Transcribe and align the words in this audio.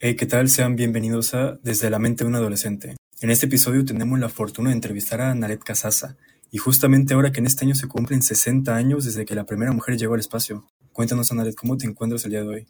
Hey, 0.00 0.14
¿qué 0.14 0.26
tal? 0.26 0.48
Sean 0.48 0.76
bienvenidos 0.76 1.34
a 1.34 1.58
Desde 1.64 1.90
la 1.90 1.98
mente 1.98 2.22
de 2.22 2.28
un 2.28 2.36
adolescente. 2.36 2.94
En 3.20 3.32
este 3.32 3.46
episodio 3.46 3.84
tenemos 3.84 4.16
la 4.20 4.28
fortuna 4.28 4.70
de 4.70 4.76
entrevistar 4.76 5.20
a 5.20 5.34
Naret 5.34 5.58
Casasa, 5.58 6.16
y 6.52 6.58
justamente 6.58 7.14
ahora 7.14 7.32
que 7.32 7.40
en 7.40 7.46
este 7.46 7.64
año 7.64 7.74
se 7.74 7.88
cumplen 7.88 8.22
60 8.22 8.76
años 8.76 9.04
desde 9.06 9.26
que 9.26 9.34
la 9.34 9.44
primera 9.44 9.72
mujer 9.72 9.96
llegó 9.96 10.14
al 10.14 10.20
espacio. 10.20 10.68
Cuéntanos, 10.92 11.32
Naret, 11.32 11.56
¿cómo 11.56 11.76
te 11.76 11.88
encuentras 11.88 12.24
el 12.24 12.30
día 12.30 12.42
de 12.42 12.48
hoy? 12.48 12.66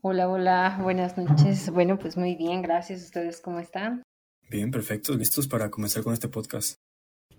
Hola, 0.00 0.26
hola, 0.26 0.78
buenas 0.82 1.18
noches. 1.18 1.68
Bueno, 1.68 1.98
pues 1.98 2.16
muy 2.16 2.34
bien, 2.34 2.62
gracias. 2.62 3.02
¿Ustedes 3.02 3.42
cómo 3.42 3.60
están? 3.60 4.02
Bien, 4.48 4.70
perfecto, 4.70 5.14
listos 5.18 5.46
para 5.46 5.70
comenzar 5.70 6.02
con 6.02 6.14
este 6.14 6.28
podcast. 6.28 6.76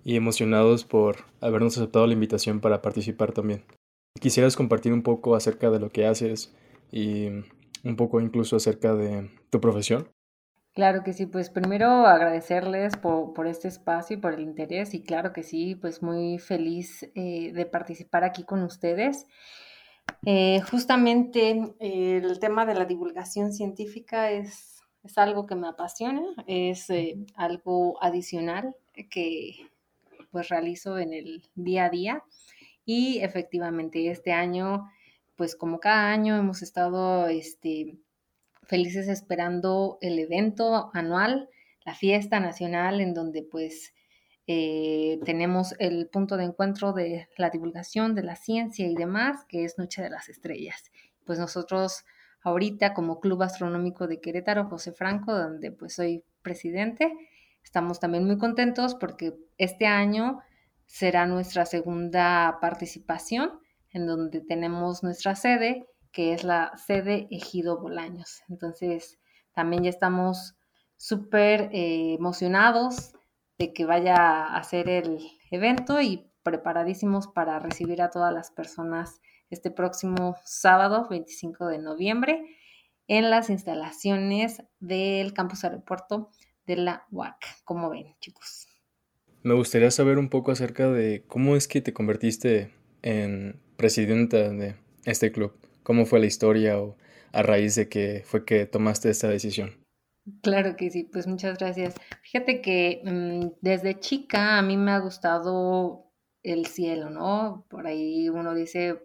Y 0.04 0.18
emocionados 0.18 0.86
por 0.86 1.26
habernos 1.42 1.76
aceptado 1.80 2.06
la 2.06 2.14
invitación 2.14 2.60
para 2.60 2.84
participar 2.84 3.32
también. 3.32 3.64
¿Quisieras 4.22 4.56
compartir 4.56 4.94
un 4.94 5.02
poco 5.02 5.36
acerca 5.36 5.72
de 5.72 5.80
lo 5.80 5.90
que 5.90 6.06
haces 6.06 6.54
y 6.92 7.30
un 7.86 7.96
poco 7.96 8.20
incluso 8.20 8.58
acerca 8.58 8.94
de 8.94 9.30
tu 9.50 9.62
profesión? 9.62 10.10
Claro 10.74 11.04
que 11.04 11.14
sí, 11.14 11.26
pues 11.26 11.50
primero 11.50 11.88
agradecerles 12.06 12.98
por, 12.98 13.48
este 13.48 13.70
espacio 13.70 14.18
y 14.18 14.20
por 14.20 14.34
el 14.34 14.42
interés 14.42 14.94
y 14.94 15.04
claro 15.04 15.32
que 15.32 15.42
sí, 15.42 15.76
pues 15.76 16.04
muy 16.04 16.38
feliz 16.38 17.10
eh, 17.16 17.54
de 17.54 17.66
participar 17.66 18.26
aquí 18.26 18.44
con 18.44 18.62
ustedes. 18.62 19.26
Eh, 20.26 20.60
justamente 20.70 21.74
el 21.80 22.40
tema 22.40 22.66
de 22.66 22.74
la 22.74 22.84
divulgación 22.84 23.54
científica 23.54 24.32
es, 24.32 24.82
es 25.04 25.18
algo 25.18 25.46
que 25.46 25.56
me 25.56 25.70
apasiona, 25.70 26.24
es 26.46 26.90
eh, 26.90 27.16
algo 27.36 27.98
adicional 28.04 28.76
que 29.10 29.70
pues 30.32 30.50
realizo 30.50 30.98
en 31.00 31.14
el 31.14 31.50
día 31.56 31.86
a 31.86 31.90
día 31.90 32.24
y 32.86 33.20
efectivamente 33.20 34.12
este 34.12 34.34
año 34.34 34.90
pues 35.36 35.56
como 35.56 35.80
cada 35.80 36.12
año 36.12 36.38
hemos 36.38 36.62
estado 36.62 37.28
este, 37.28 37.98
felices 38.64 39.08
esperando 39.08 39.98
el 40.02 40.20
evento 40.20 40.90
anual, 40.94 41.50
la 41.86 41.94
fiesta 41.94 42.40
nacional, 42.40 43.02
en 43.02 43.14
donde 43.14 43.44
pues 43.44 43.94
eh, 44.48 45.20
tenemos 45.26 45.76
el 45.80 46.08
punto 46.08 46.38
de 46.38 46.46
encuentro 46.46 46.94
de 46.94 47.28
la 47.38 47.50
divulgación 47.50 48.16
de 48.16 48.24
la 48.24 48.36
ciencia 48.36 48.88
y 48.88 48.96
demás, 48.96 49.46
que 49.48 49.66
es 49.66 49.78
Noche 49.78 50.02
de 50.02 50.10
las 50.10 50.30
Estrellas. 50.30 50.92
Pues 51.26 51.40
nosotros 51.40 52.06
ahorita 52.42 52.94
como 52.94 53.20
Club 53.20 53.42
Astronómico 53.44 54.08
de 54.08 54.22
Querétaro, 54.22 54.66
José 54.66 54.94
Franco, 54.94 55.34
donde 55.34 55.72
pues 55.72 55.96
soy 55.96 56.24
presidente, 56.42 57.12
estamos 57.64 58.00
también 58.00 58.26
muy 58.26 58.38
contentos 58.38 58.94
porque 58.96 59.36
este 59.58 59.88
año 59.88 60.42
será 60.86 61.26
nuestra 61.26 61.66
segunda 61.66 62.60
participación 62.62 63.60
en 63.96 64.06
donde 64.06 64.42
tenemos 64.42 65.04
nuestra 65.04 65.36
sede, 65.36 65.88
que 66.12 66.34
es 66.34 66.44
la 66.44 66.74
sede 66.76 67.28
Ejido 67.32 67.80
Bolaños. 67.80 68.42
Entonces, 68.50 69.20
también 69.54 69.84
ya 69.84 69.90
estamos 69.90 70.56
súper 70.98 71.70
eh, 71.72 72.14
emocionados 72.14 73.14
de 73.58 73.72
que 73.72 73.86
vaya 73.86 74.54
a 74.54 74.64
ser 74.64 74.90
el 74.90 75.20
evento 75.50 76.02
y 76.02 76.30
preparadísimos 76.44 77.28
para 77.28 77.58
recibir 77.60 78.02
a 78.02 78.10
todas 78.10 78.34
las 78.34 78.52
personas 78.52 79.22
este 79.50 79.72
próximo 79.72 80.36
sábado, 80.44 81.08
25 81.10 81.68
de 81.68 81.78
noviembre, 81.80 82.44
en 83.08 83.30
las 83.30 83.50
instalaciones 83.50 84.62
del 84.82 85.34
campus 85.34 85.64
aeropuerto 85.64 86.32
de 86.68 86.76
la 86.76 87.06
UAC. 87.12 87.64
Como 87.64 87.90
ven, 87.90 88.14
chicos. 88.20 88.68
Me 89.44 89.54
gustaría 89.54 89.90
saber 89.90 90.18
un 90.18 90.30
poco 90.30 90.52
acerca 90.52 90.92
de 90.92 91.24
cómo 91.28 91.56
es 91.56 91.70
que 91.70 91.80
te 91.80 91.94
convertiste 91.94 92.74
en 93.02 93.62
presidenta 93.78 94.50
de 94.50 94.76
este 95.06 95.32
club? 95.32 95.54
¿Cómo 95.84 96.06
fue 96.06 96.20
la 96.20 96.26
historia 96.26 96.80
o 96.80 96.98
a 97.32 97.44
raíz 97.44 97.76
de 97.76 97.90
que 97.90 98.24
fue 98.26 98.46
que 98.46 98.66
tomaste 98.66 99.10
esta 99.10 99.28
decisión? 99.28 99.86
Claro 100.42 100.76
que 100.76 100.90
sí, 100.90 101.04
pues 101.04 101.28
muchas 101.28 101.60
gracias. 101.60 101.96
Fíjate 102.24 102.62
que 102.62 103.02
mm, 103.04 103.60
desde 103.62 104.00
chica 104.00 104.58
a 104.58 104.62
mí 104.64 104.76
me 104.78 104.92
ha 104.92 105.00
gustado 105.00 106.12
el 106.42 106.66
cielo, 106.66 107.10
¿no? 107.10 107.66
Por 107.70 107.86
ahí 107.86 108.30
uno 108.30 108.56
dice, 108.56 109.04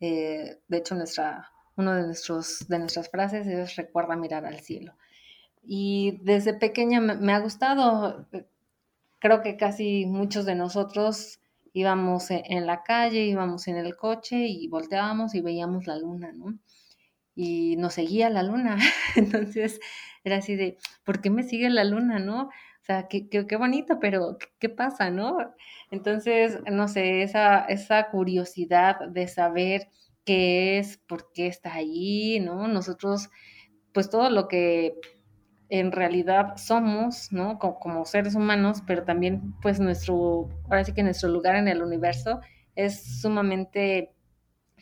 eh, 0.00 0.58
de 0.68 0.76
hecho 0.76 0.94
nuestra, 0.94 1.50
uno 1.76 1.94
de, 1.94 2.06
nuestros, 2.06 2.66
de 2.68 2.78
nuestras 2.78 3.08
frases 3.08 3.46
es 3.46 3.76
recuerda 3.76 4.16
mirar 4.16 4.44
al 4.44 4.60
cielo. 4.60 4.94
Y 5.62 6.18
desde 6.22 6.54
pequeña 6.54 7.00
me 7.00 7.32
ha 7.32 7.40
gustado, 7.40 8.26
creo 9.18 9.42
que 9.42 9.56
casi 9.56 10.06
muchos 10.06 10.44
de 10.44 10.54
nosotros 10.54 11.40
íbamos 11.72 12.30
e, 12.30 12.42
en 12.46 12.66
la 12.66 12.82
calle, 12.82 13.24
íbamos 13.24 13.68
en 13.68 13.76
el 13.76 13.96
coche 13.96 14.46
y 14.46 14.68
volteábamos 14.68 15.34
y 15.34 15.40
veíamos 15.40 15.86
la 15.86 15.98
luna, 15.98 16.32
¿no? 16.32 16.58
Y 17.34 17.76
nos 17.76 17.94
seguía 17.94 18.30
la 18.30 18.42
luna. 18.42 18.78
Entonces 19.16 19.80
era 20.24 20.36
así 20.36 20.56
de, 20.56 20.78
¿por 21.04 21.20
qué 21.20 21.30
me 21.30 21.42
sigue 21.42 21.70
la 21.70 21.84
luna, 21.84 22.18
no? 22.18 22.44
O 22.44 22.84
sea, 22.84 23.08
qué, 23.08 23.28
qué, 23.28 23.56
bonito, 23.56 23.98
pero 24.00 24.38
¿qué 24.58 24.68
pasa, 24.68 25.10
no? 25.10 25.36
Entonces, 25.90 26.58
no 26.70 26.88
sé, 26.88 27.22
esa, 27.22 27.64
esa 27.66 28.10
curiosidad 28.10 29.00
de 29.08 29.28
saber 29.28 29.88
qué 30.24 30.78
es, 30.78 30.98
por 30.98 31.32
qué 31.32 31.46
está 31.46 31.74
ahí, 31.74 32.40
¿no? 32.40 32.68
Nosotros, 32.68 33.28
pues 33.92 34.10
todo 34.10 34.30
lo 34.30 34.48
que 34.48 34.94
en 35.70 35.92
realidad 35.92 36.56
somos, 36.56 37.32
¿no? 37.32 37.58
Como, 37.58 38.04
seres 38.04 38.34
humanos, 38.34 38.82
pero 38.86 39.04
también 39.04 39.54
pues 39.62 39.78
nuestro, 39.78 40.48
ahora 40.64 40.84
sí 40.84 40.92
que 40.92 41.04
nuestro 41.04 41.28
lugar 41.28 41.54
en 41.56 41.68
el 41.68 41.82
universo 41.82 42.40
es 42.74 43.20
sumamente 43.20 44.12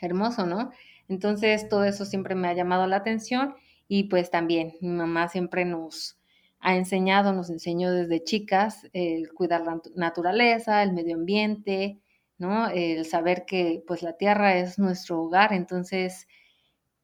hermoso, 0.00 0.46
¿no? 0.46 0.70
Entonces 1.08 1.68
todo 1.68 1.84
eso 1.84 2.06
siempre 2.06 2.34
me 2.34 2.48
ha 2.48 2.54
llamado 2.54 2.86
la 2.86 2.96
atención 2.96 3.54
y 3.86 4.04
pues 4.04 4.30
también 4.30 4.74
mi 4.80 4.88
mamá 4.88 5.28
siempre 5.28 5.66
nos 5.66 6.18
ha 6.60 6.74
enseñado, 6.74 7.34
nos 7.34 7.50
enseñó 7.50 7.92
desde 7.92 8.24
chicas 8.24 8.88
el 8.94 9.32
cuidar 9.32 9.62
la 9.62 9.80
naturaleza, 9.94 10.82
el 10.82 10.92
medio 10.92 11.16
ambiente, 11.16 12.00
¿no? 12.38 12.68
El 12.68 13.04
saber 13.04 13.44
que 13.46 13.84
pues 13.86 14.02
la 14.02 14.14
tierra 14.14 14.56
es 14.56 14.78
nuestro 14.78 15.22
hogar, 15.22 15.52
entonces 15.52 16.26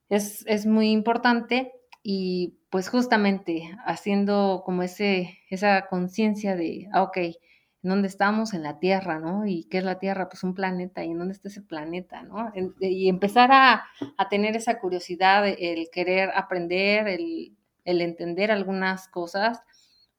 es, 0.08 0.44
es 0.46 0.64
muy 0.64 0.90
importante 0.90 1.72
y 2.02 2.54
pues 2.74 2.88
justamente 2.88 3.70
haciendo 3.86 4.64
como 4.66 4.82
ese, 4.82 5.38
esa 5.48 5.86
conciencia 5.86 6.56
de, 6.56 6.88
ah, 6.92 7.04
ok, 7.04 7.18
¿en 7.18 7.36
dónde 7.82 8.08
estamos? 8.08 8.52
En 8.52 8.64
la 8.64 8.80
Tierra, 8.80 9.20
¿no? 9.20 9.46
¿Y 9.46 9.68
qué 9.70 9.78
es 9.78 9.84
la 9.84 10.00
Tierra? 10.00 10.28
Pues 10.28 10.42
un 10.42 10.54
planeta, 10.54 11.04
¿y 11.04 11.12
en 11.12 11.18
dónde 11.18 11.34
está 11.34 11.46
ese 11.46 11.62
planeta, 11.62 12.24
¿no? 12.24 12.52
Y 12.80 13.08
empezar 13.08 13.50
a, 13.52 13.84
tener 14.28 14.56
esa 14.56 14.80
curiosidad, 14.80 15.46
el 15.46 15.88
querer 15.92 16.32
aprender, 16.34 17.06
el, 17.06 17.54
entender 17.84 18.50
algunas 18.50 19.06
cosas, 19.06 19.62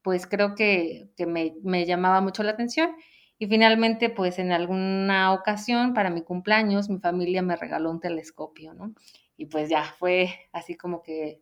pues 0.01 0.25
creo 0.25 0.55
que, 0.55 1.09
me, 1.27 1.55
me 1.61 1.85
llamaba 1.85 2.21
mucho 2.21 2.41
la 2.41 2.51
atención. 2.51 2.95
Y 3.37 3.47
finalmente, 3.47 4.09
pues 4.09 4.39
en 4.39 4.53
alguna 4.53 5.33
ocasión, 5.33 5.93
para 5.93 6.09
mi 6.09 6.21
cumpleaños, 6.21 6.89
mi 6.89 6.99
familia 6.99 7.41
me 7.41 7.57
regaló 7.57 7.91
un 7.91 7.99
telescopio, 7.99 8.73
¿no? 8.73 8.93
Y 9.35 9.47
pues 9.47 9.69
ya 9.69 9.83
fue 9.83 10.29
así 10.53 10.75
como 10.77 11.03
que 11.03 11.41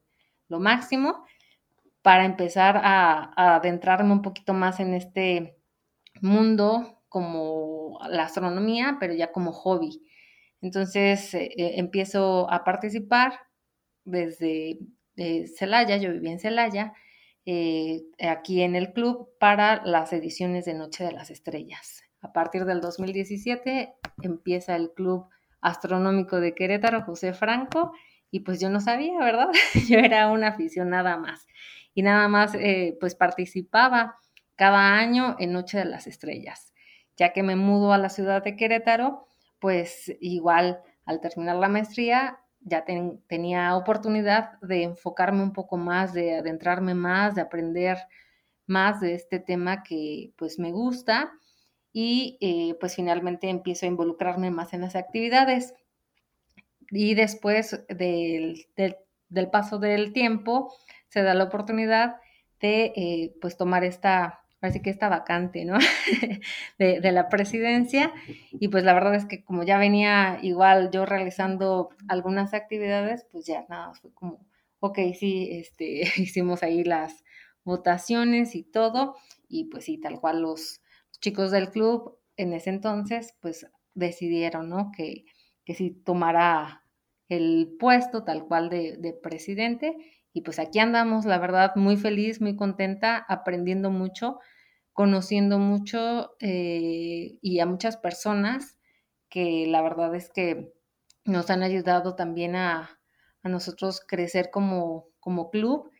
lo 0.54 0.60
máximo 0.60 1.26
para 2.04 2.26
empezar 2.26 2.80
a, 2.84 3.56
adentrarme 3.56 4.12
un 4.12 4.22
poquito 4.22 4.54
más 4.54 4.80
en 4.80 4.94
este 4.94 5.58
mundo 6.22 7.02
como 7.10 8.00
la 8.08 8.24
astronomía, 8.24 8.98
pero 9.00 9.14
ya 9.14 9.32
como 9.32 9.52
hobby. 9.52 10.02
Entonces 10.62 11.34
eh, 11.34 11.50
eh, 11.58 11.74
empiezo 11.78 12.52
a 12.52 12.64
participar 12.64 13.34
desde 14.06 14.80
eh, 15.16 15.48
Celaya, 15.48 15.98
yo 15.98 16.12
vivía 16.12 16.32
en 16.32 16.40
Celaya, 16.40 16.94
aquí 18.30 18.62
en 18.62 18.76
el 18.76 18.94
club 18.94 19.30
para 19.38 19.84
las 19.84 20.14
ediciones 20.14 20.66
de 20.66 20.76
Noche 20.76 21.04
de 21.04 21.12
las 21.12 21.30
Estrellas. 21.30 22.04
A 22.22 22.32
partir 22.32 22.64
del 22.64 22.80
2017 22.80 23.94
empieza 24.22 24.78
el 24.78 24.94
Club 24.94 25.28
Astronómico 25.60 26.40
de 26.40 26.56
Querétaro, 26.56 27.02
José 27.02 27.34
Franco, 27.34 27.92
y 28.34 28.40
pues 28.40 28.60
yo 28.60 28.68
no 28.72 28.80
sabía, 28.80 29.20
¿verdad? 29.20 29.50
yo 29.88 30.00
era 30.00 30.32
una 30.32 30.48
aficionada 30.48 31.18
más 31.18 31.46
y 31.94 32.02
nada 32.02 32.28
más 32.28 32.56
eh, 32.56 32.98
pues 33.00 33.14
participaba 33.14 34.18
cada 34.56 34.98
año 34.98 35.36
en 35.38 35.54
Noche 35.54 35.78
de 35.78 35.86
las 35.86 36.08
Estrellas. 36.08 36.74
Ya 37.16 37.32
que 37.32 37.44
me 37.44 37.56
mudo 37.56 37.94
a 37.94 38.00
la 38.00 38.10
ciudad 38.10 38.44
de 38.44 38.56
Querétaro, 38.56 39.28
pues 39.60 40.12
igual 40.20 40.82
al 41.06 41.22
terminar 41.22 41.58
la 41.58 41.70
maestría 41.70 42.40
ya 42.62 42.84
tenía 43.28 43.76
oportunidad 43.78 44.60
de 44.62 44.82
enfocarme 44.82 45.44
un 45.44 45.54
poco 45.54 45.78
más, 45.78 46.12
de 46.14 46.38
adentrarme 46.38 46.96
más, 46.96 47.36
de 47.36 47.42
aprender 47.42 48.00
más 48.66 49.00
de 49.00 49.14
este 49.14 49.40
tema 49.40 49.84
que 49.84 50.34
pues 50.38 50.58
me 50.58 50.72
gusta 50.72 51.34
y 51.92 52.40
eh, 52.42 52.76
pues 52.80 52.96
finalmente 52.96 53.48
empiezo 53.50 53.86
a 53.86 53.90
involucrarme 53.90 54.50
más 54.50 54.74
en 54.74 54.82
las 54.82 54.96
actividades 54.96 55.76
y 56.92 57.16
después 57.16 57.86
del, 57.90 58.66
paso 59.52 59.80
del 59.80 60.14
tiempo 60.14 60.74
se 61.10 61.24
da 61.24 61.34
la 61.34 61.46
oportunidad 61.46 62.18
de 62.60 62.94
eh, 62.96 63.36
pues 63.42 63.58
tomar 63.58 63.84
esta, 63.84 64.42
así 64.62 64.82
que 64.82 64.90
esta 64.90 65.10
vacante, 65.10 65.66
¿no? 65.66 65.78
de, 66.80 67.12
la 67.12 67.30
presidencia 67.30 68.14
y 68.52 68.70
pues 68.70 68.84
la 68.84 68.94
verdad 68.94 69.16
es 69.16 69.26
que 69.26 69.44
como 69.44 69.64
ya 69.64 69.78
venía 69.78 70.40
igual 70.42 70.90
yo 70.92 71.06
realizando 71.06 71.90
algunas 72.08 72.54
actividades, 72.54 73.26
pues 73.32 73.46
ya 73.46 73.66
nada, 73.70 73.94
fue 73.94 74.14
como, 74.14 74.46
ok, 74.80 75.00
sí, 75.18 75.50
este, 75.52 76.04
hicimos 76.18 76.64
ahí 76.64 76.84
las 76.84 77.24
votaciones 77.64 78.56
y 78.56 78.64
todo, 78.64 79.16
y 79.48 79.66
pues 79.66 79.86
sí, 79.86 79.98
tal 79.98 80.20
cual 80.20 80.42
los 80.42 80.82
chicos 81.22 81.52
del 81.52 81.70
club 81.70 82.18
en 82.36 82.54
ese 82.54 82.70
entonces, 82.70 83.36
pues 83.40 83.68
decidieron, 83.94 84.70
¿no? 84.70 84.92
Que, 84.96 85.26
que 85.66 85.74
sí 85.74 85.92
tomara 85.92 86.84
el 87.30 87.76
puesto 87.80 88.24
tal 88.24 88.46
cual 88.46 88.70
de, 88.70 89.20
presidente. 89.22 89.96
Y 90.34 90.42
pues 90.42 90.60
aquí 90.60 90.80
andamos, 90.80 91.26
la 91.26 91.38
verdad, 91.38 91.76
muy 91.76 91.98
feliz, 91.98 92.42
muy 92.42 92.56
contenta, 92.56 93.26
aprendiendo 93.28 93.92
mucho, 93.92 94.40
conociendo 94.92 95.60
mucho 95.60 96.36
eh, 96.40 97.38
y 97.42 97.60
a 97.60 97.66
muchas 97.66 97.98
personas 97.98 98.78
que 99.30 99.66
la 99.68 99.82
verdad 99.82 100.14
es 100.16 100.30
que 100.30 100.74
nos 101.26 101.50
han 101.50 101.64
ayudado 101.64 102.16
también 102.16 102.56
a, 102.56 103.00
a 103.44 103.50
nosotros 103.50 104.02
crecer 104.06 104.50
como, 104.52 105.08
como 105.20 105.50
club. 105.50 105.92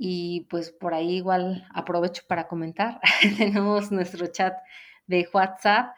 Y 0.00 0.46
pues 0.48 0.70
por 0.70 0.94
ahí 0.94 1.16
igual 1.16 1.66
aprovecho 1.74 2.22
para 2.28 2.46
comentar. 2.46 3.00
Tenemos 3.38 3.90
nuestro 3.90 4.26
chat 4.28 4.54
de 5.06 5.28
WhatsApp 5.32 5.88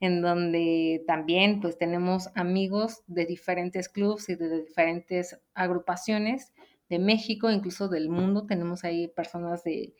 en 0.00 0.22
donde 0.22 1.04
también 1.06 1.60
pues 1.60 1.76
tenemos 1.76 2.30
amigos 2.34 3.02
de 3.06 3.26
diferentes 3.26 3.88
clubes 3.90 4.28
y 4.30 4.34
de 4.34 4.62
diferentes 4.62 5.38
agrupaciones 5.54 6.52
de 6.88 6.98
México, 6.98 7.50
incluso 7.50 7.88
del 7.88 8.08
mundo. 8.08 8.46
Tenemos 8.46 8.82
ahí 8.84 9.08
personas 9.08 9.62
de, 9.62 9.94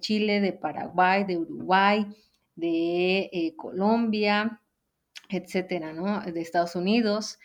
Chile, 0.00 0.40
de 0.40 0.52
Paraguay, 0.52 1.24
de 1.24 1.38
Uruguay, 1.38 2.06
de 2.54 3.30
eh, 3.32 3.56
Colombia, 3.56 4.60
etcétera, 5.30 5.94
¿no? 5.94 6.20
De 6.20 6.40
Estados 6.40 6.76
Unidos. 6.76 7.38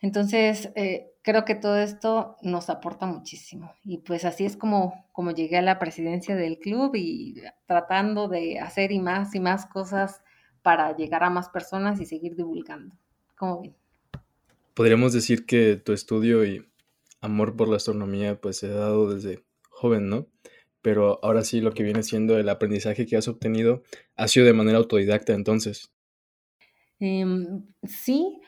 Entonces, 0.00 0.70
eh, 0.74 1.14
creo 1.22 1.46
que 1.46 1.54
todo 1.54 1.78
esto 1.78 2.36
nos 2.42 2.68
aporta 2.68 3.06
muchísimo. 3.06 3.72
Y 3.84 3.98
pues 3.98 4.26
así 4.26 4.44
es 4.44 4.56
como, 4.56 5.06
como 5.12 5.30
llegué 5.30 5.56
a 5.56 5.62
la 5.62 5.78
presidencia 5.78 6.36
del 6.36 6.58
club 6.58 6.94
y 6.94 7.42
tratando 7.66 8.28
de 8.28 8.60
hacer 8.60 8.92
y 8.92 9.00
más 9.00 9.34
y 9.34 9.40
más 9.40 9.64
cosas 9.64 10.20
para 10.66 10.96
llegar 10.96 11.22
a 11.22 11.30
más 11.30 11.48
personas 11.48 12.00
y 12.00 12.06
seguir 12.06 12.34
divulgando. 12.34 12.92
¿Cómo 13.36 13.62
ven? 13.62 13.76
Podríamos 14.74 15.12
decir 15.12 15.46
que 15.46 15.76
tu 15.76 15.92
estudio 15.92 16.44
y 16.44 16.68
amor 17.20 17.54
por 17.54 17.68
la 17.68 17.76
astronomía 17.76 18.40
pues 18.40 18.56
se 18.56 18.66
ha 18.66 18.74
dado 18.74 19.14
desde 19.14 19.44
joven, 19.70 20.08
¿no? 20.08 20.26
Pero 20.82 21.20
ahora 21.22 21.44
sí 21.44 21.60
lo 21.60 21.70
que 21.70 21.84
viene 21.84 22.02
siendo 22.02 22.36
el 22.36 22.48
aprendizaje 22.48 23.06
que 23.06 23.16
has 23.16 23.28
obtenido 23.28 23.84
ha 24.16 24.26
sido 24.26 24.44
de 24.44 24.54
manera 24.54 24.78
autodidacta 24.78 25.34
entonces. 25.34 25.92
Em, 26.98 27.64
sí, 27.84 28.40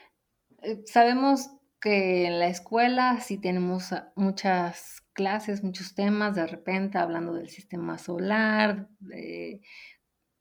eh, 0.62 0.82
sabemos 0.86 1.50
que 1.80 2.26
en 2.26 2.40
la 2.40 2.48
escuela 2.48 3.20
sí 3.20 3.38
tenemos 3.38 3.94
muchas 4.16 5.04
clases, 5.12 5.62
muchos 5.62 5.94
temas, 5.94 6.34
de 6.34 6.48
repente 6.48 6.98
hablando 6.98 7.34
del 7.34 7.48
sistema 7.48 7.96
solar, 7.96 8.88
de 8.98 9.60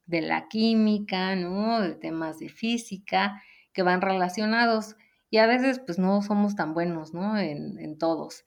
de 0.07 0.21
la 0.21 0.47
química, 0.47 1.35
¿no? 1.35 1.81
De 1.81 1.95
temas 1.95 2.39
de 2.39 2.49
física 2.49 3.41
que 3.73 3.83
van 3.83 4.01
relacionados 4.01 4.95
y 5.29 5.37
a 5.37 5.47
veces 5.47 5.79
pues 5.79 5.99
no 5.99 6.21
somos 6.21 6.55
tan 6.55 6.73
buenos, 6.73 7.13
¿no? 7.13 7.37
En, 7.37 7.97
todos. 7.97 8.43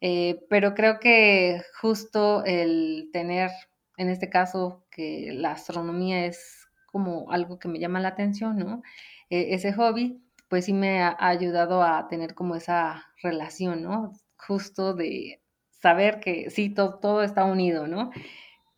Eh, 0.00 0.46
pero 0.48 0.74
creo 0.74 1.00
que 1.00 1.62
justo 1.80 2.44
el 2.44 3.10
tener, 3.12 3.50
en 3.96 4.08
este 4.10 4.28
caso, 4.30 4.86
que 4.90 5.32
la 5.32 5.52
astronomía 5.52 6.26
es 6.26 6.68
como 6.86 7.30
algo 7.32 7.58
que 7.58 7.68
me 7.68 7.78
llama 7.80 8.00
la 8.00 8.08
atención, 8.08 8.58
¿no? 8.58 8.82
E, 9.30 9.54
ese 9.54 9.72
hobby, 9.72 10.22
pues 10.48 10.66
sí 10.66 10.72
me 10.72 11.02
ha 11.02 11.16
ayudado 11.18 11.82
a 11.82 12.08
tener 12.08 12.34
como 12.34 12.54
esa 12.56 13.06
relación, 13.22 13.82
¿no? 13.82 14.12
Justo 14.36 14.94
de 14.94 15.42
saber 15.70 16.20
que 16.20 16.50
sí, 16.50 16.70
todo 16.70 17.22
está 17.22 17.44
unido, 17.44 17.86
¿no? 17.86 18.10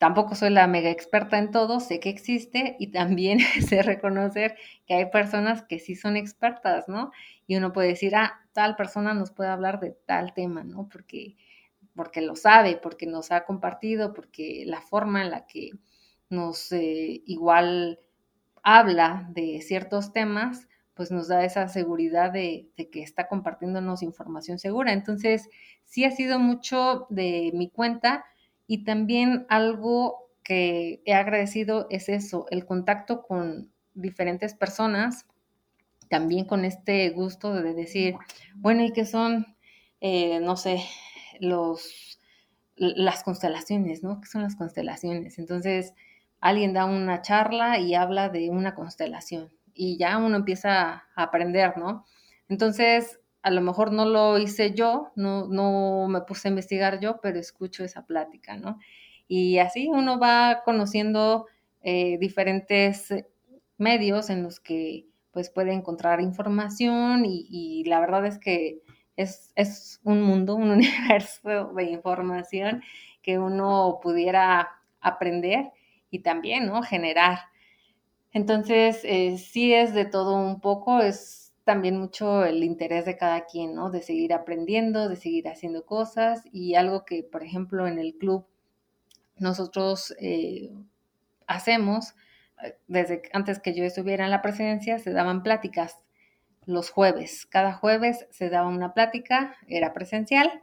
Tampoco 0.01 0.33
soy 0.33 0.49
la 0.49 0.65
mega 0.65 0.89
experta 0.89 1.37
en 1.37 1.51
todo, 1.51 1.79
sé 1.79 1.99
que 1.99 2.09
existe 2.09 2.75
y 2.79 2.87
también 2.87 3.37
sé 3.69 3.83
reconocer 3.83 4.57
que 4.87 4.95
hay 4.95 5.11
personas 5.11 5.61
que 5.61 5.77
sí 5.77 5.95
son 5.95 6.17
expertas, 6.17 6.87
¿no? 6.87 7.11
Y 7.45 7.55
uno 7.55 7.71
puede 7.71 7.89
decir, 7.89 8.15
ah, 8.15 8.41
tal 8.51 8.75
persona 8.75 9.13
nos 9.13 9.29
puede 9.29 9.51
hablar 9.51 9.79
de 9.79 9.91
tal 9.91 10.33
tema, 10.33 10.63
¿no? 10.63 10.89
Porque, 10.89 11.37
porque 11.95 12.21
lo 12.21 12.35
sabe, 12.35 12.79
porque 12.81 13.05
nos 13.05 13.31
ha 13.31 13.45
compartido, 13.45 14.11
porque 14.15 14.63
la 14.65 14.81
forma 14.81 15.21
en 15.21 15.29
la 15.29 15.45
que 15.45 15.69
nos 16.31 16.71
eh, 16.71 17.21
igual 17.27 17.99
habla 18.63 19.27
de 19.29 19.61
ciertos 19.61 20.13
temas, 20.13 20.67
pues 20.95 21.11
nos 21.11 21.27
da 21.27 21.45
esa 21.45 21.67
seguridad 21.67 22.31
de, 22.31 22.71
de, 22.75 22.89
que 22.89 23.03
está 23.03 23.27
compartiéndonos 23.27 24.01
información 24.01 24.57
segura. 24.57 24.93
Entonces, 24.93 25.47
sí 25.85 26.05
ha 26.05 26.11
sido 26.11 26.39
mucho 26.39 27.05
de 27.11 27.51
mi 27.53 27.69
cuenta 27.69 28.25
y 28.71 28.85
también 28.85 29.45
algo 29.49 30.29
que 30.45 31.01
he 31.05 31.13
agradecido 31.13 31.87
es 31.89 32.07
eso, 32.07 32.45
el 32.51 32.65
contacto 32.65 33.21
con 33.21 33.69
diferentes 33.95 34.53
personas, 34.53 35.25
también 36.07 36.45
con 36.45 36.63
este 36.63 37.09
gusto 37.09 37.53
de 37.53 37.73
decir, 37.73 38.15
bueno, 38.55 38.81
¿y 38.85 38.93
qué 38.93 39.05
son, 39.05 39.57
eh, 39.99 40.39
no 40.39 40.55
sé, 40.55 40.85
los, 41.41 42.17
las 42.77 43.23
constelaciones, 43.23 44.03
¿no? 44.03 44.21
¿Qué 44.21 44.29
son 44.29 44.41
las 44.41 44.55
constelaciones? 44.55 45.37
Entonces, 45.37 45.93
alguien 46.39 46.71
da 46.71 46.85
una 46.85 47.21
charla 47.21 47.77
y 47.77 47.93
habla 47.93 48.29
de 48.29 48.51
una 48.51 48.73
constelación 48.73 49.51
y 49.73 49.97
ya 49.97 50.17
uno 50.17 50.37
empieza 50.37 51.03
a 51.13 51.23
aprender, 51.23 51.77
¿no? 51.77 52.05
Entonces, 52.47 53.19
a 53.43 53.51
lo 53.51 53.61
mejor 53.61 53.91
no 53.91 54.05
lo 54.05 54.37
hice 54.37 54.73
yo, 54.73 55.11
no, 55.15 55.47
no 55.47 56.07
me 56.07 56.21
puse 56.21 56.47
a 56.47 56.51
investigar 56.51 56.99
yo, 56.99 57.19
pero 57.21 57.39
escucho 57.39 57.83
esa 57.83 58.05
plática, 58.05 58.57
¿no? 58.57 58.79
Y 59.27 59.57
así 59.59 59.87
uno 59.87 60.19
va 60.19 60.61
conociendo 60.63 61.47
eh, 61.81 62.17
diferentes 62.19 63.09
medios 63.77 64.29
en 64.29 64.43
los 64.43 64.59
que 64.59 65.07
pues 65.31 65.49
puede 65.49 65.71
encontrar 65.73 66.21
información 66.21 67.23
y, 67.25 67.83
la 67.85 67.99
verdad 68.01 68.25
es 68.25 68.37
que 68.37 68.81
es, 69.15 69.51
es, 69.55 69.99
un 70.03 70.21
mundo, 70.21 70.55
un 70.55 70.69
universo 70.71 71.71
de 71.75 71.83
información 71.85 72.83
que 73.21 73.39
uno 73.39 73.99
pudiera 74.03 74.69
aprender 74.99 75.71
y 76.09 76.19
también, 76.19 76.67
¿no? 76.67 76.83
Generar. 76.83 77.39
Entonces, 78.33 79.01
eh, 79.03 79.37
sí 79.37 79.73
es 79.73 79.93
de 79.93 80.05
todo 80.05 80.35
un 80.35 80.59
poco, 80.59 80.99
es 81.01 81.40
también 81.63 81.99
mucho 81.99 82.43
el 82.45 82.63
interés 82.63 83.05
de 83.05 83.17
cada 83.17 83.45
quien, 83.45 83.75
¿no? 83.75 83.89
De 83.89 84.01
seguir 84.01 84.33
aprendiendo, 84.33 85.09
de 85.09 85.15
seguir 85.15 85.47
haciendo 85.47 85.85
cosas 85.85 86.43
y 86.51 86.75
algo 86.75 87.05
que, 87.05 87.23
por 87.23 87.43
ejemplo, 87.43 87.87
en 87.87 87.99
el 87.99 88.15
club 88.15 88.45
nosotros 89.37 90.15
eh, 90.19 90.69
hacemos, 91.47 92.15
eh, 92.63 92.75
desde 92.87 93.23
antes 93.33 93.59
que 93.59 93.73
yo 93.73 93.83
estuviera 93.83 94.25
en 94.25 94.31
la 94.31 94.41
presidencia, 94.41 94.99
se 94.99 95.11
daban 95.11 95.43
pláticas 95.43 95.97
los 96.65 96.89
jueves. 96.89 97.45
Cada 97.47 97.73
jueves 97.73 98.27
se 98.29 98.49
daba 98.49 98.67
una 98.67 98.93
plática, 98.93 99.55
era 99.67 99.93
presencial 99.93 100.61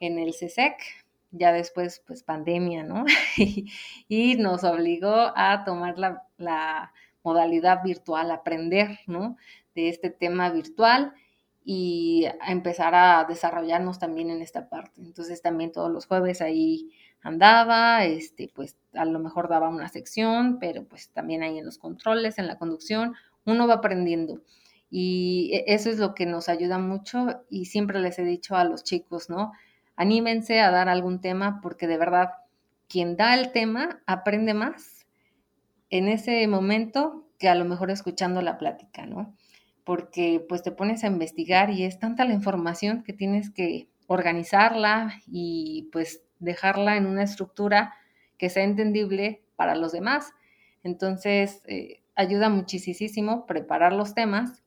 en 0.00 0.18
el 0.18 0.32
CSEC, 0.32 0.74
e 0.80 1.06
ya 1.32 1.52
después, 1.52 2.02
pues 2.06 2.22
pandemia, 2.22 2.82
¿no? 2.82 3.04
y, 4.08 4.34
nos 4.36 4.64
obligó 4.64 5.32
a 5.36 5.64
tomar 5.64 5.98
la, 5.98 6.24
la 6.38 6.92
modalidad 7.26 7.82
virtual, 7.82 8.30
aprender, 8.30 9.00
¿no? 9.08 9.36
de 9.74 9.88
este 9.90 10.10
tema 10.10 10.48
virtual 10.50 11.12
y 11.64 12.24
a 12.40 12.52
empezar 12.52 12.94
a 12.94 13.24
desarrollarnos 13.28 13.98
también 13.98 14.30
en 14.30 14.40
esta 14.40 14.68
parte. 14.68 15.02
Entonces 15.02 15.42
también 15.42 15.72
todos 15.72 15.90
los 15.90 16.06
jueves 16.06 16.40
ahí 16.40 16.92
andaba, 17.20 18.04
este, 18.04 18.48
pues 18.54 18.76
a 18.94 19.04
lo 19.04 19.18
mejor 19.18 19.48
daba 19.48 19.68
una 19.68 19.88
sección, 19.88 20.58
pero 20.60 20.84
pues 20.84 21.10
también 21.10 21.42
ahí 21.42 21.58
en 21.58 21.66
los 21.66 21.78
controles, 21.78 22.38
en 22.38 22.46
la 22.46 22.56
conducción, 22.58 23.14
uno 23.44 23.66
va 23.66 23.74
aprendiendo. 23.74 24.40
Y 24.88 25.50
e, 25.52 25.74
eso 25.74 25.90
es 25.90 25.98
lo 25.98 26.14
que 26.14 26.26
nos 26.26 26.48
ayuda 26.48 26.78
mucho 26.78 27.42
y 27.50 27.66
siempre 27.66 27.98
les 28.00 28.18
he 28.20 28.24
dicho 28.24 28.54
a 28.54 28.64
los 28.64 28.84
chicos, 28.84 29.28
¿no? 29.28 29.52
Anímense 29.96 30.60
a 30.60 30.70
dar 30.70 30.88
algún 30.88 31.20
tema 31.20 31.60
porque 31.60 31.88
de 31.88 31.98
verdad 31.98 32.30
quien 32.88 33.16
da 33.16 33.34
el 33.34 33.50
tema 33.50 34.00
aprende 34.06 34.54
más 34.54 34.95
en 35.90 36.08
ese 36.08 36.46
momento 36.46 37.28
que 37.38 37.48
a 37.48 37.54
lo 37.54 37.64
mejor 37.64 37.90
escuchando 37.90 38.42
la 38.42 38.58
plática, 38.58 39.06
¿no? 39.06 39.34
porque 39.86 40.44
pues 40.48 40.64
te 40.64 40.72
pones 40.72 41.04
a 41.04 41.06
investigar 41.06 41.70
y 41.70 41.84
es 41.84 42.00
tanta 42.00 42.24
la 42.24 42.34
información 42.34 43.04
que 43.04 43.12
tienes 43.12 43.50
que 43.50 43.88
organizarla 44.08 45.20
y 45.28 45.88
pues 45.92 46.24
dejarla 46.40 46.96
en 46.96 47.06
una 47.06 47.22
estructura 47.22 47.94
que 48.36 48.50
sea 48.50 48.64
entendible 48.64 49.44
para 49.54 49.76
los 49.76 49.92
demás. 49.92 50.32
Entonces, 50.82 51.62
eh, 51.68 52.02
ayuda 52.16 52.48
muchísimo 52.48 53.46
preparar 53.46 53.92
los 53.92 54.12
temas, 54.12 54.64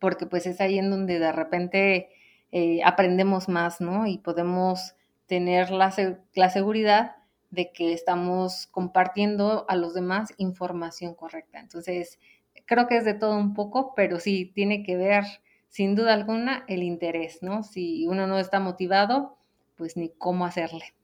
porque 0.00 0.26
pues 0.26 0.46
es 0.46 0.60
ahí 0.60 0.80
en 0.80 0.90
donde 0.90 1.20
de 1.20 1.30
repente 1.30 2.08
eh, 2.50 2.80
aprendemos 2.84 3.48
más, 3.48 3.80
¿no? 3.80 4.08
Y 4.08 4.18
podemos 4.18 4.96
tener 5.26 5.70
la, 5.70 5.94
la 6.34 6.50
seguridad 6.50 7.14
de 7.54 7.72
que 7.72 7.92
estamos 7.92 8.66
compartiendo 8.70 9.64
a 9.68 9.76
los 9.76 9.94
demás 9.94 10.34
información 10.36 11.14
correcta. 11.14 11.60
Entonces, 11.60 12.18
creo 12.66 12.86
que 12.86 12.96
es 12.96 13.04
de 13.04 13.14
todo 13.14 13.36
un 13.36 13.54
poco, 13.54 13.94
pero 13.94 14.20
sí 14.20 14.50
tiene 14.54 14.82
que 14.82 14.96
ver 14.96 15.24
sin 15.68 15.94
duda 15.94 16.14
alguna 16.14 16.64
el 16.68 16.82
interés, 16.82 17.42
¿no? 17.42 17.62
Si 17.62 18.06
uno 18.06 18.26
no 18.26 18.38
está 18.38 18.60
motivado, 18.60 19.36
pues 19.76 19.96
ni 19.96 20.10
cómo 20.10 20.46
hacerle. 20.46 20.94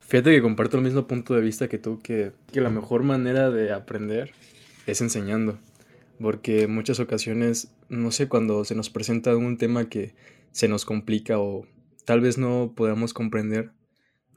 Fíjate 0.00 0.32
que 0.32 0.42
comparto 0.42 0.76
el 0.76 0.82
mismo 0.82 1.06
punto 1.06 1.34
de 1.34 1.40
vista 1.40 1.68
que 1.68 1.78
tú, 1.78 2.00
que, 2.00 2.32
que 2.52 2.60
la 2.60 2.70
mejor 2.70 3.04
manera 3.04 3.50
de 3.50 3.72
aprender 3.72 4.32
es 4.86 5.00
enseñando, 5.00 5.58
porque 6.20 6.66
muchas 6.66 6.98
ocasiones, 6.98 7.72
no 7.88 8.10
sé, 8.10 8.28
cuando 8.28 8.64
se 8.64 8.74
nos 8.74 8.90
presenta 8.90 9.36
un 9.36 9.56
tema 9.56 9.88
que 9.88 10.14
se 10.50 10.66
nos 10.66 10.84
complica 10.84 11.38
o 11.38 11.66
tal 12.04 12.20
vez 12.20 12.38
no 12.38 12.72
podamos 12.74 13.14
comprender 13.14 13.70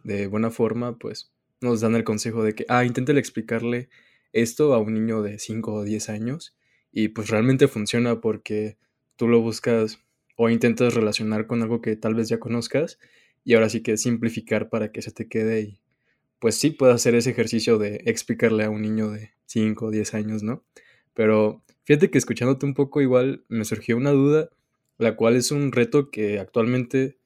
de 0.03 0.27
buena 0.27 0.51
forma, 0.51 0.99
pues 0.99 1.32
nos 1.63 1.81
dan 1.81 1.95
el 1.95 2.03
consejo 2.03 2.43
de 2.43 2.53
que, 2.53 2.65
ah, 2.69 2.85
inténtale 2.85 3.19
explicarle 3.19 3.89
esto 4.33 4.73
a 4.73 4.79
un 4.79 4.93
niño 4.93 5.21
de 5.21 5.39
5 5.39 5.73
o 5.73 5.83
10 5.83 6.09
años 6.09 6.55
y 6.91 7.09
pues 7.09 7.29
realmente 7.29 7.67
funciona 7.67 8.21
porque 8.21 8.77
tú 9.15 9.27
lo 9.27 9.41
buscas 9.41 9.99
o 10.35 10.49
intentas 10.49 10.93
relacionar 10.93 11.47
con 11.47 11.61
algo 11.61 11.81
que 11.81 11.95
tal 11.95 12.15
vez 12.15 12.29
ya 12.29 12.39
conozcas 12.39 12.99
y 13.43 13.53
ahora 13.53 13.69
sí 13.69 13.81
que 13.81 13.97
simplificar 13.97 14.69
para 14.69 14.91
que 14.91 15.01
se 15.01 15.11
te 15.11 15.27
quede 15.27 15.61
y 15.61 15.79
pues 16.39 16.55
sí 16.55 16.71
puedes 16.71 16.95
hacer 16.95 17.15
ese 17.15 17.29
ejercicio 17.29 17.77
de 17.77 18.01
explicarle 18.05 18.65
a 18.65 18.69
un 18.69 18.81
niño 18.81 19.11
de 19.11 19.31
5 19.45 19.85
o 19.85 19.91
10 19.91 20.13
años, 20.13 20.43
¿no? 20.43 20.63
Pero 21.13 21.63
fíjate 21.85 22.09
que 22.09 22.17
escuchándote 22.17 22.65
un 22.65 22.73
poco 22.73 23.01
igual 23.01 23.45
me 23.47 23.65
surgió 23.65 23.95
una 23.95 24.11
duda, 24.11 24.49
la 24.97 25.15
cual 25.15 25.35
es 25.35 25.51
un 25.51 25.71
reto 25.71 26.11
que 26.11 26.39
actualmente 26.39 27.17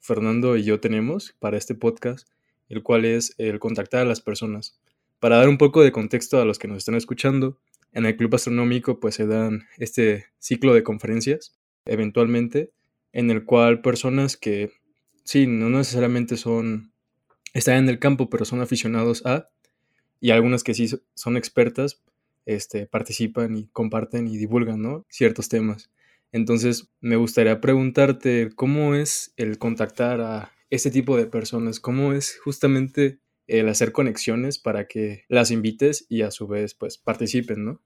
Fernando 0.00 0.56
y 0.56 0.64
yo 0.64 0.80
tenemos 0.80 1.34
para 1.38 1.56
este 1.56 1.74
podcast, 1.74 2.28
el 2.74 2.82
cual 2.82 3.04
es 3.04 3.34
el 3.38 3.58
contactar 3.58 4.02
a 4.02 4.04
las 4.04 4.20
personas. 4.20 4.78
Para 5.20 5.36
dar 5.36 5.48
un 5.48 5.58
poco 5.58 5.82
de 5.82 5.92
contexto 5.92 6.40
a 6.40 6.44
los 6.44 6.58
que 6.58 6.68
nos 6.68 6.78
están 6.78 6.94
escuchando, 6.94 7.58
en 7.92 8.06
el 8.06 8.16
Club 8.16 8.34
Astronómico 8.34 9.00
pues 9.00 9.14
se 9.14 9.26
dan 9.26 9.66
este 9.78 10.26
ciclo 10.38 10.74
de 10.74 10.82
conferencias, 10.82 11.56
eventualmente, 11.86 12.72
en 13.12 13.30
el 13.30 13.44
cual 13.44 13.80
personas 13.80 14.36
que, 14.36 14.72
sí, 15.22 15.46
no 15.46 15.70
necesariamente 15.70 16.36
son, 16.36 16.92
están 17.52 17.76
en 17.76 17.88
el 17.88 17.98
campo, 17.98 18.28
pero 18.28 18.44
son 18.44 18.60
aficionados 18.60 19.24
a, 19.24 19.48
y 20.20 20.30
algunas 20.30 20.64
que 20.64 20.74
sí 20.74 20.88
son 21.14 21.36
expertas, 21.36 22.02
este, 22.46 22.86
participan 22.86 23.56
y 23.56 23.68
comparten 23.68 24.26
y 24.26 24.36
divulgan, 24.36 24.82
¿no? 24.82 25.06
Ciertos 25.08 25.48
temas. 25.48 25.90
Entonces, 26.32 26.90
me 27.00 27.16
gustaría 27.16 27.60
preguntarte 27.60 28.50
cómo 28.56 28.94
es 28.96 29.32
el 29.36 29.58
contactar 29.58 30.20
a 30.20 30.52
este 30.74 30.90
tipo 30.90 31.16
de 31.16 31.26
personas, 31.26 31.80
cómo 31.80 32.12
es 32.12 32.38
justamente 32.42 33.20
el 33.46 33.68
hacer 33.68 33.92
conexiones 33.92 34.58
para 34.58 34.86
que 34.86 35.24
las 35.28 35.50
invites 35.50 36.06
y 36.08 36.22
a 36.22 36.30
su 36.30 36.46
vez 36.46 36.74
pues 36.74 36.98
participen, 36.98 37.64
¿no? 37.64 37.82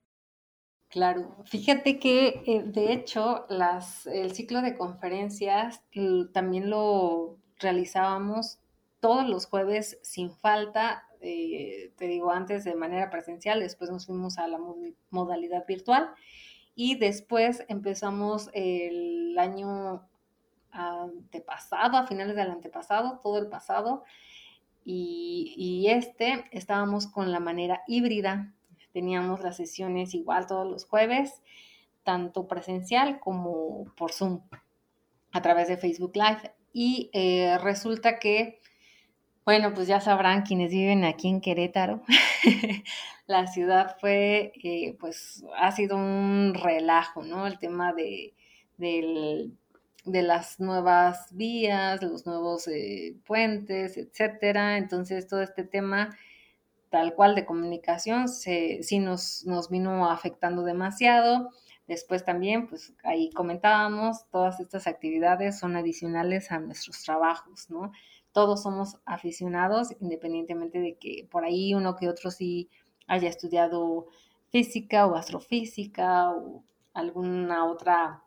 Claro, 0.89 1.37
fíjate 1.45 1.99
que 1.99 2.43
eh, 2.47 2.63
de 2.65 2.93
hecho 2.93 3.45
las, 3.51 4.07
el 4.07 4.33
ciclo 4.33 4.63
de 4.63 4.75
conferencias 4.75 5.83
también 6.33 6.71
lo 6.71 7.39
realizábamos 7.59 8.59
todos 9.01 9.29
los 9.29 9.47
jueves 9.47 9.99
sin 10.03 10.31
falta, 10.31 11.05
eh, 11.21 11.93
te 11.97 12.07
digo 12.07 12.31
antes 12.31 12.65
de 12.65 12.75
manera 12.75 13.11
presencial, 13.11 13.61
después 13.61 13.91
nos 13.91 14.07
fuimos 14.07 14.39
a 14.39 14.49
la 14.49 14.59
modalidad 15.11 15.67
virtual 15.67 16.11
y 16.75 16.97
después 16.97 17.65
empezamos 17.69 18.49
el 18.55 19.37
año 19.39 20.08
antepasado, 20.79 21.97
a 21.97 22.07
finales 22.07 22.37
del 22.37 22.51
antepasado, 22.51 23.19
todo 23.23 23.39
el 23.39 23.49
pasado, 23.49 24.05
y, 24.91 25.87
este 25.91 26.47
estábamos 26.51 27.07
con 27.07 27.31
la 27.31 27.41
manera 27.41 27.83
híbrida. 27.87 28.55
Teníamos 28.93 29.41
las 29.41 29.57
sesiones 29.57 30.15
igual 30.15 30.47
todos 30.47 30.67
los 30.67 30.87
jueves, 30.87 31.43
tanto 32.05 32.49
presencial 32.49 33.21
como 33.21 33.85
por 33.97 34.13
Zoom, 34.13 34.41
a 35.33 35.43
través 35.43 35.69
de 35.69 35.77
Facebook 35.77 36.13
Live. 36.15 36.55
Y 36.73 37.11
eh, 37.13 37.59
resulta 37.59 38.19
que, 38.19 38.61
bueno, 39.45 39.75
pues 39.75 39.89
ya 39.89 40.01
sabrán 40.01 40.43
quienes 40.43 40.71
viven 40.71 41.05
aquí 41.05 41.29
en 41.29 41.43
Querétaro, 41.43 42.03
la 43.27 43.47
ciudad 43.47 43.97
fue, 44.01 44.53
eh, 44.65 44.97
pues 44.99 45.45
ha 45.59 45.71
sido 45.73 45.99
un 45.99 46.55
relajo, 46.55 47.23
¿no? 47.23 47.47
El 47.47 47.59
tema 47.59 47.93
de, 47.93 48.33
del 48.79 49.53
de 50.11 50.23
las 50.23 50.61
nuevas 50.61 51.29
vías, 51.35 52.03
los 52.03 52.27
nuevos 52.27 52.69
eh, 52.69 53.17
puentes, 53.27 53.97
etcétera. 53.97 54.79
Entonces, 54.79 55.27
todo 55.29 55.43
este 55.43 55.65
tema 55.65 56.11
tal 56.91 57.15
cual 57.15 57.35
de 57.35 57.45
comunicación 57.45 58.29
se, 58.29 58.83
sí 58.83 58.99
nos, 58.99 59.45
nos 59.47 59.69
vino 59.69 60.11
afectando 60.11 60.63
demasiado. 60.63 61.51
Después 61.87 62.25
también, 62.25 62.67
pues 62.67 62.95
ahí 63.03 63.31
comentábamos, 63.31 64.29
todas 64.31 64.61
estas 64.61 64.87
actividades 64.87 65.59
son 65.59 65.77
adicionales 65.77 66.51
a 66.51 66.59
nuestros 66.59 67.03
trabajos, 67.03 67.71
¿no? 67.71 67.93
Todos 68.33 68.63
somos 68.63 68.99
aficionados, 69.07 69.89
independientemente 70.01 70.81
de 70.81 70.97
que 70.99 71.27
por 71.31 71.45
ahí 71.45 71.75
uno 71.75 71.97
que 71.97 72.09
otro 72.09 72.31
sí 72.31 72.69
haya 73.07 73.29
estudiado 73.29 74.07
física 74.51 75.07
o 75.07 75.17
astrofísica 75.17 76.31
o 76.31 76.63
alguna 76.93 77.65
otra 77.65 78.23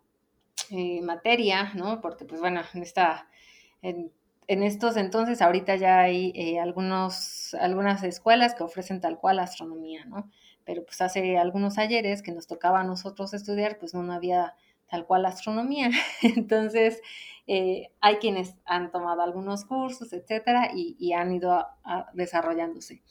eh, 0.72 1.02
materia, 1.02 1.74
¿no? 1.76 2.02
Porque, 2.02 2.26
pues 2.26 2.40
bueno, 2.40 2.62
en 2.74 2.82
esta, 2.84 3.28
en, 3.82 4.12
estos 4.48 4.98
entonces, 4.98 5.42
ahorita 5.42 5.76
ya 5.76 6.00
hay 6.00 6.32
eh, 6.36 6.60
algunos, 6.60 7.54
algunas 7.56 8.04
escuelas 8.04 8.56
que 8.56 8.64
ofrecen 8.64 9.02
tal 9.02 9.20
cual 9.20 9.40
astronomía, 9.40 10.06
¿no? 10.06 10.30
Pero 10.64 10.86
pues 10.86 11.02
hace 11.02 11.38
algunos 11.38 11.78
ayeres 11.78 12.22
que 12.22 12.32
nos 12.32 12.48
tocaba 12.48 12.82
a 12.82 12.84
nosotros 12.84 13.34
estudiar, 13.34 13.80
pues 13.80 13.94
no, 13.94 14.12
había 14.14 14.56
tal 14.90 15.06
cual 15.06 15.26
astronomía. 15.26 15.90
Entonces, 16.22 17.02
eh, 17.48 17.92
hay 18.00 18.16
quienes 18.18 18.56
han 18.66 18.92
tomado 18.92 19.24
algunos 19.24 19.66
cursos, 19.66 20.14
etcétera, 20.14 20.72
y, 20.74 21.12
han 21.14 21.34
ido 21.34 21.66
desarrollándose. 22.14 23.02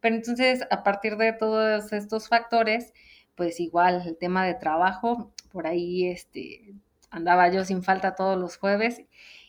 Pero 0.00 0.16
entonces, 0.16 0.66
a 0.70 0.82
partir 0.82 1.16
de 1.16 1.32
todos 1.32 1.92
estos 1.92 2.28
factores, 2.28 2.92
pues 3.36 3.60
igual 3.60 4.02
el 4.06 4.16
tema 4.16 4.44
de 4.44 4.54
trabajo, 4.54 5.32
por 5.52 5.66
ahí 5.66 6.08
este, 6.08 6.74
andaba 7.14 7.48
yo 7.48 7.64
sin 7.64 7.82
falta 7.82 8.14
todos 8.14 8.36
los 8.38 8.56
jueves 8.56 9.02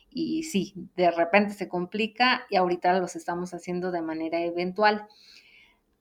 y 0.09 0.43
sí, 0.43 0.73
de 0.95 1.11
repente 1.11 1.53
se 1.53 1.67
complica 1.67 2.45
y 2.49 2.55
ahorita 2.55 2.97
los 2.99 3.15
estamos 3.15 3.53
haciendo 3.53 3.91
de 3.91 4.01
manera 4.01 4.39
eventual. 4.39 5.07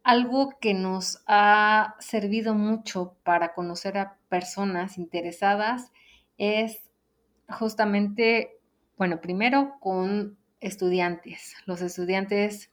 Algo 0.02 0.58
que 0.60 0.74
nos 0.74 1.24
ha 1.26 1.96
servido 1.98 2.54
mucho 2.54 3.16
para 3.24 3.54
conocer 3.54 3.98
a 3.98 4.18
personas 4.28 4.98
interesadas 4.98 5.90
es 6.38 6.90
justamente, 7.48 8.58
bueno, 8.98 9.20
primero 9.20 9.76
con 9.80 10.36
estudiantes, 10.60 11.56
los 11.66 11.80
estudiantes 11.80 12.70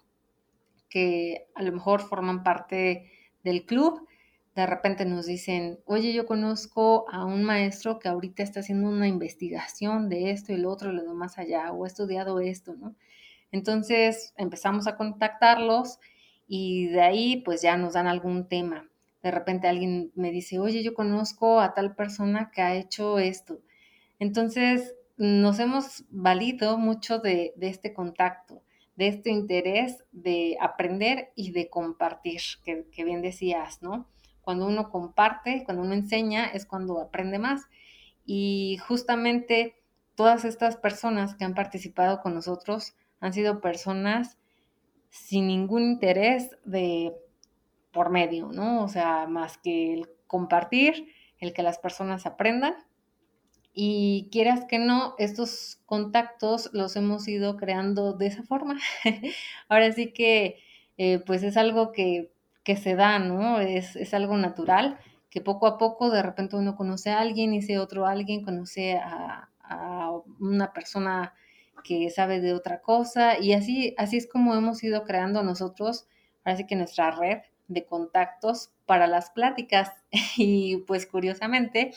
que 0.89 1.47
a 1.55 1.63
lo 1.63 1.71
mejor 1.71 2.01
forman 2.01 2.43
parte 2.43 3.09
del 3.43 3.65
club 3.65 4.07
de 4.55 4.65
repente 4.65 5.05
nos 5.05 5.27
dicen, 5.27 5.79
oye, 5.85 6.11
yo 6.13 6.25
conozco 6.25 7.05
a 7.09 7.25
un 7.25 7.43
maestro 7.43 7.99
que 7.99 8.09
ahorita 8.09 8.43
está 8.43 8.59
haciendo 8.59 8.89
una 8.89 9.07
investigación 9.07 10.09
de 10.09 10.31
esto 10.31 10.51
y 10.51 10.57
lo 10.57 10.69
otro, 10.69 10.91
lo 10.91 11.03
demás 11.03 11.37
allá, 11.37 11.71
o 11.71 11.85
he 11.85 11.87
estudiado 11.87 12.39
esto, 12.41 12.75
¿no? 12.75 12.95
Entonces 13.51 14.33
empezamos 14.37 14.87
a 14.87 14.97
contactarlos 14.97 15.99
y 16.47 16.87
de 16.87 17.01
ahí 17.01 17.37
pues 17.37 17.61
ya 17.61 17.77
nos 17.77 17.93
dan 17.93 18.07
algún 18.07 18.47
tema. 18.47 18.89
De 19.23 19.31
repente 19.31 19.67
alguien 19.67 20.11
me 20.15 20.31
dice, 20.31 20.59
oye, 20.59 20.83
yo 20.83 20.93
conozco 20.93 21.61
a 21.61 21.73
tal 21.73 21.95
persona 21.95 22.51
que 22.53 22.61
ha 22.61 22.75
hecho 22.75 23.19
esto. 23.19 23.61
Entonces 24.19 24.95
nos 25.17 25.59
hemos 25.59 26.03
valido 26.09 26.77
mucho 26.77 27.19
de, 27.19 27.53
este 27.61 27.93
contacto, 27.93 28.63
de 28.95 29.07
este 29.07 29.29
interés 29.29 30.03
de 30.11 30.57
aprender 30.59 31.31
y 31.35 31.51
de 31.51 31.69
compartir, 31.69 32.41
que 32.63 33.03
bien 33.03 33.21
decías, 33.21 33.81
¿no? 33.81 34.07
Cuando 34.41 34.67
uno 34.67 34.89
comparte, 34.89 35.63
cuando 35.65 35.83
uno 35.83 35.93
enseña, 35.93 36.45
es 36.47 36.65
cuando 36.65 36.99
aprende 36.99 37.39
más. 37.39 37.67
Y 38.25 38.77
justamente 38.87 39.75
todas 40.15 40.45
estas 40.45 40.77
personas 40.77 41.35
que 41.35 41.45
han 41.45 41.55
participado 41.55 42.21
con 42.21 42.33
nosotros 42.33 42.93
han 43.19 43.33
sido 43.33 43.61
personas 43.61 44.37
sin 45.09 45.47
ningún 45.47 45.83
interés 45.83 46.57
de 46.63 47.13
por 47.91 48.09
medio, 48.09 48.47
¿no? 48.51 48.83
O 48.83 48.87
sea, 48.87 49.27
más 49.27 49.57
que 49.57 49.93
el 49.93 50.09
compartir, 50.27 51.07
el 51.39 51.53
que 51.53 51.63
las 51.63 51.77
personas 51.77 52.25
aprendan. 52.25 52.75
Y 53.73 54.29
quieras 54.31 54.65
que 54.65 54.79
no, 54.79 55.15
estos 55.17 55.81
contactos 55.85 56.69
los 56.73 56.95
hemos 56.95 57.27
ido 57.27 57.57
creando 57.57 58.13
de 58.13 58.27
esa 58.27 58.43
forma. 58.43 58.79
Ahora 59.69 59.91
sí 59.91 60.13
que, 60.13 60.59
eh, 60.97 61.19
pues 61.25 61.43
es 61.43 61.57
algo 61.57 61.91
que 61.91 62.31
que 62.63 62.75
se 62.75 62.95
da, 62.95 63.19
¿no? 63.19 63.59
Es, 63.59 63.95
es, 63.95 64.13
algo 64.13 64.37
natural, 64.37 64.99
que 65.29 65.41
poco 65.41 65.67
a 65.67 65.77
poco 65.77 66.09
de 66.09 66.21
repente 66.21 66.55
uno 66.55 66.75
conoce 66.75 67.11
a 67.11 67.19
alguien 67.19 67.53
y 67.53 67.59
ese 67.59 67.79
otro 67.79 68.05
alguien 68.05 68.43
conoce 68.43 68.97
a, 68.97 69.49
a 69.61 70.11
una 70.39 70.73
persona 70.73 71.33
que 71.83 72.09
sabe 72.09 72.41
de 72.41 72.53
otra 72.53 72.81
cosa 72.81 73.39
y 73.39 73.53
así, 73.53 73.95
así 73.97 74.17
es 74.17 74.27
como 74.27 74.53
hemos 74.55 74.83
ido 74.83 75.03
creando 75.03 75.41
nosotros, 75.43 76.07
parece 76.43 76.67
que 76.67 76.75
nuestra 76.75 77.11
red 77.11 77.39
de 77.67 77.85
contactos 77.85 78.71
para 78.85 79.07
las 79.07 79.31
pláticas 79.31 79.91
y 80.37 80.77
pues 80.87 81.05
curiosamente, 81.07 81.91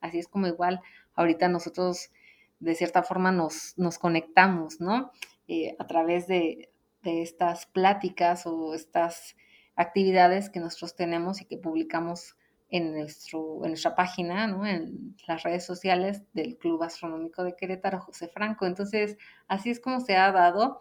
así 0.00 0.18
es 0.18 0.28
como 0.28 0.46
igual 0.46 0.80
ahorita 1.14 1.48
nosotros 1.48 2.10
de 2.58 2.74
cierta 2.74 3.02
forma 3.02 3.32
nos, 3.32 3.74
nos 3.78 3.98
conectamos, 3.98 4.80
¿no? 4.80 5.12
eh, 5.50 5.74
a 5.80 5.86
través 5.88 6.28
de, 6.28 6.70
de 7.02 7.22
estas 7.22 7.66
pláticas 7.66 8.46
o 8.46 8.72
estas 8.72 9.36
actividades 9.80 10.50
que 10.50 10.60
nosotros 10.60 10.94
tenemos 10.94 11.40
y 11.40 11.46
que 11.46 11.56
publicamos 11.56 12.36
en, 12.70 12.92
nuestro, 12.92 13.64
en 13.64 13.70
nuestra 13.70 13.94
página, 13.94 14.46
¿no? 14.46 14.66
en 14.66 15.16
las 15.26 15.42
redes 15.42 15.64
sociales 15.64 16.22
del 16.32 16.56
Club 16.56 16.82
Astronómico 16.82 17.42
de 17.42 17.56
Querétaro, 17.56 18.00
José 18.00 18.28
Franco. 18.28 18.66
Entonces, 18.66 19.16
así 19.48 19.70
es 19.70 19.80
como 19.80 20.00
se 20.00 20.16
ha 20.16 20.30
dado 20.32 20.80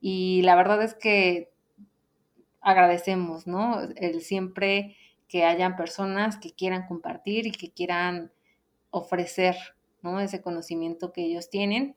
y 0.00 0.42
la 0.42 0.56
verdad 0.56 0.82
es 0.82 0.94
que 0.94 1.52
agradecemos, 2.60 3.46
¿no? 3.46 3.80
El 3.96 4.20
siempre 4.20 4.96
que 5.28 5.44
hayan 5.44 5.76
personas 5.76 6.38
que 6.38 6.52
quieran 6.52 6.86
compartir 6.86 7.46
y 7.46 7.52
que 7.52 7.72
quieran 7.72 8.32
ofrecer, 8.90 9.56
¿no? 10.02 10.20
Ese 10.20 10.42
conocimiento 10.42 11.12
que 11.12 11.24
ellos 11.24 11.50
tienen. 11.50 11.96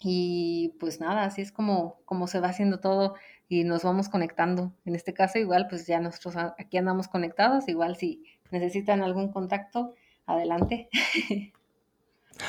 Y 0.00 0.74
pues 0.78 1.00
nada, 1.00 1.24
así 1.24 1.42
es 1.42 1.50
como, 1.50 2.00
como 2.04 2.26
se 2.26 2.40
va 2.40 2.48
haciendo 2.48 2.78
todo 2.80 3.14
y 3.48 3.64
nos 3.64 3.82
vamos 3.82 4.08
conectando. 4.08 4.72
En 4.84 4.94
este 4.94 5.14
caso 5.14 5.38
igual, 5.38 5.66
pues 5.68 5.86
ya 5.86 6.00
nosotros 6.00 6.36
aquí 6.58 6.76
andamos 6.76 7.08
conectados, 7.08 7.68
igual 7.68 7.96
si 7.96 8.24
necesitan 8.50 9.02
algún 9.02 9.32
contacto, 9.32 9.94
adelante. 10.26 10.88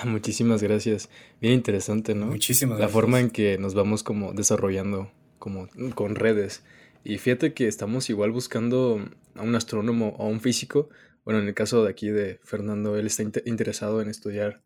Muchísimas 0.05 0.61
gracias. 0.61 1.09
Bien 1.41 1.53
interesante, 1.53 2.13
¿no? 2.13 2.27
Muchísimas 2.27 2.77
gracias. 2.77 2.93
La 2.93 2.93
forma 2.93 3.19
en 3.19 3.31
que 3.31 3.57
nos 3.57 3.73
vamos 3.73 4.03
como 4.03 4.33
desarrollando 4.33 5.11
como 5.39 5.67
con 5.95 6.15
redes. 6.15 6.63
Y 7.03 7.17
fíjate 7.17 7.53
que 7.53 7.67
estamos 7.67 8.09
igual 8.09 8.31
buscando 8.31 9.03
a 9.35 9.41
un 9.41 9.55
astrónomo 9.55 10.15
o 10.17 10.25
a 10.25 10.27
un 10.27 10.41
físico. 10.41 10.89
Bueno, 11.23 11.39
en 11.39 11.47
el 11.47 11.53
caso 11.53 11.83
de 11.83 11.89
aquí 11.89 12.09
de 12.09 12.39
Fernando, 12.43 12.97
él 12.97 13.07
está 13.07 13.23
interesado 13.45 14.01
en 14.01 14.09
estudiar 14.09 14.61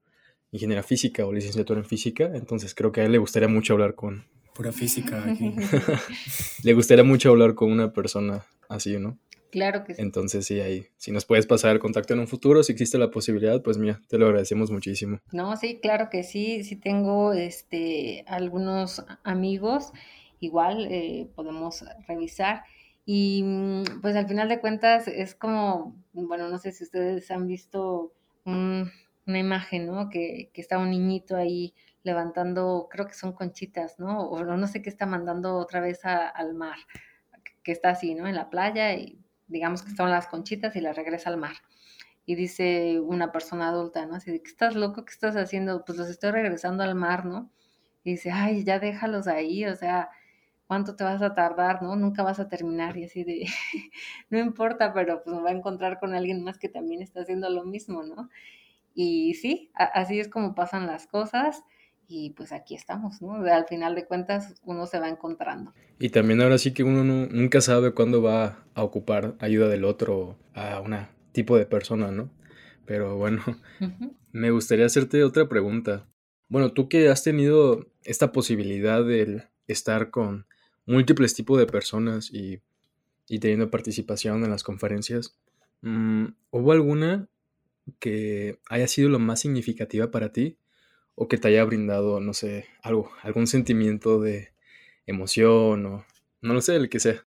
ingeniería 0.53 0.83
física 0.83 1.25
o 1.25 1.33
licenciatura 1.33 1.79
en 1.79 1.85
física, 1.85 2.31
entonces 2.35 2.75
creo 2.75 2.91
que 2.91 3.01
a 3.01 3.05
él 3.05 3.11
le 3.11 3.17
gustaría 3.17 3.49
mucho 3.49 3.73
hablar 3.73 3.95
con... 3.95 4.25
Pura 4.55 4.71
física 4.71 5.23
aquí. 5.29 5.53
le 6.63 6.73
gustaría 6.73 7.03
mucho 7.03 7.29
hablar 7.29 7.55
con 7.55 7.71
una 7.71 7.91
persona 7.91 8.45
así, 8.69 8.97
¿no? 8.99 9.17
Claro 9.53 9.83
que 9.83 9.93
sí. 9.93 10.01
Entonces, 10.01 10.47
sí, 10.47 10.59
ahí, 10.61 10.87
si 10.97 11.11
nos 11.11 11.25
puedes 11.25 11.45
pasar 11.45 11.73
el 11.73 11.79
contacto 11.79 12.15
en 12.15 12.19
un 12.19 12.27
futuro, 12.27 12.63
si 12.63 12.71
existe 12.71 12.97
la 12.97 13.11
posibilidad, 13.11 13.61
pues 13.61 13.77
mira, 13.77 14.01
te 14.07 14.17
lo 14.17 14.25
agradecemos 14.25 14.71
muchísimo. 14.71 15.19
No, 15.31 15.55
sí, 15.57 15.79
claro 15.79 16.09
que 16.09 16.23
sí, 16.23 16.63
sí 16.63 16.75
tengo 16.75 17.33
este, 17.33 18.25
algunos 18.27 19.05
amigos, 19.23 19.91
igual 20.39 20.87
eh, 20.89 21.29
podemos 21.35 21.85
revisar. 22.07 22.63
Y 23.05 23.43
mm, 23.43 24.01
pues 24.01 24.15
al 24.15 24.27
final 24.27 24.49
de 24.49 24.59
cuentas 24.59 25.07
es 25.07 25.35
como, 25.35 25.95
bueno, 26.13 26.49
no 26.49 26.57
sé 26.57 26.71
si 26.71 26.83
ustedes 26.83 27.29
han 27.29 27.45
visto 27.45 28.11
una 28.45 28.89
imagen, 29.39 29.85
¿no? 29.85 30.09
Que, 30.09 30.49
que 30.51 30.61
está 30.61 30.79
un 30.79 30.89
niñito 30.89 31.35
ahí 31.35 31.75
levantando, 32.03 32.87
creo 32.91 33.07
que 33.07 33.13
son 33.13 33.33
conchitas, 33.33 33.97
¿no? 33.97 34.29
O 34.29 34.43
no 34.43 34.67
sé 34.67 34.81
qué 34.81 34.89
está 34.89 35.05
mandando 35.05 35.55
otra 35.55 35.79
vez 35.79 36.05
al 36.05 36.53
mar, 36.53 36.77
que 37.63 37.71
está 37.71 37.89
así, 37.91 38.13
¿no? 38.13 38.27
En 38.27 38.35
la 38.35 38.49
playa 38.49 38.93
y 38.93 39.19
digamos 39.47 39.83
que 39.83 39.89
están 39.89 40.11
las 40.11 40.27
conchitas 40.27 40.75
y 40.75 40.81
las 40.81 40.95
regresa 40.95 41.29
al 41.29 41.37
mar. 41.37 41.55
Y 42.25 42.35
dice 42.35 42.99
una 42.99 43.31
persona 43.31 43.69
adulta, 43.69 44.05
¿no? 44.05 44.15
Así 44.15 44.31
de, 44.31 44.41
¿qué 44.41 44.49
estás 44.49 44.75
loco? 44.75 45.05
¿Qué 45.05 45.11
estás 45.11 45.35
haciendo? 45.35 45.83
Pues 45.85 45.97
los 45.97 46.09
estoy 46.09 46.31
regresando 46.31 46.83
al 46.83 46.95
mar, 46.95 47.25
¿no? 47.25 47.51
Y 48.03 48.11
dice, 48.11 48.31
ay, 48.31 48.63
ya 48.63 48.79
déjalos 48.79 49.27
ahí, 49.27 49.65
o 49.65 49.75
sea, 49.75 50.09
¿cuánto 50.67 50.95
te 50.95 51.03
vas 51.05 51.21
a 51.21 51.33
tardar, 51.35 51.81
no? 51.81 51.95
Nunca 51.95 52.23
vas 52.23 52.39
a 52.39 52.49
terminar. 52.49 52.97
Y 52.97 53.05
así 53.05 53.23
de, 53.23 53.45
no 54.29 54.39
importa, 54.39 54.93
pero 54.93 55.23
pues 55.23 55.35
me 55.35 55.41
va 55.41 55.49
a 55.51 55.53
encontrar 55.53 55.99
con 55.99 56.13
alguien 56.13 56.43
más 56.43 56.57
que 56.59 56.69
también 56.69 57.01
está 57.01 57.21
haciendo 57.21 57.49
lo 57.49 57.63
mismo, 57.63 58.03
¿no? 58.03 58.29
Y 58.93 59.35
sí, 59.35 59.71
así 59.73 60.19
es 60.19 60.27
como 60.29 60.53
pasan 60.55 60.85
las 60.85 61.07
cosas 61.07 61.63
y 62.07 62.31
pues 62.31 62.51
aquí 62.51 62.75
estamos, 62.75 63.21
¿no? 63.21 63.33
Al 63.33 63.65
final 63.65 63.95
de 63.95 64.05
cuentas 64.05 64.55
uno 64.63 64.85
se 64.85 64.99
va 64.99 65.09
encontrando. 65.09 65.73
Y 65.99 66.09
también 66.09 66.41
ahora 66.41 66.57
sí 66.57 66.73
que 66.73 66.83
uno 66.83 67.03
nunca 67.03 67.61
sabe 67.61 67.93
cuándo 67.93 68.21
va 68.21 68.63
a 68.73 68.83
ocupar 68.83 69.35
ayuda 69.39 69.67
del 69.67 69.85
otro 69.85 70.37
a 70.53 70.79
un 70.79 70.95
tipo 71.31 71.57
de 71.57 71.65
persona, 71.65 72.11
¿no? 72.11 72.29
Pero 72.85 73.17
bueno, 73.17 73.41
me 74.31 74.51
gustaría 74.51 74.85
hacerte 74.85 75.23
otra 75.23 75.47
pregunta. 75.47 76.07
Bueno, 76.49 76.73
tú 76.73 76.89
que 76.89 77.09
has 77.09 77.23
tenido 77.23 77.87
esta 78.03 78.31
posibilidad 78.31 79.03
de 79.03 79.47
estar 79.67 80.09
con 80.11 80.45
múltiples 80.85 81.33
tipos 81.33 81.57
de 81.57 81.65
personas 81.65 82.31
y, 82.31 82.61
y 83.27 83.39
teniendo 83.39 83.71
participación 83.71 84.43
en 84.43 84.51
las 84.51 84.63
conferencias, 84.63 85.35
mm, 85.81 86.25
¿hubo 86.51 86.71
alguna 86.71 87.27
que 87.99 88.59
haya 88.69 88.87
sido 88.87 89.09
lo 89.09 89.19
más 89.19 89.41
significativa 89.41 90.11
para 90.11 90.31
ti? 90.31 90.57
O 91.15 91.27
que 91.27 91.37
te 91.37 91.49
haya 91.49 91.63
brindado, 91.63 92.19
no 92.19 92.33
sé, 92.33 92.65
algo, 92.81 93.11
algún 93.21 93.47
sentimiento 93.47 94.19
de 94.19 94.49
emoción 95.05 95.85
o 95.85 96.05
no 96.41 96.53
lo 96.53 96.61
sé, 96.61 96.75
el 96.75 96.89
que 96.89 96.99
sea. 96.99 97.25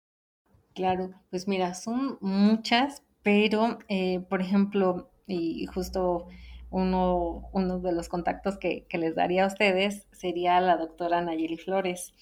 Claro, 0.73 1.11
pues 1.29 1.47
mira, 1.47 1.73
son 1.73 2.17
muchas, 2.21 3.03
pero 3.21 3.79
eh, 3.89 4.21
por 4.29 4.41
ejemplo, 4.41 5.11
y 5.27 5.65
justo 5.67 6.27
uno, 6.71 7.49
uno 7.53 7.79
de 7.79 7.91
los 7.91 8.09
contactos 8.09 8.57
que, 8.57 8.87
les 8.91 9.15
daría 9.15 9.43
a 9.43 9.47
ustedes 9.47 10.07
sería 10.11 10.59
la 10.59 10.77
doctora 10.77 11.21
Nayeli 11.21 11.57
Flores. 11.57 12.13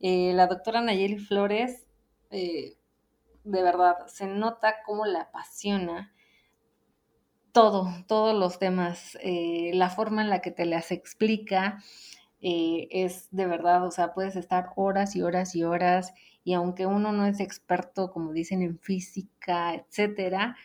Eh, 0.00 0.32
la 0.32 0.46
doctora 0.46 0.80
Nayeli 0.80 1.18
Flores, 1.18 1.86
eh, 2.30 2.78
de 3.44 3.62
verdad, 3.62 4.06
se 4.06 4.26
nota 4.26 4.76
cómo 4.86 5.04
la 5.04 5.22
apasiona 5.22 6.14
todo, 7.52 7.88
todos 8.06 8.34
los 8.34 8.58
temas, 8.58 9.18
eh, 9.22 9.70
la 9.74 9.90
forma 9.90 10.22
en 10.22 10.30
la 10.30 10.40
que 10.40 10.50
te 10.50 10.66
las 10.66 10.90
explica 10.90 11.82
eh, 12.40 12.88
es 12.90 13.28
de 13.30 13.46
verdad, 13.46 13.84
o 13.86 13.90
sea, 13.90 14.14
puedes 14.14 14.36
estar 14.36 14.70
horas 14.76 15.14
y 15.16 15.22
horas 15.22 15.54
y 15.54 15.64
horas 15.64 16.14
y 16.42 16.54
aunque 16.54 16.86
uno 16.86 17.12
no 17.12 17.26
es 17.26 17.40
experto, 17.40 18.10
como 18.10 18.32
dicen, 18.32 18.62
en 18.62 18.78
física, 18.78 19.74
etcétera, 19.74 20.56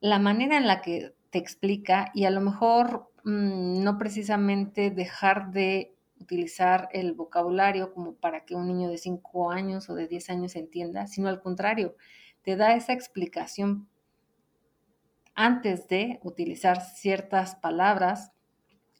la 0.00 0.18
manera 0.18 0.56
en 0.58 0.66
la 0.66 0.82
que 0.82 1.14
te 1.30 1.38
explica 1.38 2.10
y 2.14 2.26
a 2.26 2.30
lo 2.30 2.40
mejor 2.40 3.10
mm, 3.24 3.82
no 3.82 3.98
precisamente 3.98 4.90
dejar 4.90 5.50
de 5.50 5.94
utilizar 6.20 6.88
el 6.92 7.12
vocabulario 7.14 7.92
como 7.92 8.14
para 8.14 8.44
que 8.44 8.54
un 8.54 8.66
niño 8.66 8.88
de 8.88 8.98
5 8.98 9.50
años 9.50 9.88
o 9.90 9.94
de 9.94 10.08
10 10.08 10.30
años 10.30 10.56
entienda, 10.56 11.06
sino 11.06 11.28
al 11.28 11.40
contrario, 11.40 11.96
te 12.42 12.56
da 12.56 12.74
esa 12.74 12.92
explicación 12.92 13.88
antes 15.34 15.88
de 15.88 16.20
utilizar 16.22 16.80
ciertas 16.80 17.56
palabras 17.56 18.32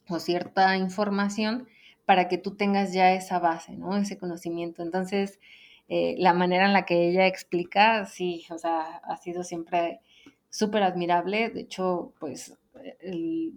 o 0.09 0.19
cierta 0.19 0.77
información 0.77 1.67
para 2.05 2.27
que 2.27 2.37
tú 2.37 2.55
tengas 2.55 2.93
ya 2.93 3.13
esa 3.13 3.39
base, 3.39 3.73
¿no? 3.73 3.97
Ese 3.97 4.17
conocimiento. 4.17 4.83
Entonces, 4.83 5.39
eh, 5.87 6.15
la 6.17 6.33
manera 6.33 6.65
en 6.65 6.73
la 6.73 6.85
que 6.85 7.09
ella 7.09 7.27
explica, 7.27 8.05
sí, 8.05 8.45
o 8.49 8.57
sea, 8.57 8.97
ha 8.97 9.17
sido 9.17 9.43
siempre 9.43 10.01
súper 10.49 10.83
admirable. 10.83 11.49
De 11.49 11.61
hecho, 11.61 12.13
pues 12.19 12.57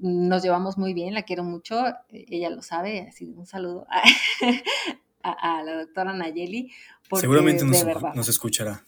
nos 0.00 0.42
llevamos 0.42 0.78
muy 0.78 0.94
bien, 0.94 1.14
la 1.14 1.22
quiero 1.22 1.42
mucho, 1.42 1.84
ella 2.10 2.50
lo 2.50 2.62
sabe, 2.62 3.06
así 3.08 3.34
un 3.36 3.46
saludo 3.46 3.86
a, 5.22 5.62
la 5.62 5.74
doctora 5.74 6.12
Nayeli. 6.12 6.70
Seguramente 7.12 7.64
nos 7.64 8.28
escuchará. 8.28 8.84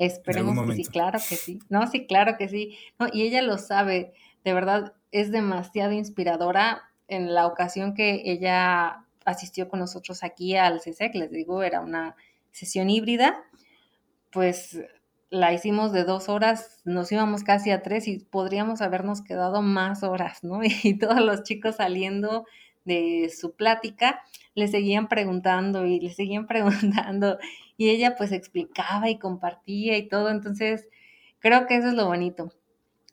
Esperemos 0.00 0.66
que 0.66 0.76
sí, 0.76 0.84
claro 0.86 1.18
que 1.28 1.36
sí. 1.36 1.58
No, 1.68 1.86
sí, 1.86 2.06
claro 2.06 2.38
que 2.38 2.48
sí. 2.48 2.78
No, 2.98 3.08
y 3.12 3.22
ella 3.22 3.42
lo 3.42 3.58
sabe, 3.58 4.14
de 4.44 4.54
verdad 4.54 4.94
es 5.12 5.30
demasiado 5.30 5.92
inspiradora. 5.92 6.84
En 7.06 7.34
la 7.34 7.46
ocasión 7.46 7.92
que 7.92 8.22
ella 8.24 9.04
asistió 9.26 9.68
con 9.68 9.80
nosotros 9.80 10.24
aquí 10.24 10.56
al 10.56 10.80
CSEC, 10.80 11.14
les 11.16 11.30
digo, 11.30 11.62
era 11.62 11.80
una 11.80 12.16
sesión 12.50 12.88
híbrida, 12.88 13.44
pues 14.30 14.80
la 15.28 15.52
hicimos 15.52 15.92
de 15.92 16.04
dos 16.04 16.30
horas, 16.30 16.80
nos 16.84 17.12
íbamos 17.12 17.44
casi 17.44 17.70
a 17.70 17.82
tres 17.82 18.08
y 18.08 18.20
podríamos 18.20 18.80
habernos 18.80 19.20
quedado 19.20 19.60
más 19.60 20.02
horas, 20.02 20.42
¿no? 20.42 20.60
Y 20.82 20.98
todos 20.98 21.20
los 21.20 21.42
chicos 21.42 21.76
saliendo 21.76 22.46
de 22.84 23.30
su 23.36 23.54
plática, 23.54 24.22
le 24.54 24.66
seguían 24.66 25.08
preguntando 25.08 25.84
y 25.84 26.00
le 26.00 26.14
seguían 26.14 26.46
preguntando 26.48 27.38
y 27.80 27.88
ella 27.88 28.14
pues 28.14 28.30
explicaba 28.30 29.08
y 29.08 29.18
compartía 29.18 29.96
y 29.96 30.06
todo, 30.06 30.28
entonces 30.28 30.86
creo 31.38 31.66
que 31.66 31.76
eso 31.76 31.88
es 31.88 31.94
lo 31.94 32.08
bonito, 32.08 32.52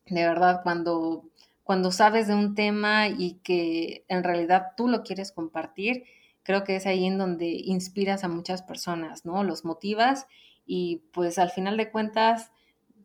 de 0.08 0.28
verdad, 0.28 0.60
cuando, 0.62 1.24
cuando 1.64 1.90
sabes 1.94 2.28
de 2.28 2.36
un 2.36 2.54
tema 2.54 3.08
y 3.08 3.36
que 3.44 4.04
en 4.10 4.26
realidad 4.26 4.74
tú 4.76 4.90
lo 4.90 5.04
quieres 5.04 5.32
compartir, 5.32 6.04
creo 6.44 6.66
que 6.66 6.76
es 6.76 6.86
ahí 6.86 7.06
en 7.06 7.18
donde 7.18 7.48
inspiras 7.48 8.26
a 8.26 8.28
muchas 8.28 8.62
personas, 8.62 9.24
¿no? 9.24 9.42
Los 9.46 9.64
motivas 9.64 10.28
y 10.66 10.98
pues 11.14 11.40
al 11.40 11.52
final 11.52 11.78
de 11.78 11.90
cuentas 11.90 12.52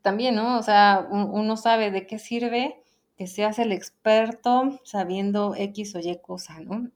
también, 0.02 0.34
¿no? 0.34 0.58
O 0.58 0.64
sea, 0.64 1.06
uno 1.12 1.56
sabe 1.56 1.92
de 1.92 2.08
qué 2.08 2.18
sirve 2.18 2.82
que 3.16 3.28
seas 3.28 3.60
el 3.60 3.70
experto 3.70 4.80
sabiendo 4.82 5.54
X 5.56 5.94
o 5.94 6.00
Y 6.00 6.18
cosa, 6.20 6.58
¿no? 6.58 6.90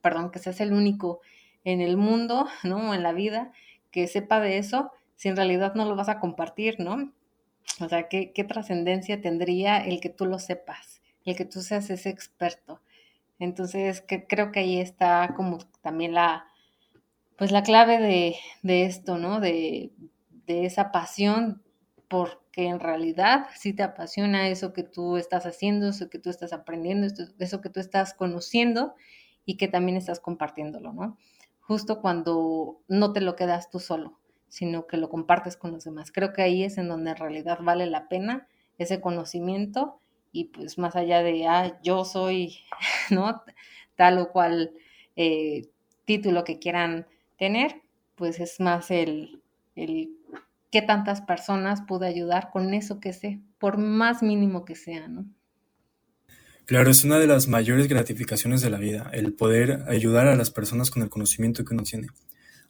Perdón, 0.00 0.30
que 0.30 0.38
seas 0.38 0.62
el 0.62 0.72
único 0.72 1.20
en 1.64 1.82
el 1.82 1.98
mundo, 1.98 2.46
¿no? 2.62 2.94
En 2.94 3.02
la 3.02 3.12
vida 3.12 3.52
que 3.94 4.08
sepa 4.08 4.40
de 4.40 4.58
eso 4.58 4.90
si 5.14 5.28
en 5.28 5.36
realidad 5.36 5.76
no 5.76 5.84
lo 5.84 5.94
vas 5.94 6.08
a 6.08 6.18
compartir, 6.18 6.80
¿no? 6.80 7.12
O 7.80 7.88
sea, 7.88 8.08
¿qué, 8.08 8.32
qué 8.32 8.42
trascendencia 8.42 9.20
tendría 9.20 9.78
el 9.78 10.00
que 10.00 10.08
tú 10.08 10.26
lo 10.26 10.40
sepas, 10.40 11.00
el 11.24 11.36
que 11.36 11.44
tú 11.44 11.62
seas 11.62 11.88
ese 11.90 12.10
experto? 12.10 12.80
Entonces, 13.38 14.00
que, 14.00 14.26
creo 14.26 14.50
que 14.50 14.58
ahí 14.58 14.80
está 14.80 15.32
como 15.36 15.58
también 15.80 16.12
la, 16.12 16.48
pues 17.38 17.52
la 17.52 17.62
clave 17.62 18.00
de, 18.00 18.34
de 18.62 18.84
esto, 18.84 19.16
¿no? 19.16 19.38
De, 19.38 19.92
de 20.44 20.66
esa 20.66 20.90
pasión 20.90 21.62
porque 22.08 22.64
en 22.66 22.80
realidad 22.80 23.46
sí 23.54 23.74
te 23.74 23.84
apasiona 23.84 24.48
eso 24.48 24.72
que 24.72 24.82
tú 24.82 25.18
estás 25.18 25.46
haciendo, 25.46 25.90
eso 25.90 26.10
que 26.10 26.18
tú 26.18 26.30
estás 26.30 26.52
aprendiendo, 26.52 27.06
eso 27.38 27.60
que 27.60 27.70
tú 27.70 27.78
estás 27.78 28.12
conociendo 28.12 28.96
y 29.44 29.56
que 29.56 29.68
también 29.68 29.96
estás 29.96 30.18
compartiéndolo, 30.18 30.92
¿no? 30.92 31.16
Justo 31.66 32.00
cuando 32.00 32.80
no 32.88 33.12
te 33.12 33.20
lo 33.22 33.36
quedas 33.36 33.70
tú 33.70 33.80
solo, 33.80 34.18
sino 34.48 34.86
que 34.86 34.98
lo 34.98 35.08
compartes 35.08 35.56
con 35.56 35.72
los 35.72 35.84
demás. 35.84 36.12
Creo 36.12 36.32
que 36.32 36.42
ahí 36.42 36.62
es 36.62 36.76
en 36.76 36.88
donde 36.88 37.12
en 37.12 37.16
realidad 37.16 37.58
vale 37.62 37.86
la 37.86 38.08
pena 38.08 38.46
ese 38.76 39.00
conocimiento 39.00 39.98
y 40.30 40.46
pues 40.46 40.78
más 40.78 40.94
allá 40.94 41.22
de, 41.22 41.46
ah, 41.46 41.80
yo 41.82 42.04
soy, 42.04 42.58
¿no? 43.10 43.42
Tal 43.96 44.18
o 44.18 44.30
cual 44.30 44.72
eh, 45.16 45.70
título 46.04 46.44
que 46.44 46.58
quieran 46.58 47.06
tener, 47.38 47.80
pues 48.14 48.40
es 48.40 48.60
más 48.60 48.90
el, 48.90 49.42
el 49.74 50.10
qué 50.70 50.82
tantas 50.82 51.22
personas 51.22 51.82
pude 51.82 52.06
ayudar 52.06 52.50
con 52.50 52.74
eso 52.74 53.00
que 53.00 53.12
sé, 53.12 53.40
por 53.58 53.78
más 53.78 54.22
mínimo 54.22 54.64
que 54.64 54.74
sea, 54.74 55.08
¿no? 55.08 55.24
Claro, 56.66 56.90
es 56.90 57.04
una 57.04 57.18
de 57.18 57.26
las 57.26 57.46
mayores 57.46 57.88
gratificaciones 57.88 58.62
de 58.62 58.70
la 58.70 58.78
vida, 58.78 59.10
el 59.12 59.34
poder 59.34 59.84
ayudar 59.86 60.28
a 60.28 60.36
las 60.36 60.50
personas 60.50 60.90
con 60.90 61.02
el 61.02 61.10
conocimiento 61.10 61.62
que 61.62 61.74
uno 61.74 61.82
tiene. 61.82 62.06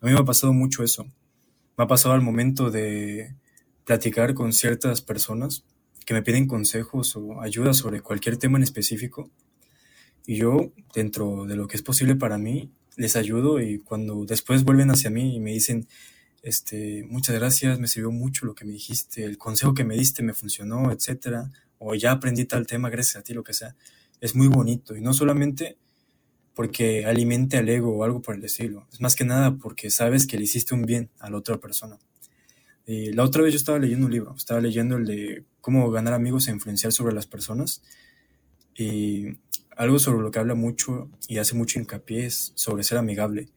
A 0.01 0.07
mí 0.07 0.13
me 0.13 0.19
ha 0.19 0.25
pasado 0.25 0.53
mucho 0.53 0.83
eso. 0.83 1.05
Me 1.79 1.85
ha 1.85 1.87
pasado 1.87 2.13
al 2.13 2.21
momento 2.21 2.73
de 2.73 3.37
platicar 3.85 4.35
con 4.35 4.53
ciertas 4.53 5.01
personas 5.01 5.65
que 6.05 6.13
me 6.13 6.23
piden 6.23 6.49
consejos 6.49 7.15
o 7.15 7.41
ayuda 7.41 7.73
sobre 7.73 8.01
cualquier 8.01 8.37
tema 8.37 8.59
en 8.59 8.65
específico. 8.65 9.31
Y 10.27 10.39
yo, 10.39 10.73
dentro 10.93 11.45
de 11.45 11.55
lo 11.55 11.69
que 11.69 11.77
es 11.77 11.83
posible 11.83 12.17
para 12.17 12.37
mí, 12.37 12.73
les 12.97 13.15
ayudo 13.15 13.61
y 13.61 13.79
cuando 13.79 14.25
después 14.25 14.65
vuelven 14.65 14.91
hacia 14.91 15.11
mí 15.11 15.37
y 15.37 15.41
me 15.41 15.53
dicen, 15.53 15.87
este, 16.43 17.05
muchas 17.09 17.37
gracias, 17.37 17.79
me 17.79 17.87
sirvió 17.87 18.11
mucho 18.11 18.45
lo 18.45 18.57
que 18.57 18.65
me 18.65 18.73
dijiste, 18.73 19.25
el 19.25 19.39
consejo 19.39 19.73
que 19.73 19.85
me 19.85 19.95
diste 19.95 20.25
me 20.25 20.35
funcionó, 20.35 20.91
etcétera, 20.91 21.53
o 21.85 21.95
ya 21.95 22.13
aprendí 22.13 22.45
tal 22.45 22.67
tema 22.67 22.91
gracias 22.91 23.17
a 23.17 23.23
ti, 23.23 23.35
lo 23.35 23.45
que 23.45 23.53
sea. 23.53 23.77
Es 24.21 24.35
muy 24.35 24.49
bonito 24.49 24.97
y 24.97 25.01
no 25.01 25.13
solamente 25.13 25.77
porque 26.55 27.05
alimente 27.05 27.57
al 27.57 27.69
ego 27.69 27.97
o 27.97 28.05
algo 28.05 28.23
por 28.23 28.37
el 28.37 28.45
estilo, 28.45 28.87
es 28.93 29.01
más 29.01 29.17
que 29.17 29.25
nada 29.25 29.57
porque 29.57 29.91
sabes 29.91 30.27
que 30.27 30.39
le 30.39 30.45
hiciste 30.45 30.75
un 30.75 30.87
bien 30.87 31.11
a 31.19 31.31
la 31.31 31.37
otra 31.37 31.59
persona. 31.59 31.99
Y 32.87 33.13
la 33.13 33.25
otra 33.25 33.43
vez 33.43 33.53
yo 33.53 33.57
estaba 33.57 33.79
leyendo 33.79 34.07
un 34.07 34.13
libro, 34.13 34.35
estaba 34.37 34.61
leyendo 34.61 34.97
el 34.97 35.07
de 35.07 35.45
cómo 35.61 35.91
ganar 35.91 36.15
amigos 36.15 36.49
e 36.49 36.53
influenciar 36.53 36.93
sobre 36.93 37.15
las 37.15 37.27
personas 37.27 37.83
y 38.75 39.39
algo 39.77 39.99
sobre 39.99 40.23
lo 40.23 40.31
que 40.31 40.39
habla 40.39 40.55
mucho 40.55 41.11
y 41.29 41.39
hace 41.39 41.55
mucho 41.55 41.79
hincapié 41.79 42.27
es 42.27 42.53
sobre 42.55 42.85
ser 42.85 42.99
amigable 42.99 43.49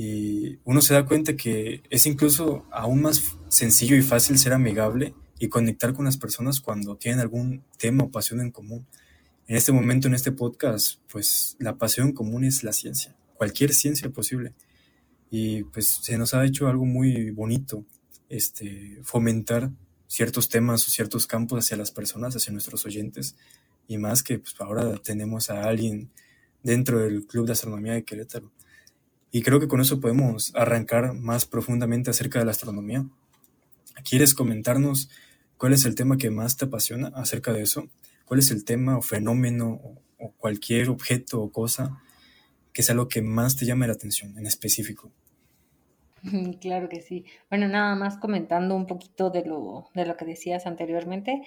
y 0.00 0.60
uno 0.64 0.80
se 0.80 0.94
da 0.94 1.04
cuenta 1.04 1.34
que 1.34 1.82
es 1.90 2.06
incluso 2.06 2.66
aún 2.70 3.02
más 3.02 3.36
sencillo 3.48 3.96
y 3.96 4.02
fácil 4.02 4.38
ser 4.38 4.52
amigable 4.52 5.12
y 5.38 5.48
conectar 5.48 5.94
con 5.94 6.04
las 6.04 6.16
personas 6.16 6.60
cuando 6.60 6.96
tienen 6.96 7.20
algún 7.20 7.62
tema 7.76 8.04
o 8.04 8.10
pasión 8.10 8.40
en 8.40 8.50
común. 8.50 8.86
En 9.46 9.56
este 9.56 9.72
momento, 9.72 10.08
en 10.08 10.14
este 10.14 10.32
podcast, 10.32 11.00
pues 11.10 11.56
la 11.58 11.76
pasión 11.76 12.12
común 12.12 12.44
es 12.44 12.62
la 12.64 12.72
ciencia, 12.72 13.16
cualquier 13.34 13.72
ciencia 13.72 14.10
posible. 14.10 14.54
Y 15.30 15.64
pues 15.64 15.88
se 16.02 16.18
nos 16.18 16.34
ha 16.34 16.44
hecho 16.44 16.68
algo 16.68 16.84
muy 16.84 17.30
bonito, 17.30 17.84
este, 18.28 18.98
fomentar 19.02 19.70
ciertos 20.06 20.48
temas 20.48 20.86
o 20.86 20.90
ciertos 20.90 21.26
campos 21.26 21.64
hacia 21.64 21.76
las 21.76 21.90
personas, 21.90 22.34
hacia 22.34 22.52
nuestros 22.52 22.84
oyentes. 22.84 23.36
Y 23.86 23.98
más 23.98 24.22
que 24.22 24.38
pues, 24.38 24.54
ahora 24.58 24.96
tenemos 24.96 25.50
a 25.50 25.64
alguien 25.64 26.10
dentro 26.62 26.98
del 26.98 27.26
Club 27.26 27.46
de 27.46 27.52
Astronomía 27.52 27.94
de 27.94 28.04
Querétaro 28.04 28.50
y 29.30 29.42
creo 29.42 29.60
que 29.60 29.68
con 29.68 29.80
eso 29.80 30.00
podemos 30.00 30.52
arrancar 30.54 31.14
más 31.14 31.44
profundamente 31.44 32.10
acerca 32.10 32.38
de 32.38 32.46
la 32.46 32.52
astronomía. 32.52 33.06
¿Quieres 34.08 34.34
comentarnos 34.34 35.10
cuál 35.58 35.74
es 35.74 35.84
el 35.84 35.94
tema 35.94 36.16
que 36.16 36.30
más 36.30 36.56
te 36.56 36.64
apasiona 36.64 37.08
acerca 37.08 37.52
de 37.52 37.62
eso? 37.62 37.88
¿Cuál 38.24 38.40
es 38.40 38.50
el 38.50 38.64
tema 38.64 38.96
o 38.96 39.02
fenómeno 39.02 39.80
o, 40.18 40.32
cualquier 40.38 40.88
objeto 40.88 41.40
o 41.40 41.52
cosa 41.52 42.02
que 42.72 42.82
sea 42.82 42.94
lo 42.94 43.08
que 43.08 43.22
más 43.22 43.56
te 43.56 43.66
llame 43.66 43.86
la 43.86 43.92
atención 43.92 44.36
en 44.38 44.46
específico? 44.46 45.10
Claro 46.60 46.88
que 46.88 47.00
sí. 47.00 47.24
Bueno, 47.48 47.68
nada 47.68 47.94
más 47.94 48.16
comentando 48.18 48.74
un 48.74 48.86
poquito 48.86 49.30
de 49.30 49.44
lo, 49.44 49.88
de 49.94 50.04
lo 50.04 50.16
que 50.16 50.24
decías 50.24 50.66
anteriormente. 50.66 51.42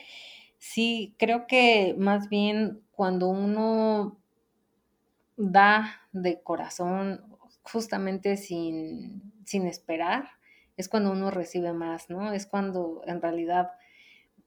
Sí, 0.57 1.15
creo 1.19 1.45
que 1.47 1.93
más 1.97 2.29
bien 2.29 2.81
cuando 2.91 3.27
uno 3.27 4.17
da 5.35 6.01
de 6.13 6.41
corazón 6.41 7.21
justamente 7.63 8.37
sin, 8.37 9.33
sin 9.45 9.67
esperar, 9.67 10.29
es 10.77 10.87
cuando 10.87 11.11
uno 11.11 11.31
recibe 11.31 11.73
más, 11.73 12.09
¿no? 12.09 12.31
Es 12.31 12.45
cuando 12.45 13.01
en 13.05 13.21
realidad 13.21 13.71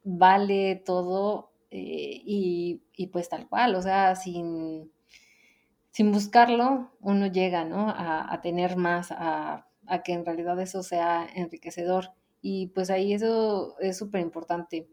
vale 0.04 0.76
todo 0.84 1.52
eh, 1.70 2.20
y, 2.24 2.82
y, 2.96 3.08
pues 3.08 3.28
tal 3.28 3.48
cual, 3.48 3.74
o 3.74 3.82
sea, 3.82 4.14
sin, 4.14 4.92
sin 5.90 6.12
buscarlo, 6.12 6.92
uno 7.00 7.26
llega, 7.26 7.64
¿no? 7.64 7.88
A, 7.90 8.32
a 8.32 8.40
tener 8.40 8.76
más, 8.76 9.10
a, 9.10 9.66
a, 9.86 10.02
que 10.02 10.12
en 10.12 10.24
realidad 10.24 10.60
eso 10.60 10.82
sea 10.82 11.26
enriquecedor. 11.34 12.12
Y 12.42 12.68
pues 12.68 12.90
ahí 12.90 13.12
eso 13.14 13.76
es 13.80 13.98
súper 13.98 14.20
importante. 14.20 14.88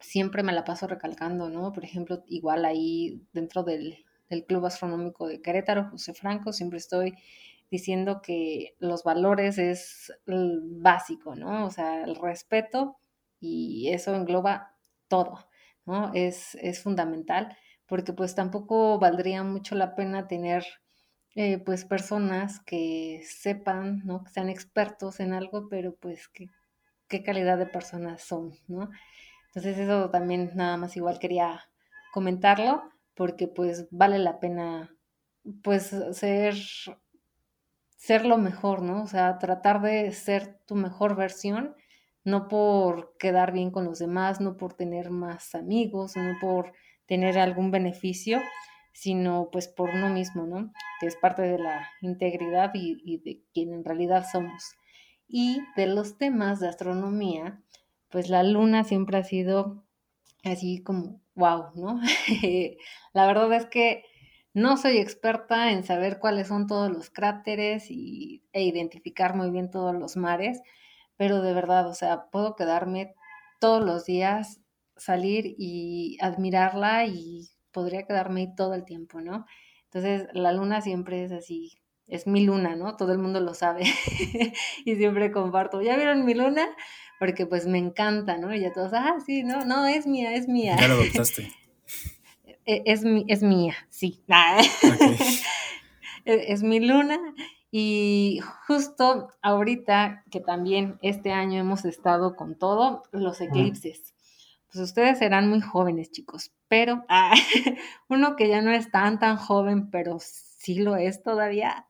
Siempre 0.00 0.42
me 0.42 0.52
la 0.52 0.64
paso 0.64 0.86
recalcando, 0.86 1.48
¿no? 1.48 1.72
Por 1.72 1.84
ejemplo, 1.84 2.22
igual 2.26 2.64
ahí 2.64 3.22
dentro 3.32 3.62
del, 3.62 4.04
del 4.28 4.44
Club 4.46 4.66
Astronómico 4.66 5.26
de 5.26 5.40
Querétaro, 5.42 5.90
José 5.90 6.14
Franco, 6.14 6.52
siempre 6.52 6.78
estoy 6.78 7.14
diciendo 7.70 8.20
que 8.22 8.74
los 8.78 9.04
valores 9.04 9.58
es 9.58 10.12
básico, 10.26 11.36
¿no? 11.36 11.66
O 11.66 11.70
sea, 11.70 12.02
el 12.04 12.16
respeto 12.16 12.99
y 13.40 13.88
eso 13.88 14.14
engloba 14.14 14.76
todo, 15.08 15.48
¿no? 15.86 16.12
Es, 16.14 16.54
es 16.56 16.82
fundamental 16.82 17.56
porque 17.90 18.12
pues 18.12 18.36
tampoco 18.36 19.00
valdría 19.00 19.42
mucho 19.42 19.74
la 19.74 19.96
pena 19.96 20.28
tener 20.28 20.64
eh, 21.34 21.58
pues 21.58 21.84
personas 21.84 22.60
que 22.60 23.20
sepan, 23.24 24.02
¿no? 24.04 24.22
Que 24.22 24.30
sean 24.30 24.48
expertos 24.48 25.18
en 25.18 25.32
algo, 25.32 25.68
pero 25.68 25.96
pues 25.96 26.28
qué, 26.28 27.22
calidad 27.24 27.58
de 27.58 27.66
personas 27.66 28.22
son, 28.22 28.52
¿no? 28.68 28.90
Entonces 29.48 29.76
eso 29.78 30.08
también 30.10 30.52
nada 30.54 30.76
más 30.76 30.96
igual 30.96 31.18
quería 31.18 31.68
comentarlo 32.12 32.82
porque 33.14 33.48
pues 33.48 33.88
vale 33.90 34.18
la 34.18 34.38
pena 34.38 34.94
pues 35.62 35.94
ser 36.12 36.54
ser 37.96 38.24
lo 38.24 38.38
mejor, 38.38 38.82
¿no? 38.82 39.02
O 39.02 39.06
sea, 39.08 39.38
tratar 39.38 39.82
de 39.82 40.12
ser 40.12 40.60
tu 40.66 40.76
mejor 40.76 41.16
versión, 41.16 41.74
no 42.24 42.48
por 42.48 43.16
quedar 43.18 43.52
bien 43.52 43.70
con 43.70 43.84
los 43.84 43.98
demás, 43.98 44.40
no 44.40 44.56
por 44.56 44.74
tener 44.74 45.10
más 45.10 45.54
amigos, 45.54 46.16
no 46.16 46.34
por 46.40 46.72
tener 47.06 47.38
algún 47.38 47.70
beneficio, 47.70 48.40
sino 48.92 49.48
pues 49.50 49.68
por 49.68 49.90
uno 49.90 50.08
mismo, 50.10 50.46
¿no? 50.46 50.72
Que 51.00 51.06
es 51.06 51.16
parte 51.16 51.42
de 51.42 51.58
la 51.58 51.88
integridad 52.02 52.70
y, 52.74 53.18
de 53.18 53.42
quien 53.52 53.72
en 53.72 53.84
realidad 53.84 54.26
somos. 54.30 54.74
Y 55.26 55.60
de 55.76 55.86
los 55.86 56.18
temas 56.18 56.60
de 56.60 56.68
astronomía, 56.68 57.62
pues 58.10 58.28
la 58.28 58.42
luna 58.42 58.84
siempre 58.84 59.18
ha 59.18 59.24
sido 59.24 59.84
así 60.44 60.82
como, 60.82 61.20
wow, 61.34 61.70
¿no? 61.74 62.00
la 63.12 63.26
verdad 63.26 63.52
es 63.54 63.66
que 63.66 64.04
no 64.52 64.76
soy 64.76 64.98
experta 64.98 65.70
en 65.70 65.84
saber 65.84 66.18
cuáles 66.18 66.48
son 66.48 66.66
todos 66.66 66.90
los 66.90 67.10
cráteres 67.10 67.90
y, 67.90 68.42
e 68.52 68.62
identificar 68.64 69.36
muy 69.36 69.50
bien 69.50 69.70
todos 69.70 69.94
los 69.94 70.16
mares, 70.16 70.60
pero 71.20 71.42
de 71.42 71.52
verdad, 71.52 71.86
o 71.86 71.92
sea, 71.92 72.30
puedo 72.30 72.56
quedarme 72.56 73.14
todos 73.58 73.84
los 73.84 74.06
días, 74.06 74.62
salir 74.96 75.54
y 75.58 76.16
admirarla 76.22 77.04
y 77.04 77.50
podría 77.72 78.06
quedarme 78.06 78.40
ahí 78.40 78.54
todo 78.54 78.72
el 78.72 78.86
tiempo, 78.86 79.20
¿no? 79.20 79.44
Entonces, 79.84 80.28
la 80.32 80.50
luna 80.52 80.80
siempre 80.80 81.22
es 81.22 81.30
así, 81.32 81.78
es 82.06 82.26
mi 82.26 82.42
luna, 82.42 82.74
¿no? 82.74 82.96
Todo 82.96 83.12
el 83.12 83.18
mundo 83.18 83.38
lo 83.40 83.52
sabe 83.52 83.82
y 84.86 84.96
siempre 84.96 85.30
comparto, 85.30 85.82
¿ya 85.82 85.94
vieron 85.96 86.24
mi 86.24 86.32
luna? 86.32 86.66
Porque 87.18 87.44
pues 87.44 87.66
me 87.66 87.76
encanta, 87.76 88.38
¿no? 88.38 88.54
Y 88.54 88.60
ya 88.60 88.72
todos, 88.72 88.92
ah, 88.94 89.16
sí, 89.26 89.42
no, 89.42 89.66
no, 89.66 89.86
es 89.86 90.06
mía, 90.06 90.34
es 90.34 90.48
mía. 90.48 90.78
Ya 90.80 90.88
lo 90.88 90.94
adoptaste. 91.02 91.52
E, 92.64 92.82
es, 92.86 93.02
es 93.28 93.42
mía, 93.42 93.74
sí. 93.90 94.22
E, 96.24 96.52
es, 96.52 96.62
mi 96.62 96.80
luna. 96.80 97.18
Y 97.70 98.40
justo 98.66 99.28
ahorita, 99.42 100.24
que 100.30 100.40
también 100.40 100.98
este 101.02 101.32
año 101.32 101.60
hemos 101.60 101.84
estado 101.84 102.34
con 102.34 102.58
todo, 102.58 103.04
los 103.12 103.40
eclipses. 103.40 104.14
Pues 104.72 104.84
ustedes 104.84 105.18
serán 105.18 105.48
muy 105.48 105.60
jóvenes, 105.60 106.10
chicos, 106.10 106.52
pero 106.68 107.04
ah, 107.08 107.34
uno 108.08 108.36
que 108.36 108.48
ya 108.48 108.62
no 108.62 108.72
es 108.72 108.90
tan, 108.90 109.18
tan 109.18 109.36
joven, 109.36 109.90
pero 109.90 110.18
sí 110.20 110.76
lo 110.76 110.96
es 110.96 111.22
todavía, 111.22 111.86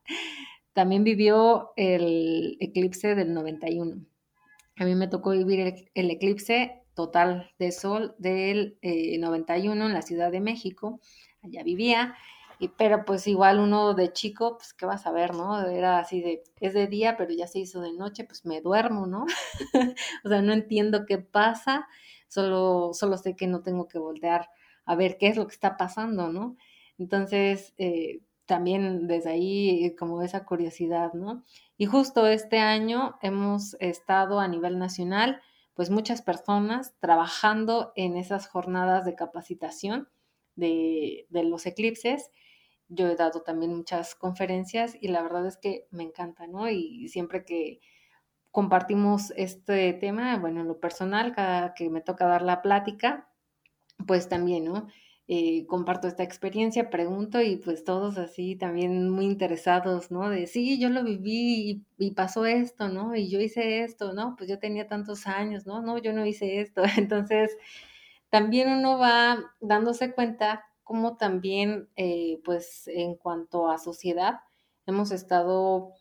también 0.73 1.03
vivió 1.03 1.73
el 1.75 2.57
eclipse 2.59 3.15
del 3.15 3.33
91. 3.33 4.05
A 4.77 4.85
mí 4.85 4.95
me 4.95 5.07
tocó 5.07 5.31
vivir 5.31 5.89
el 5.93 6.11
eclipse 6.11 6.81
total 6.93 7.51
de 7.59 7.71
sol 7.71 8.15
del 8.17 8.77
91 8.81 9.83
eh, 9.83 9.87
en 9.87 9.93
la 9.93 10.01
Ciudad 10.01 10.31
de 10.31 10.39
México. 10.39 10.99
Allá 11.43 11.63
vivía. 11.63 12.15
Pero 12.69 13.05
pues 13.05 13.27
igual 13.27 13.59
uno 13.59 13.93
de 13.93 14.13
chico, 14.13 14.57
pues 14.57 14.73
qué 14.73 14.85
vas 14.85 15.07
a 15.07 15.11
ver, 15.11 15.33
¿no? 15.33 15.67
Era 15.67 15.99
así 15.99 16.21
de, 16.21 16.43
es 16.59 16.73
de 16.73 16.87
día, 16.87 17.17
pero 17.17 17.33
ya 17.33 17.47
se 17.47 17.59
hizo 17.59 17.81
de 17.81 17.93
noche, 17.93 18.23
pues 18.23 18.45
me 18.45 18.61
duermo, 18.61 19.07
¿no? 19.07 19.25
o 20.25 20.29
sea, 20.29 20.41
no 20.41 20.53
entiendo 20.53 21.05
qué 21.05 21.17
pasa, 21.17 21.87
solo, 22.27 22.91
solo 22.93 23.17
sé 23.17 23.35
que 23.35 23.47
no 23.47 23.61
tengo 23.63 23.87
que 23.87 23.99
voltear 23.99 24.49
a 24.85 24.95
ver 24.95 25.17
qué 25.17 25.27
es 25.27 25.37
lo 25.37 25.47
que 25.47 25.53
está 25.53 25.77
pasando, 25.77 26.31
¿no? 26.31 26.57
Entonces, 26.97 27.73
eh, 27.77 28.21
también 28.45 29.07
desde 29.07 29.31
ahí 29.31 29.85
eh, 29.85 29.95
como 29.95 30.21
esa 30.21 30.45
curiosidad, 30.45 31.13
¿no? 31.13 31.43
Y 31.77 31.85
justo 31.85 32.27
este 32.27 32.59
año 32.59 33.15
hemos 33.21 33.75
estado 33.79 34.39
a 34.39 34.47
nivel 34.47 34.77
nacional, 34.77 35.41
pues 35.73 35.89
muchas 35.89 36.21
personas 36.21 36.93
trabajando 36.99 37.91
en 37.95 38.17
esas 38.17 38.47
jornadas 38.47 39.05
de 39.05 39.15
capacitación 39.15 40.09
de, 40.55 41.25
de 41.29 41.43
los 41.43 41.65
eclipses. 41.65 42.29
Yo 42.93 43.07
he 43.07 43.15
dado 43.15 43.41
también 43.41 43.73
muchas 43.73 44.15
conferencias 44.15 44.97
y 44.99 45.07
la 45.07 45.21
verdad 45.21 45.47
es 45.47 45.57
que 45.57 45.87
me 45.91 46.03
encanta, 46.03 46.45
¿no? 46.47 46.69
Y 46.69 47.07
siempre 47.07 47.45
que 47.45 47.79
compartimos 48.51 49.31
este 49.37 49.93
tema, 49.93 50.37
bueno, 50.37 50.61
en 50.61 50.67
lo 50.67 50.79
personal, 50.79 51.33
cada 51.33 51.73
que 51.73 51.89
me 51.89 52.01
toca 52.01 52.27
dar 52.27 52.41
la 52.41 52.61
plática, 52.61 53.29
pues 54.05 54.27
también, 54.27 54.65
¿no? 54.65 54.87
Eh, 55.33 55.65
comparto 55.67 56.09
esta 56.09 56.23
experiencia, 56.23 56.89
pregunto 56.89 57.41
y 57.41 57.55
pues 57.55 57.85
todos 57.85 58.17
así 58.17 58.57
también 58.57 59.09
muy 59.09 59.23
interesados, 59.25 60.11
¿no? 60.11 60.29
De 60.29 60.45
sí, 60.45 60.77
yo 60.77 60.89
lo 60.89 61.05
viví 61.05 61.85
y, 61.97 62.11
pasó 62.11 62.45
esto, 62.45 62.89
¿no? 62.89 63.15
Y 63.15 63.29
yo 63.29 63.39
hice 63.39 63.85
esto, 63.85 64.11
¿no? 64.11 64.35
Pues 64.35 64.49
yo 64.49 64.59
tenía 64.59 64.87
tantos 64.87 65.27
años, 65.27 65.65
¿no? 65.65 65.81
No, 65.81 65.97
yo 65.99 66.11
no 66.11 66.25
hice 66.25 66.59
esto. 66.59 66.83
Entonces, 66.97 67.55
también 68.29 68.69
uno 68.69 68.97
va 68.99 69.37
dándose 69.61 70.13
cuenta 70.13 70.65
cómo 70.83 71.17
también, 71.17 71.89
eh, 71.95 72.41
pues 72.43 72.87
en 72.87 73.15
cuanto 73.15 73.69
a 73.69 73.77
sociedad, 73.77 74.39
hemos 74.85 75.11
estado 75.11 75.93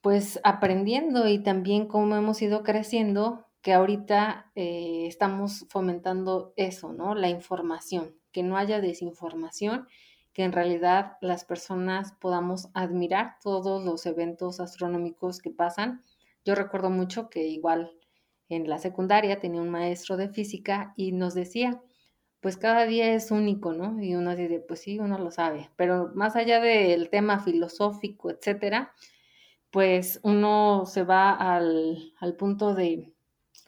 pues 0.00 0.40
aprendiendo 0.44 1.28
y 1.28 1.42
también 1.42 1.86
cómo 1.86 2.16
hemos 2.16 2.40
ido 2.40 2.62
creciendo, 2.62 3.46
que 3.62 3.74
ahorita 3.74 4.50
eh, 4.54 5.04
estamos 5.06 5.66
fomentando 5.68 6.54
eso, 6.56 6.92
¿no? 6.92 7.14
La 7.14 7.28
información, 7.28 8.16
que 8.32 8.42
no 8.42 8.56
haya 8.56 8.80
desinformación, 8.80 9.86
que 10.32 10.44
en 10.44 10.52
realidad 10.52 11.18
las 11.20 11.44
personas 11.44 12.12
podamos 12.20 12.70
admirar 12.72 13.36
todos 13.42 13.84
los 13.84 14.06
eventos 14.06 14.60
astronómicos 14.60 15.40
que 15.40 15.50
pasan. 15.50 16.02
Yo 16.44 16.54
recuerdo 16.54 16.88
mucho 16.88 17.28
que 17.28 17.46
igual 17.48 17.92
en 18.48 18.68
la 18.68 18.78
secundaria 18.78 19.40
tenía 19.40 19.60
un 19.60 19.70
maestro 19.70 20.16
de 20.16 20.28
física 20.28 20.94
y 20.96 21.12
nos 21.12 21.34
decía, 21.34 21.82
pues 22.40 22.56
cada 22.56 22.86
día 22.86 23.14
es 23.14 23.30
único, 23.30 23.72
¿no? 23.72 24.02
Y 24.02 24.14
uno 24.14 24.34
dice, 24.34 24.60
pues 24.66 24.80
sí, 24.80 24.98
uno 24.98 25.18
lo 25.18 25.30
sabe, 25.30 25.70
pero 25.76 26.10
más 26.14 26.36
allá 26.36 26.60
del 26.60 27.10
tema 27.10 27.40
filosófico, 27.40 28.30
etcétera, 28.30 28.92
pues 29.70 30.20
uno 30.22 30.84
se 30.86 31.04
va 31.04 31.32
al, 31.32 32.14
al 32.18 32.36
punto 32.36 32.74
de, 32.74 33.12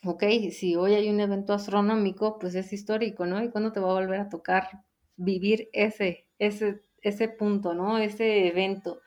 ok, 0.05 0.25
si 0.51 0.77
hoy 0.77 0.95
hay 0.95 1.09
un 1.11 1.21
evento 1.21 1.53
astronómico, 1.55 2.39
pues 2.39 2.55
es 2.55 2.73
histórico, 2.73 3.27
¿no? 3.27 3.43
¿Y 3.43 3.51
cuándo 3.51 3.73
te 3.73 3.81
va 3.81 3.91
a 3.91 4.01
volver 4.01 4.21
a 4.21 4.29
tocar 4.29 4.69
vivir 5.17 5.69
ese, 5.73 6.27
ese, 6.39 6.83
ese 7.03 7.29
punto, 7.29 7.75
¿no? 7.75 7.99
Ese 7.99 8.49
evento. 8.49 9.01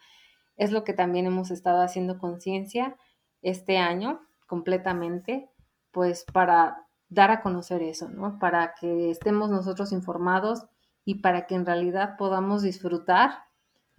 Es 0.58 0.72
lo 0.72 0.84
que 0.84 0.94
también 0.94 1.26
hemos 1.26 1.52
estado 1.52 1.82
haciendo 1.82 2.18
conciencia 2.18 2.96
este 3.42 3.78
año 3.78 4.22
completamente 4.48 5.50
pues 5.92 6.26
para 6.26 6.85
dar 7.10 7.32
a 7.32 7.42
conocer 7.42 7.82
eso, 7.82 8.10
¿no? 8.10 8.40
Para 8.40 8.74
que 8.80 9.12
estemos 9.12 9.50
nosotros 9.50 9.92
informados 9.92 10.66
y 11.06 11.16
para 11.16 11.46
que 11.46 11.56
en 11.56 11.66
realidad 11.66 12.16
podamos 12.18 12.64
disfrutar 12.64 13.46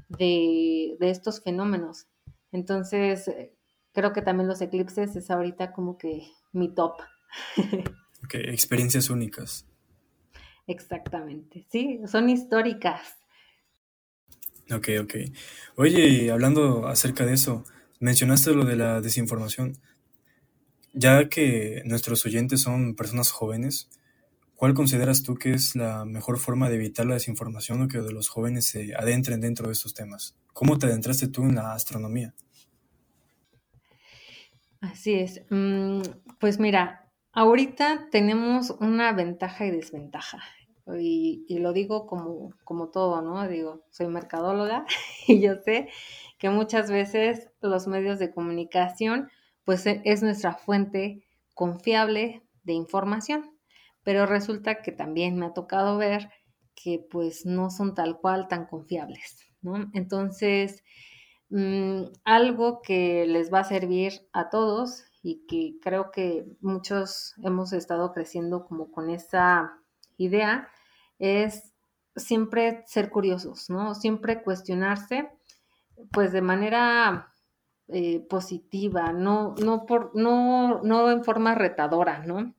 de, 0.08 0.96
estos 1.00 1.42
fenómenos. 1.42 2.06
Entonces, 2.52 3.30
creo 3.92 4.12
que 4.12 4.22
también 4.22 4.48
los 4.48 4.60
eclipses 4.60 5.14
es 5.16 5.30
ahorita 5.30 5.72
como 5.72 5.98
que 5.98 6.22
mi 6.52 6.74
top. 6.74 6.94
Ok, 8.24 8.34
experiencias 8.34 9.08
únicas. 9.08 9.66
Exactamente, 10.66 11.64
sí, 11.70 12.00
son 12.06 12.28
históricas. 12.28 13.14
Ok, 14.72 14.88
ok. 15.00 15.14
Oye, 15.76 16.32
hablando 16.32 16.88
acerca 16.88 17.24
de 17.24 17.34
eso, 17.34 17.64
mencionaste 18.00 18.52
lo 18.52 18.64
de 18.64 18.74
la 18.74 19.00
desinformación. 19.00 19.74
Ya 20.98 21.28
que 21.28 21.82
nuestros 21.84 22.24
oyentes 22.24 22.62
son 22.62 22.94
personas 22.94 23.30
jóvenes, 23.30 23.90
¿cuál 24.54 24.72
consideras 24.72 25.22
tú 25.22 25.34
que 25.34 25.52
es 25.52 25.76
la 25.76 26.06
mejor 26.06 26.38
forma 26.38 26.70
de 26.70 26.76
evitar 26.76 27.04
la 27.04 27.12
desinformación 27.12 27.82
o 27.82 27.88
que 27.88 27.98
los 27.98 28.30
jóvenes 28.30 28.64
se 28.64 28.94
adentren 28.94 29.42
dentro 29.42 29.66
de 29.66 29.74
estos 29.74 29.92
temas? 29.92 30.34
¿Cómo 30.54 30.78
te 30.78 30.86
adentraste 30.86 31.28
tú 31.28 31.42
en 31.42 31.56
la 31.56 31.74
astronomía? 31.74 32.34
Así 34.80 35.16
es. 35.16 35.42
Mm, 35.50 36.00
pues 36.40 36.58
mira, 36.58 37.12
ahorita 37.32 38.08
tenemos 38.10 38.70
una 38.80 39.12
ventaja 39.12 39.66
y 39.66 39.72
desventaja. 39.72 40.38
Y, 40.98 41.44
y, 41.46 41.58
lo 41.58 41.74
digo 41.74 42.06
como, 42.06 42.54
como 42.64 42.88
todo, 42.88 43.20
¿no? 43.20 43.46
Digo, 43.46 43.84
soy 43.90 44.06
mercadóloga 44.06 44.86
y 45.28 45.42
yo 45.42 45.56
sé 45.56 45.90
que 46.38 46.48
muchas 46.48 46.90
veces 46.90 47.50
los 47.60 47.86
medios 47.86 48.18
de 48.18 48.30
comunicación 48.30 49.28
pues 49.66 49.84
e, 49.84 50.00
es 50.06 50.22
nuestra 50.22 50.54
fuente 50.54 51.26
confiable 51.52 52.42
de 52.62 52.72
información. 52.72 53.52
Pero 54.02 54.24
resulta 54.24 54.80
que 54.82 54.92
también 54.92 55.36
me 55.36 55.46
ha 55.46 55.52
tocado 55.52 55.98
ver 55.98 56.30
que 56.74 57.04
pues 57.10 57.44
no 57.44 57.70
son 57.70 57.94
tal 57.94 58.18
cual 58.18 58.48
tan 58.48 58.66
confiables, 58.66 59.44
¿no? 59.60 59.90
Entonces, 59.92 60.84
mm, 61.50 62.04
algo 62.24 62.80
que 62.82 63.26
les 63.26 63.52
va 63.52 63.60
a 63.60 63.64
servir 63.64 64.28
a 64.32 64.48
todos 64.48 65.04
y 65.22 65.44
que 65.48 65.78
creo 65.82 66.12
que 66.12 66.46
muchos 66.60 67.34
hemos 67.42 67.72
estado 67.72 68.12
creciendo 68.12 68.64
como 68.64 68.92
con 68.92 69.10
esa 69.10 69.72
idea 70.16 70.68
es 71.18 71.72
siempre 72.14 72.84
ser 72.86 73.10
curiosos, 73.10 73.68
¿no? 73.70 73.94
Siempre 73.96 74.42
cuestionarse, 74.42 75.28
pues 76.12 76.32
de 76.32 76.42
manera 76.42 77.32
eh, 77.88 78.20
positiva, 78.28 79.12
no, 79.12 79.54
no, 79.62 79.86
por, 79.86 80.10
no, 80.16 80.82
no 80.82 81.10
en 81.10 81.22
forma 81.22 81.54
retadora, 81.54 82.24
¿no? 82.26 82.54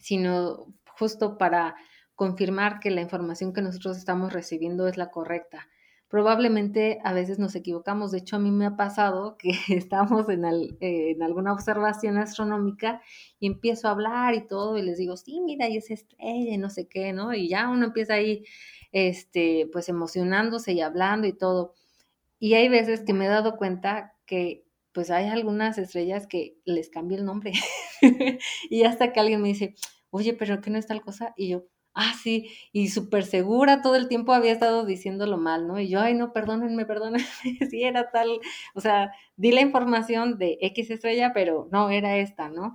Sino 0.00 0.66
justo 0.96 1.36
para 1.36 1.74
confirmar 2.14 2.78
que 2.78 2.92
la 2.92 3.00
información 3.00 3.52
que 3.52 3.62
nosotros 3.62 3.96
estamos 3.96 4.32
recibiendo 4.32 4.86
es 4.86 4.96
la 4.96 5.10
correcta. 5.10 5.68
Probablemente 6.06 7.00
a 7.02 7.12
veces 7.12 7.40
nos 7.40 7.56
equivocamos, 7.56 8.12
de 8.12 8.18
hecho 8.18 8.36
a 8.36 8.38
mí 8.38 8.52
me 8.52 8.66
ha 8.66 8.76
pasado 8.76 9.36
que 9.36 9.50
estamos 9.68 10.28
en, 10.28 10.44
en 10.78 11.22
alguna 11.22 11.52
observación 11.52 12.18
astronómica 12.18 13.00
y 13.40 13.48
empiezo 13.48 13.88
a 13.88 13.92
hablar 13.92 14.34
y 14.34 14.46
todo 14.46 14.78
y 14.78 14.82
les 14.82 14.98
digo, 14.98 15.16
sí, 15.16 15.40
mira, 15.40 15.68
y 15.68 15.78
esa 15.78 15.94
estrella 15.94 16.52
y 16.52 16.58
no 16.58 16.70
sé 16.70 16.86
qué, 16.86 17.12
¿no? 17.12 17.34
Y 17.34 17.48
ya 17.48 17.68
uno 17.68 17.86
empieza 17.86 18.14
ahí, 18.14 18.44
este, 18.92 19.68
pues 19.72 19.88
emocionándose 19.88 20.72
y 20.72 20.82
hablando 20.82 21.26
y 21.26 21.32
todo. 21.32 21.74
Y 22.38 22.54
hay 22.54 22.68
veces 22.68 23.02
que 23.04 23.14
me 23.14 23.26
he 23.26 23.28
dado 23.28 23.56
cuenta 23.56 24.11
que 24.26 24.64
pues 24.92 25.10
hay 25.10 25.28
algunas 25.28 25.78
estrellas 25.78 26.26
que 26.26 26.58
les 26.64 26.90
cambia 26.90 27.18
el 27.18 27.24
nombre. 27.24 27.52
y 28.70 28.84
hasta 28.84 29.12
que 29.12 29.20
alguien 29.20 29.40
me 29.42 29.48
dice, 29.48 29.74
oye, 30.10 30.34
pero 30.34 30.60
¿qué 30.60 30.70
no 30.70 30.78
es 30.78 30.86
tal 30.86 31.02
cosa? 31.02 31.32
Y 31.36 31.48
yo, 31.48 31.64
ah, 31.94 32.14
sí, 32.22 32.50
y 32.72 32.88
súper 32.88 33.24
segura 33.24 33.82
todo 33.82 33.96
el 33.96 34.08
tiempo 34.08 34.32
había 34.32 34.52
estado 34.52 34.84
diciéndolo 34.84 35.38
mal, 35.38 35.66
¿no? 35.66 35.78
Y 35.80 35.88
yo, 35.88 36.00
ay, 36.00 36.14
no, 36.14 36.32
perdónenme, 36.32 36.86
perdónenme, 36.86 37.26
sí 37.70 37.82
era 37.84 38.10
tal, 38.10 38.40
o 38.74 38.80
sea, 38.80 39.12
di 39.36 39.52
la 39.52 39.60
información 39.60 40.38
de 40.38 40.58
X 40.60 40.90
estrella, 40.90 41.32
pero 41.34 41.68
no, 41.72 41.90
era 41.90 42.16
esta, 42.16 42.48
¿no? 42.48 42.74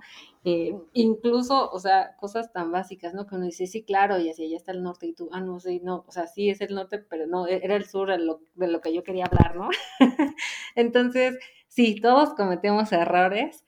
Eh, 0.50 0.74
incluso, 0.94 1.70
o 1.70 1.78
sea, 1.78 2.16
cosas 2.16 2.52
tan 2.52 2.72
básicas, 2.72 3.12
¿no? 3.12 3.26
Que 3.26 3.34
uno 3.34 3.44
dice, 3.44 3.66
sí, 3.66 3.84
claro, 3.84 4.18
y 4.18 4.30
así, 4.30 4.44
allá 4.44 4.56
está 4.56 4.72
el 4.72 4.82
norte, 4.82 5.06
y 5.06 5.12
tú, 5.12 5.28
ah, 5.32 5.40
no, 5.40 5.60
sí, 5.60 5.80
no, 5.84 6.04
o 6.06 6.12
sea, 6.12 6.26
sí 6.26 6.48
es 6.48 6.62
el 6.62 6.74
norte, 6.74 6.98
pero 6.98 7.26
no, 7.26 7.46
e-, 7.46 7.60
era 7.62 7.76
el 7.76 7.84
sur 7.84 8.08
de 8.08 8.18
lo, 8.18 8.80
que 8.80 8.94
yo 8.94 9.02
quería 9.04 9.26
hablar, 9.26 9.56
¿no? 9.56 9.68
entonces, 10.74 11.38
sí, 11.68 12.00
todos 12.00 12.34
cometemos 12.34 12.92
errores. 12.92 13.64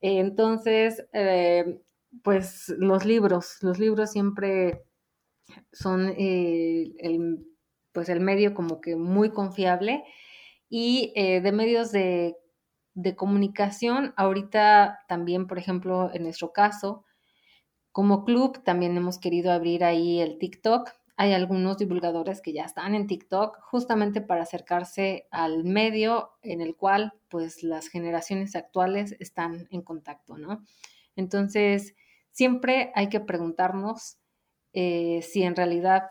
entonces, 0.00 1.06
eh, 1.12 1.80
pues 2.22 2.68
los 2.78 3.04
libros, 3.04 3.58
los 3.62 3.78
libros 3.78 4.10
siempre 4.10 4.84
son 5.72 6.14
eh, 6.18 6.92
el, 6.98 7.46
pues 7.92 8.08
el 8.08 8.20
medio 8.20 8.54
como 8.54 8.80
que 8.80 8.96
muy 8.96 9.30
confiable 9.30 10.04
y 10.68 11.12
de 11.14 11.52
medios 11.52 11.92
de, 11.92 12.36
de, 12.94 13.16
comunicación, 13.16 14.14
ahorita 14.16 15.00
también, 15.08 15.46
por 15.46 15.58
ejemplo, 15.58 16.10
en 16.12 16.22
nuestro 16.22 16.52
caso, 16.52 17.04
como 17.92 18.24
club 18.24 18.62
también 18.64 18.96
hemos 18.96 19.18
querido 19.18 19.52
abrir 19.52 19.84
ahí 19.84 20.20
el 20.20 20.38
TikTok. 20.38 20.90
Hay 21.16 21.32
algunos 21.32 21.78
divulgadores 21.78 22.40
que 22.40 22.52
ya 22.52 22.64
están 22.64 22.94
en 22.94 23.06
TikTok 23.06 23.58
justamente 23.62 24.20
para 24.20 24.42
acercarse 24.42 25.28
al 25.30 25.64
medio 25.64 26.30
en 26.42 26.60
el 26.60 26.74
cual 26.74 27.12
pues 27.28 27.62
las 27.62 27.88
generaciones 27.88 28.56
actuales 28.56 29.14
están 29.20 29.68
en 29.70 29.82
contacto, 29.82 30.36
¿no? 30.36 30.64
Entonces, 31.14 31.94
siempre 32.32 32.90
hay 32.96 33.08
que 33.08 33.20
preguntarnos 33.20 34.18
eh, 34.72 35.22
si 35.22 35.44
en 35.44 35.54
realidad 35.54 36.10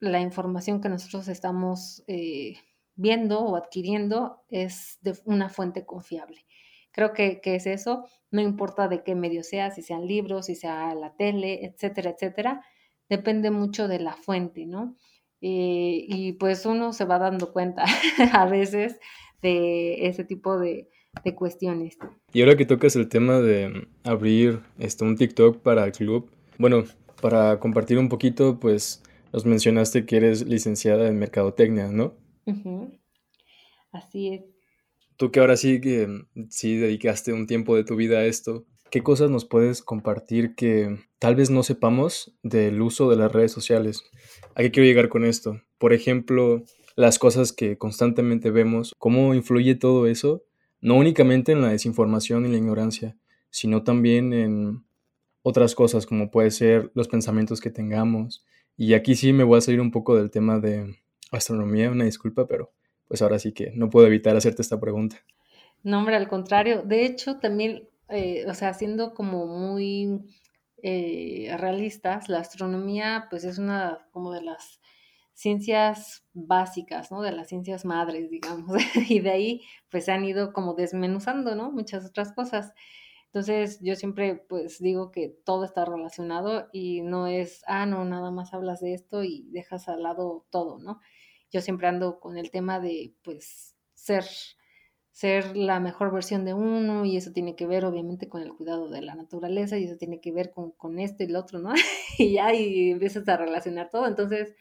la 0.00 0.20
información 0.20 0.80
que 0.80 0.88
nosotros 0.88 1.28
estamos 1.28 2.02
eh, 2.08 2.56
viendo 2.96 3.40
o 3.40 3.56
adquiriendo 3.56 4.42
es 4.48 4.98
de 5.02 5.14
una 5.24 5.48
fuente 5.48 5.84
confiable. 5.84 6.44
Creo 6.92 7.12
que, 7.12 7.40
es 7.42 7.66
eso, 7.66 8.04
no 8.30 8.40
importa 8.40 8.88
de 8.88 9.02
qué 9.02 9.14
medio 9.14 9.44
sea, 9.44 9.70
si 9.70 9.82
sean 9.82 10.06
libros, 10.06 10.46
si 10.46 10.56
sea 10.56 10.94
la 10.94 11.14
tele, 11.14 11.64
etcétera, 11.64 12.10
etcétera, 12.10 12.64
depende 13.08 13.50
mucho 13.50 13.86
de 13.86 14.00
la 14.00 14.14
fuente, 14.14 14.66
¿no? 14.66 14.96
Eh, 15.40 16.04
y 16.08 16.32
pues 16.34 16.66
uno 16.66 16.92
se 16.92 17.04
va 17.04 17.18
dando 17.18 17.52
cuenta 17.52 17.84
a 18.32 18.46
veces 18.46 18.98
de 19.40 20.06
ese 20.06 20.24
tipo 20.24 20.58
de, 20.58 20.88
cuestiones. 21.34 21.96
Y 22.32 22.42
ahora 22.42 22.56
que 22.56 22.66
tocas 22.66 22.94
el 22.96 23.08
tema 23.08 23.40
de 23.40 23.88
abrir 24.04 24.60
este, 24.78 25.04
un 25.04 25.16
TikTok 25.16 25.58
para 25.58 25.84
el 25.84 25.92
club, 25.92 26.30
bueno, 26.58 26.84
para 27.20 27.58
compartir 27.58 27.98
un 27.98 28.08
poquito, 28.08 28.58
pues 28.60 29.02
nos 29.32 29.44
mencionaste 29.44 30.06
que 30.06 30.16
eres 30.16 30.46
licenciada 30.46 31.08
en 31.08 31.18
Mercadotecnia, 31.18 31.88
¿no? 31.88 32.14
Así 33.92 34.28
es. 34.34 34.42
Tú 35.16 35.30
que 35.30 35.40
ahora 35.40 35.56
sí 35.56 35.80
que 35.80 36.08
sí 36.48 36.76
dedicaste 36.76 37.32
un 37.32 37.46
tiempo 37.46 37.76
de 37.76 37.84
tu 37.84 37.96
vida 37.96 38.18
a 38.18 38.24
esto, 38.24 38.64
¿qué 38.90 39.02
cosas 39.02 39.30
nos 39.30 39.44
puedes 39.44 39.82
compartir 39.82 40.54
que 40.54 40.98
tal 41.18 41.36
vez 41.36 41.50
no 41.50 41.62
sepamos 41.62 42.34
del 42.42 42.80
uso 42.80 43.10
de 43.10 43.16
las 43.16 43.30
redes 43.30 43.52
sociales? 43.52 44.02
¿A 44.54 44.62
qué 44.62 44.70
quiero 44.70 44.86
llegar 44.86 45.08
con 45.08 45.24
esto? 45.24 45.60
Por 45.78 45.92
ejemplo, 45.92 46.64
las 46.96 47.18
cosas 47.18 47.52
que 47.52 47.76
constantemente 47.78 48.50
vemos, 48.50 48.94
cómo 48.98 49.34
influye 49.34 49.74
todo 49.74 50.06
eso, 50.06 50.44
no 50.80 50.96
únicamente 50.96 51.52
en 51.52 51.60
la 51.60 51.68
desinformación 51.68 52.46
y 52.46 52.50
la 52.50 52.56
ignorancia, 52.56 53.16
sino 53.50 53.82
también 53.82 54.32
en 54.32 54.84
otras 55.42 55.74
cosas 55.74 56.06
como 56.06 56.30
puede 56.30 56.50
ser 56.50 56.90
los 56.94 57.08
pensamientos 57.08 57.60
que 57.60 57.70
tengamos. 57.70 58.44
Y 58.76 58.94
aquí 58.94 59.14
sí 59.14 59.32
me 59.32 59.44
voy 59.44 59.58
a 59.58 59.62
salir 59.62 59.80
un 59.80 59.90
poco 59.90 60.16
del 60.16 60.30
tema 60.30 60.58
de 60.58 60.96
astronomía, 61.30 61.90
una 61.90 62.04
disculpa, 62.04 62.46
pero 62.46 62.72
pues 63.08 63.22
ahora 63.22 63.38
sí 63.38 63.52
que 63.52 63.72
no 63.74 63.90
puedo 63.90 64.06
evitar 64.06 64.36
hacerte 64.36 64.62
esta 64.62 64.78
pregunta. 64.78 65.16
No, 65.82 65.98
hombre, 65.98 66.16
al 66.16 66.28
contrario. 66.28 66.82
De 66.82 67.04
hecho, 67.04 67.38
también, 67.38 67.88
eh, 68.08 68.44
o 68.46 68.54
sea, 68.54 68.74
siendo 68.74 69.14
como 69.14 69.46
muy 69.46 70.20
eh, 70.82 71.54
realistas, 71.58 72.28
la 72.28 72.38
astronomía 72.38 73.26
pues 73.30 73.44
es 73.44 73.58
una 73.58 74.06
como 74.12 74.32
de 74.32 74.42
las 74.42 74.80
ciencias 75.34 76.26
básicas, 76.34 77.10
¿no? 77.10 77.22
De 77.22 77.32
las 77.32 77.48
ciencias 77.48 77.84
madres, 77.84 78.30
digamos. 78.30 78.76
y 79.08 79.20
de 79.20 79.30
ahí 79.30 79.62
pues 79.90 80.04
se 80.04 80.12
han 80.12 80.24
ido 80.24 80.52
como 80.52 80.74
desmenuzando, 80.74 81.54
¿no? 81.54 81.72
Muchas 81.72 82.04
otras 82.04 82.32
cosas. 82.32 82.74
Entonces 83.26 83.78
yo 83.80 83.94
siempre 83.96 84.36
pues 84.48 84.80
digo 84.80 85.10
que 85.10 85.28
todo 85.44 85.64
está 85.64 85.84
relacionado 85.84 86.68
y 86.72 87.02
no 87.02 87.26
es, 87.26 87.62
ah, 87.66 87.86
no, 87.86 88.04
nada 88.04 88.30
más 88.30 88.52
hablas 88.52 88.80
de 88.80 88.92
esto 88.94 89.22
y 89.24 89.46
dejas 89.50 89.88
al 89.88 90.02
lado 90.02 90.46
todo, 90.50 90.78
¿no? 90.78 91.00
Yo 91.50 91.60
siempre 91.60 91.88
ando 91.88 92.20
con 92.20 92.36
el 92.36 92.50
tema 92.50 92.80
de 92.80 93.14
pues 93.22 93.74
ser 93.94 94.24
ser 95.20 95.56
la 95.56 95.80
mejor 95.80 96.12
versión 96.12 96.44
de 96.44 96.54
uno 96.54 97.04
y 97.04 97.16
eso 97.16 97.32
tiene 97.32 97.54
que 97.56 97.66
ver 97.66 97.84
obviamente 97.84 98.28
con 98.28 98.42
el 98.42 98.54
cuidado 98.54 98.88
de 98.88 99.02
la 99.02 99.14
naturaleza 99.14 99.76
y 99.76 99.84
eso 99.84 99.96
tiene 99.96 100.20
que 100.20 100.32
ver 100.32 100.50
con, 100.50 100.70
con 100.72 100.98
esto 100.98 101.22
y 101.22 101.26
lo 101.26 101.40
otro, 101.40 101.58
¿no? 101.58 101.74
y 102.18 102.32
ya 102.32 102.54
y 102.54 102.92
empiezas 102.92 103.28
a 103.28 103.36
relacionar 103.36 103.90
todo. 103.90 104.06
Entonces, 104.06 104.54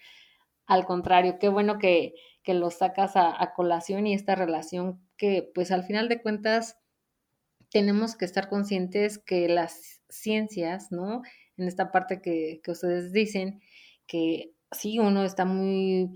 al 0.66 0.86
contrario, 0.86 1.38
qué 1.40 1.50
bueno 1.50 1.78
que, 1.80 2.14
que 2.44 2.54
lo 2.54 2.72
sacas 2.72 3.16
a, 3.16 3.42
a, 3.42 3.54
colación 3.54 4.06
y 4.06 4.14
esta 4.14 4.36
relación 4.36 5.02
que 5.18 5.50
pues 5.56 5.72
al 5.72 5.84
final 5.84 6.10
de 6.10 6.22
cuentas 6.22 6.78
tenemos 7.72 8.16
que 8.16 8.26
estar 8.26 8.50
conscientes 8.50 9.18
que 9.18 9.48
las 9.48 10.02
ciencias, 10.10 10.92
¿no? 10.92 11.22
En 11.58 11.68
esta 11.68 11.92
parte 11.92 12.22
que, 12.22 12.62
que 12.64 12.72
ustedes 12.72 13.14
dicen, 13.14 13.62
que 14.08 14.54
sí, 14.72 15.00
uno 15.00 15.24
está 15.24 15.46
muy 15.46 16.10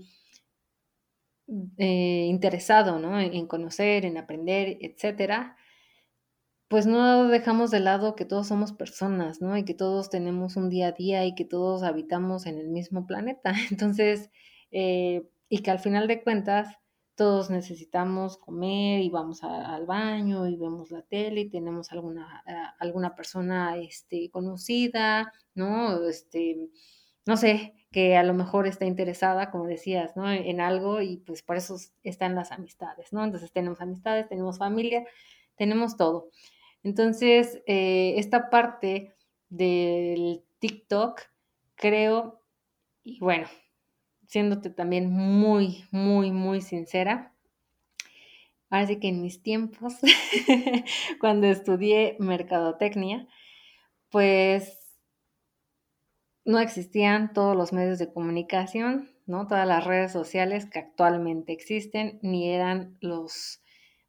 eh, 1.76 2.26
interesado 2.28 2.98
¿no? 2.98 3.20
en, 3.20 3.46
conocer, 3.46 4.04
en 4.04 4.16
aprender, 4.16 4.78
etcétera, 4.80 5.56
pues 6.68 6.86
no 6.86 7.28
dejamos 7.28 7.70
de 7.70 7.80
lado 7.80 8.16
que 8.16 8.24
todos 8.24 8.48
somos 8.48 8.72
personas, 8.72 9.40
¿no? 9.40 9.56
Y 9.56 9.64
que 9.64 9.74
todos 9.74 10.10
tenemos 10.10 10.56
un 10.56 10.70
día 10.70 10.88
a 10.88 10.92
día 10.92 11.24
y 11.26 11.34
que 11.34 11.44
todos 11.44 11.82
habitamos 11.82 12.46
en 12.46 12.58
el 12.58 12.68
mismo 12.68 13.06
planeta. 13.06 13.52
Entonces, 13.70 14.30
eh, 14.72 15.28
y 15.48 15.58
que 15.58 15.70
al 15.70 15.78
final 15.78 16.08
de 16.08 16.22
cuentas, 16.22 16.68
todos 17.14 17.50
necesitamos 17.50 18.38
comer 18.38 19.02
y 19.02 19.08
vamos 19.08 19.44
al 19.44 19.86
baño 19.86 20.48
y 20.48 20.56
vemos 20.56 20.90
la 20.90 21.02
tele 21.02 21.42
y 21.42 21.50
tenemos 21.50 21.92
alguna, 21.92 22.42
alguna 22.80 23.14
persona 23.14 23.76
este, 23.78 24.30
conocida, 24.30 25.32
¿no? 25.54 26.08
Este, 26.08 26.70
no 27.26 27.36
sé, 27.36 27.83
que 27.94 28.16
a 28.16 28.24
lo 28.24 28.34
mejor 28.34 28.66
está 28.66 28.86
interesada, 28.86 29.52
como 29.52 29.68
decías, 29.68 30.16
¿no? 30.16 30.28
En 30.28 30.60
algo 30.60 31.00
y 31.00 31.18
pues 31.18 31.44
por 31.44 31.56
eso 31.56 31.76
están 32.02 32.34
las 32.34 32.50
amistades, 32.50 33.12
¿no? 33.12 33.22
Entonces 33.22 33.52
tenemos 33.52 33.80
amistades, 33.80 34.28
tenemos 34.28 34.58
familia, 34.58 35.06
tenemos 35.54 35.96
todo. 35.96 36.28
Entonces, 36.82 37.62
eh, 37.68 38.14
esta 38.16 38.50
parte 38.50 39.14
del 39.48 40.42
TikTok, 40.58 41.20
creo, 41.76 42.40
y 43.04 43.20
bueno, 43.20 43.46
siéndote 44.26 44.70
también 44.70 45.08
muy, 45.08 45.84
muy, 45.92 46.32
muy 46.32 46.62
sincera, 46.62 47.32
ahora 48.70 48.88
sí 48.88 48.98
que 48.98 49.06
en 49.06 49.22
mis 49.22 49.40
tiempos, 49.40 49.94
cuando 51.20 51.46
estudié 51.46 52.16
mercadotecnia, 52.18 53.28
pues 54.10 54.83
no 56.44 56.58
existían 56.58 57.32
todos 57.32 57.56
los 57.56 57.72
medios 57.72 57.98
de 57.98 58.12
comunicación, 58.12 59.10
¿no? 59.26 59.46
Todas 59.46 59.66
las 59.66 59.84
redes 59.84 60.12
sociales 60.12 60.66
que 60.66 60.78
actualmente 60.78 61.52
existen, 61.52 62.18
ni 62.22 62.50
eran 62.50 62.98
los, 63.00 63.62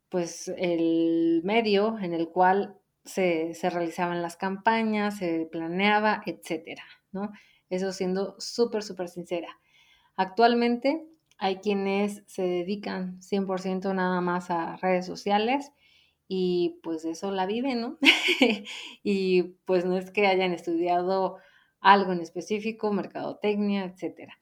pues, 0.10 0.50
el 0.58 1.42
medio 1.44 1.98
en 2.00 2.14
el 2.14 2.30
cual 2.30 2.78
se, 3.06 3.54
realizaban 3.64 4.22
las 4.22 4.36
campañas, 4.36 5.18
se 5.18 5.48
planeaba, 5.52 6.22
etcétera, 6.26 6.84
¿no? 7.12 7.32
Eso 7.70 7.94
siendo 7.94 8.36
súper, 8.40 8.84
súper 8.84 9.08
sincera. 9.08 9.50
Actualmente 10.18 11.06
hay 11.38 11.58
quienes 11.58 12.24
se 12.28 12.44
dedican 12.44 13.22
100% 13.22 13.94
nada 13.94 14.22
más 14.22 14.50
a 14.52 14.78
redes 14.78 15.06
sociales 15.06 15.72
y 16.28 16.80
pues 16.84 17.06
eso 17.06 17.32
la 17.32 17.46
viven, 17.46 17.82
¿no? 17.82 17.98
y 19.04 19.44
pues 19.66 19.86
no 19.86 19.98
es 19.98 20.12
que 20.12 20.28
hayan 20.28 20.54
estudiado 20.54 21.38
algo 21.86 22.14
en 22.14 22.20
específico, 22.22 22.92
mercadotecnia, 22.92 23.86
etcétera. 23.86 24.40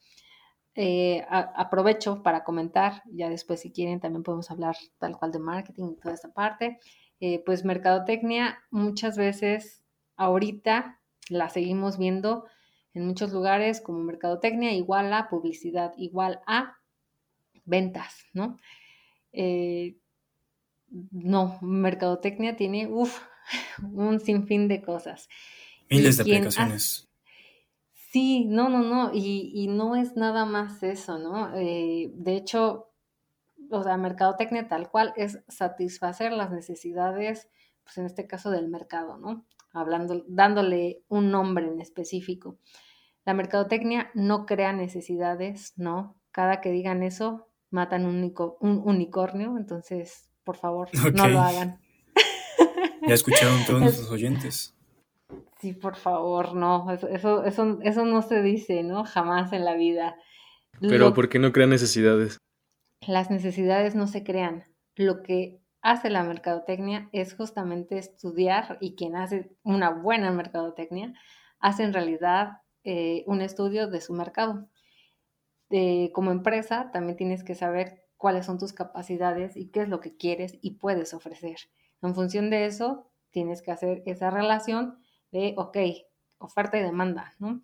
Eh, 0.76 1.26
aprovecho 1.28 2.24
para 2.24 2.46
comentar, 2.46 3.04
ya 3.12 3.30
después 3.30 3.60
si 3.60 3.72
quieren 3.72 4.00
también 4.00 4.24
podemos 4.24 4.50
hablar 4.50 4.78
tal 4.98 5.18
cual 5.18 5.34
de 5.34 5.40
marketing 5.40 5.92
y 5.92 5.96
toda 5.98 6.14
esta 6.16 6.34
parte. 6.34 6.80
Eh, 7.20 7.44
pues 7.46 7.66
mercadotecnia 7.66 8.60
muchas 8.72 9.18
veces 9.18 9.84
ahorita 10.16 11.02
la 11.28 11.50
seguimos 11.50 11.98
viendo 11.98 12.46
en 12.94 13.06
muchos 13.06 13.34
lugares 13.34 13.82
como 13.82 14.00
mercadotecnia 14.00 14.72
igual 14.72 15.12
a 15.12 15.28
publicidad, 15.28 15.92
igual 15.98 16.40
a 16.48 16.78
ventas, 17.66 18.24
¿no? 18.32 18.58
Eh, 19.34 19.98
no, 21.12 21.60
mercadotecnia 21.62 22.56
tiene 22.56 22.88
un 23.84 24.20
sinfín 24.22 24.70
de 24.70 24.82
cosas. 24.82 25.28
Miles 25.90 26.16
de 26.16 26.24
aplicaciones. 26.24 27.10
Sí, 28.14 28.46
no, 28.46 28.70
no, 28.70 28.84
no, 28.84 29.10
y, 29.12 29.66
no 29.70 29.96
es 29.96 30.16
nada 30.16 30.46
más 30.46 30.84
eso, 30.84 31.18
¿no? 31.18 31.52
Eh, 31.56 32.12
de 32.14 32.36
hecho, 32.36 32.92
o 33.72 33.82
sea, 33.82 33.98
mercadotecnia 33.98 34.68
tal 34.68 34.92
cual 34.92 35.14
es 35.18 35.44
satisfacer 35.48 36.32
las 36.32 36.52
necesidades, 36.52 37.50
pues 37.84 37.98
en 37.98 38.06
este 38.06 38.28
caso 38.28 38.52
del 38.52 38.68
mercado, 38.68 39.18
¿no? 39.18 39.48
Hablando, 39.74 40.24
dándole 40.28 41.02
un 41.08 41.32
nombre 41.32 41.66
en 41.66 41.82
específico. 41.82 42.60
La 43.26 43.34
mercadotecnia 43.34 44.12
no 44.14 44.46
crea 44.46 44.74
necesidades, 44.74 45.74
¿no? 45.76 46.16
Cada 46.30 46.62
que 46.62 46.70
digan 46.70 47.02
eso, 47.02 47.50
matan 47.72 48.06
un, 48.06 48.32
un 48.60 48.82
unicornio, 48.86 49.58
entonces, 49.58 50.30
por 50.44 50.58
favor, 50.58 50.90
no 51.16 51.28
lo 51.28 51.40
hagan. 51.40 51.80
Ya 53.08 53.16
escucharon 53.16 53.66
todos 53.66 53.82
nuestros 53.82 54.12
oyentes. 54.12 54.76
Sí, 55.64 55.72
por 55.72 55.96
favor, 55.96 56.56
no, 56.56 56.92
eso, 56.92 57.08
eso, 57.08 57.46
eso, 57.46 58.06
no 58.06 58.22
se 58.22 58.42
dice, 58.42 58.84
¿no? 58.84 59.06
Jamás 59.06 59.54
en 59.54 59.64
la 59.64 59.76
vida. 59.76 60.18
Pero 60.82 61.14
¿por 61.14 61.30
qué 61.30 61.40
no 61.40 61.54
crean 61.54 61.70
necesidades? 61.70 62.38
Las 63.08 63.32
necesidades 63.32 63.96
no 63.96 64.08
se 64.08 64.26
crean. 64.26 64.66
Lo 64.98 65.24
que 65.24 65.62
hace 65.82 66.10
la 66.10 66.26
mercadotecnia 66.26 67.08
es 67.14 67.34
justamente 67.34 67.98
estudiar 67.98 68.78
y 68.82 68.96
quien 68.96 69.16
hace 69.16 69.56
una 69.64 69.90
buena 69.90 70.32
mercadotecnia 70.32 71.14
hace 71.60 71.84
en 71.84 71.94
realidad 71.94 72.58
eh, 72.84 73.24
un 73.26 73.40
estudio 73.40 73.88
de 73.88 74.02
su 74.02 74.12
mercado. 74.12 74.68
como 76.12 76.32
empresa 76.32 76.92
también 76.92 77.16
tienes 77.16 77.46
que 77.46 77.56
saber 77.56 78.04
cuáles 78.18 78.48
son 78.48 78.60
tus 78.60 78.74
capacidades 78.74 79.56
y 79.56 79.70
qué 79.70 79.84
es 79.84 79.88
lo 79.88 80.02
que 80.02 80.18
quieres 80.18 80.60
y 80.62 80.72
puedes 80.72 81.14
ofrecer. 81.14 81.56
En 82.02 82.14
función 82.16 82.50
de 82.50 82.66
eso, 82.66 83.10
tienes 83.32 83.62
que 83.62 83.72
hacer 83.72 84.04
esa 84.06 84.30
relación 84.30 85.02
de, 85.34 85.54
ok, 85.58 85.78
oferta 86.38 86.78
y 86.78 86.84
demanda, 86.84 87.34
¿no? 87.40 87.62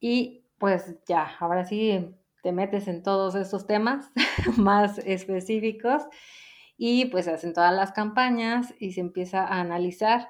Y 0.00 0.44
pues 0.58 0.96
ya, 1.06 1.36
ahora 1.40 1.64
sí 1.64 2.14
te 2.42 2.52
metes 2.52 2.88
en 2.88 3.02
todos 3.02 3.34
estos 3.34 3.66
temas 3.66 4.10
más 4.58 4.98
específicos 4.98 6.02
y 6.76 7.06
pues 7.06 7.28
hacen 7.28 7.54
todas 7.54 7.74
las 7.74 7.92
campañas 7.92 8.74
y 8.78 8.92
se 8.92 9.00
empieza 9.00 9.44
a 9.44 9.60
analizar 9.60 10.28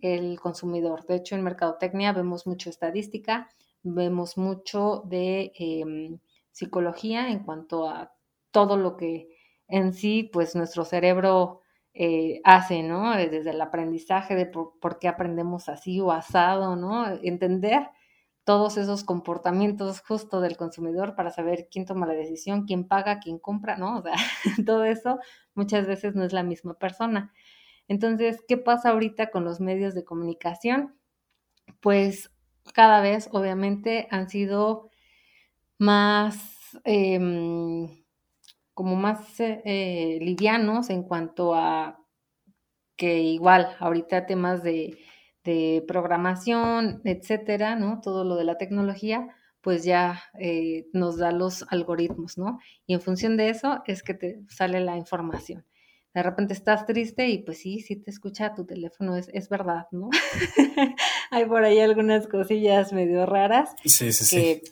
el 0.00 0.38
consumidor. 0.38 1.04
De 1.06 1.16
hecho, 1.16 1.34
en 1.34 1.42
Mercadotecnia 1.42 2.12
vemos 2.12 2.46
mucho 2.46 2.70
estadística, 2.70 3.48
vemos 3.82 4.38
mucho 4.38 5.02
de 5.06 5.52
em, 5.56 6.20
psicología 6.52 7.30
en 7.30 7.40
cuanto 7.40 7.88
a 7.88 8.12
todo 8.50 8.76
lo 8.76 8.96
que 8.96 9.28
en 9.66 9.92
sí, 9.92 10.28
pues 10.32 10.54
nuestro 10.54 10.84
cerebro 10.84 11.60
eh, 12.00 12.40
hace, 12.44 12.84
¿no? 12.84 13.16
Desde 13.16 13.50
el 13.50 13.60
aprendizaje 13.60 14.36
de 14.36 14.46
por, 14.46 14.78
por, 14.78 15.00
qué 15.00 15.08
aprendemos 15.08 15.68
así 15.68 16.00
o 16.00 16.12
asado, 16.12 16.76
¿no? 16.76 17.08
Entender 17.24 17.90
todos 18.44 18.76
esos 18.76 19.02
comportamientos 19.02 20.00
justo 20.00 20.40
del 20.40 20.56
consumidor 20.56 21.16
para 21.16 21.32
saber 21.32 21.66
quién 21.72 21.86
toma 21.86 22.06
la 22.06 22.14
decisión, 22.14 22.66
quién 22.66 22.86
paga, 22.86 23.18
quién 23.18 23.40
compra, 23.40 23.76
¿no? 23.76 23.98
O 23.98 24.02
sea, 24.02 24.14
todo 24.64 24.84
eso 24.84 25.18
muchas 25.54 25.88
veces 25.88 26.14
no 26.14 26.22
es 26.22 26.32
la 26.32 26.44
misma 26.44 26.74
persona. 26.74 27.32
Entonces, 27.88 28.44
¿qué 28.46 28.56
pasa 28.56 28.90
ahorita 28.90 29.32
con 29.32 29.44
los 29.44 29.58
medios 29.58 29.92
de 29.96 30.04
comunicación? 30.04 30.94
Pues 31.80 32.30
cada 32.74 33.00
vez, 33.00 33.28
obviamente, 33.32 34.06
han 34.12 34.28
sido 34.28 34.88
más, 35.78 36.38
em, 36.84 37.88
como 38.78 38.94
más 38.94 39.40
eh, 39.40 40.20
livianos 40.20 40.88
en 40.88 41.02
cuanto 41.02 41.52
a 41.56 41.98
que 42.96 43.18
igual, 43.18 43.74
ahorita 43.80 44.24
temas 44.24 44.62
de, 44.62 44.96
de 45.42 45.84
programación, 45.88 47.00
etcétera, 47.02 47.74
¿no? 47.74 48.00
Todo 48.00 48.22
lo 48.22 48.36
de 48.36 48.44
la 48.44 48.56
tecnología, 48.56 49.34
pues 49.62 49.82
ya 49.82 50.22
eh, 50.38 50.86
nos 50.92 51.18
da 51.18 51.32
los 51.32 51.66
algoritmos, 51.70 52.38
¿no? 52.38 52.60
Y 52.86 52.94
en 52.94 53.00
función 53.00 53.36
de 53.36 53.48
eso 53.50 53.82
es 53.84 54.04
que 54.04 54.14
te 54.14 54.44
sale 54.48 54.78
la 54.78 54.96
información 54.96 55.64
de 56.14 56.22
repente 56.22 56.52
estás 56.52 56.86
triste 56.86 57.28
y 57.28 57.38
pues 57.38 57.58
sí, 57.58 57.80
sí 57.80 57.96
te 57.96 58.10
escucha 58.10 58.54
tu 58.54 58.64
teléfono, 58.64 59.16
es, 59.16 59.28
es 59.32 59.48
verdad, 59.48 59.86
¿no? 59.92 60.10
Hay 61.30 61.44
por 61.44 61.62
ahí 61.64 61.78
algunas 61.78 62.26
cosillas 62.26 62.92
medio 62.92 63.26
raras. 63.26 63.76
Sí, 63.84 64.12
sí, 64.12 64.24
sí. 64.24 64.62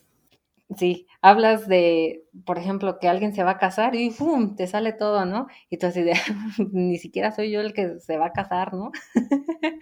Sí, 0.75 1.07
hablas 1.23 1.69
de, 1.69 2.25
por 2.45 2.59
ejemplo, 2.59 2.99
que 2.99 3.09
alguien 3.09 3.33
se 3.33 3.45
va 3.45 3.53
a 3.53 3.59
casar 3.59 3.95
y 3.95 4.11
¡pum! 4.11 4.57
te 4.57 4.67
sale 4.67 4.93
todo, 4.93 5.25
¿no? 5.25 5.47
Y 5.71 5.79
tú 5.79 5.87
así 5.87 6.03
de, 6.03 6.15
ni 6.73 6.99
siquiera 6.99 7.31
soy 7.31 7.53
yo 7.53 7.61
el 7.61 7.73
que 7.73 8.01
se 8.01 8.19
va 8.19 8.27
a 8.27 8.33
casar, 8.33 8.75
¿no? 8.75 8.91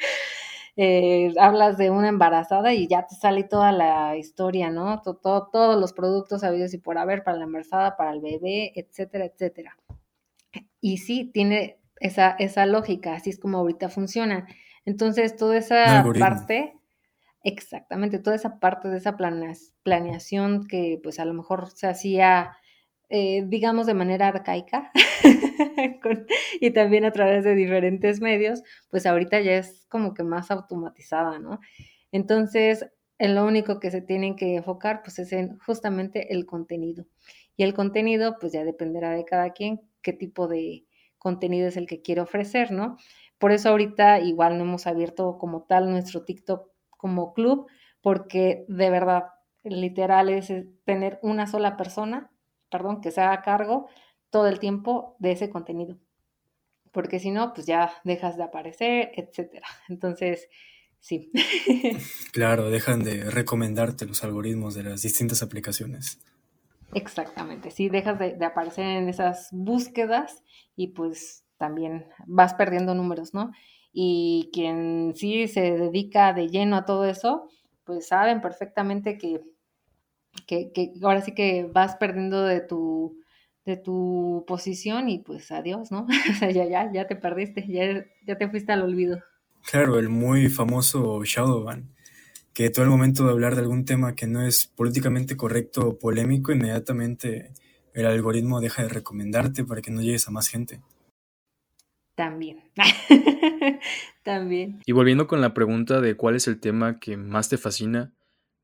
Eh, 0.76 1.32
hablas 1.38 1.78
de 1.78 1.90
una 1.90 2.08
embarazada 2.08 2.74
y 2.74 2.88
ya 2.88 3.06
te 3.06 3.14
sale 3.14 3.44
toda 3.44 3.70
la 3.70 4.16
historia, 4.16 4.70
¿no? 4.70 5.02
Todo, 5.02 5.48
todos 5.52 5.80
los 5.80 5.92
productos 5.92 6.42
habidos 6.42 6.74
y 6.74 6.78
por 6.78 6.98
haber 6.98 7.22
para 7.22 7.36
la 7.36 7.44
embarazada, 7.44 7.96
para 7.96 8.10
el 8.10 8.20
bebé, 8.20 8.72
etcétera, 8.74 9.26
etcétera. 9.26 9.76
Y 10.80 10.98
sí, 10.98 11.30
tiene 11.32 11.78
esa, 12.00 12.32
esa 12.40 12.66
lógica, 12.66 13.14
así 13.14 13.30
es 13.30 13.38
como 13.38 13.58
ahorita 13.58 13.88
funciona. 13.88 14.48
Entonces, 14.84 15.36
toda 15.36 15.58
esa 15.58 16.04
parte, 16.18 16.74
exactamente, 17.44 18.18
toda 18.18 18.36
esa 18.36 18.58
parte 18.58 18.88
de 18.88 18.98
esa 18.98 19.16
planeación 19.82 20.66
que 20.66 20.98
pues 21.02 21.20
a 21.20 21.24
lo 21.24 21.34
mejor 21.34 21.70
se 21.70 21.86
hacía, 21.86 22.56
eh, 23.10 23.44
digamos, 23.46 23.86
de 23.86 23.94
manera 23.94 24.28
arcaica 24.28 24.90
y 26.60 26.70
también 26.72 27.04
a 27.04 27.12
través 27.12 27.44
de 27.44 27.54
diferentes 27.54 28.20
medios, 28.20 28.62
pues 28.90 29.06
ahorita 29.06 29.40
ya 29.40 29.56
es 29.58 29.86
como 29.88 30.14
que 30.14 30.24
más 30.24 30.50
automatizada, 30.50 31.38
¿no? 31.38 31.60
Entonces, 32.12 32.86
en 33.18 33.34
lo 33.34 33.44
único 33.44 33.78
que 33.78 33.90
se 33.90 34.00
tienen 34.00 34.36
que 34.36 34.56
enfocar, 34.56 35.02
pues 35.02 35.18
es 35.18 35.32
en 35.32 35.58
justamente 35.58 36.32
el 36.32 36.46
contenido. 36.46 37.06
Y 37.56 37.62
el 37.62 37.74
contenido, 37.74 38.38
pues 38.40 38.52
ya 38.52 38.64
dependerá 38.64 39.10
de 39.10 39.24
cada 39.24 39.50
quien 39.52 39.80
qué 40.02 40.12
tipo 40.12 40.48
de 40.48 40.86
contenido 41.18 41.68
es 41.68 41.76
el 41.76 41.86
que 41.86 42.02
quiere 42.02 42.20
ofrecer, 42.20 42.72
¿no? 42.72 42.96
Por 43.38 43.52
eso 43.52 43.68
ahorita 43.70 44.20
igual 44.20 44.58
no 44.58 44.64
hemos 44.64 44.86
abierto 44.86 45.38
como 45.38 45.62
tal 45.62 45.90
nuestro 45.90 46.24
TikTok 46.24 46.73
como 47.04 47.34
club, 47.34 47.66
porque 48.00 48.64
de 48.66 48.88
verdad, 48.88 49.24
literal 49.62 50.30
es 50.30 50.50
tener 50.86 51.18
una 51.20 51.46
sola 51.46 51.76
persona, 51.76 52.30
perdón, 52.70 53.02
que 53.02 53.10
se 53.10 53.20
haga 53.20 53.42
cargo 53.42 53.90
todo 54.30 54.46
el 54.48 54.58
tiempo 54.58 55.14
de 55.18 55.32
ese 55.32 55.50
contenido. 55.50 55.98
Porque 56.92 57.18
si 57.18 57.30
no, 57.30 57.52
pues 57.52 57.66
ya 57.66 57.92
dejas 58.04 58.38
de 58.38 58.44
aparecer, 58.44 59.12
etcétera. 59.16 59.66
Entonces, 59.90 60.48
sí. 60.98 61.30
Claro, 62.32 62.70
dejan 62.70 63.04
de 63.04 63.30
recomendarte 63.30 64.06
los 64.06 64.24
algoritmos 64.24 64.74
de 64.74 64.84
las 64.84 65.02
distintas 65.02 65.42
aplicaciones. 65.42 66.18
Exactamente, 66.94 67.70
sí, 67.70 67.90
dejas 67.90 68.18
de, 68.18 68.42
aparecer 68.46 68.86
en 68.86 69.10
esas 69.10 69.50
búsquedas 69.52 70.42
y 70.74 70.88
pues 70.88 71.44
también 71.58 72.06
vas 72.26 72.54
perdiendo 72.54 72.94
números, 72.94 73.34
¿no? 73.34 73.52
Y 73.94 74.50
quien 74.52 75.14
sí 75.14 75.48
se 75.48 75.60
dedica 75.78 76.32
de 76.34 76.48
lleno 76.48 76.76
a 76.76 76.84
todo 76.84 77.06
eso, 77.06 77.48
pues 77.84 78.08
saben 78.08 78.40
perfectamente 78.40 79.16
que, 79.16 79.40
que, 80.46 80.92
ahora 81.02 81.22
sí 81.22 81.32
que 81.32 81.70
vas 81.72 81.96
perdiendo 81.96 82.42
de 82.42 82.60
tu, 82.60 83.16
de 83.64 83.76
tu 83.76 84.44
posición 84.46 85.08
y 85.08 85.20
pues 85.20 85.50
adiós, 85.52 85.92
¿no? 85.92 86.06
o 86.30 86.34
sea, 86.38 86.50
ya, 86.50 86.66
ya, 86.66 86.92
ya 86.92 87.06
te 87.06 87.16
perdiste, 87.16 87.64
ya, 87.68 88.04
ya 88.26 88.36
te 88.36 88.48
fuiste 88.48 88.72
al 88.72 88.82
olvido. 88.82 89.22
Claro, 89.70 89.98
el 89.98 90.10
muy 90.10 90.50
famoso 90.50 91.22
Shadowban 91.24 91.94
que 92.54 92.70
tú 92.70 92.82
al 92.82 92.88
momento 92.88 93.24
de 93.24 93.32
hablar 93.32 93.56
de 93.56 93.62
algún 93.62 93.84
tema 93.84 94.14
que 94.14 94.28
no 94.28 94.46
es 94.46 94.66
políticamente 94.66 95.36
correcto 95.36 95.88
o 95.88 95.98
polémico, 95.98 96.52
inmediatamente 96.52 97.50
el 97.92 98.06
algoritmo 98.06 98.60
deja 98.60 98.84
de 98.84 98.88
recomendarte 98.88 99.64
para 99.64 99.82
que 99.82 99.90
no 99.90 100.00
llegues 100.00 100.28
a 100.28 100.30
más 100.30 100.48
gente. 100.48 100.80
También. 102.14 102.70
También. 104.22 104.80
Y 104.86 104.92
volviendo 104.92 105.26
con 105.26 105.40
la 105.40 105.54
pregunta 105.54 106.00
de 106.00 106.16
cuál 106.16 106.36
es 106.36 106.46
el 106.46 106.60
tema 106.60 106.98
que 107.00 107.16
más 107.16 107.48
te 107.48 107.58
fascina, 107.58 108.12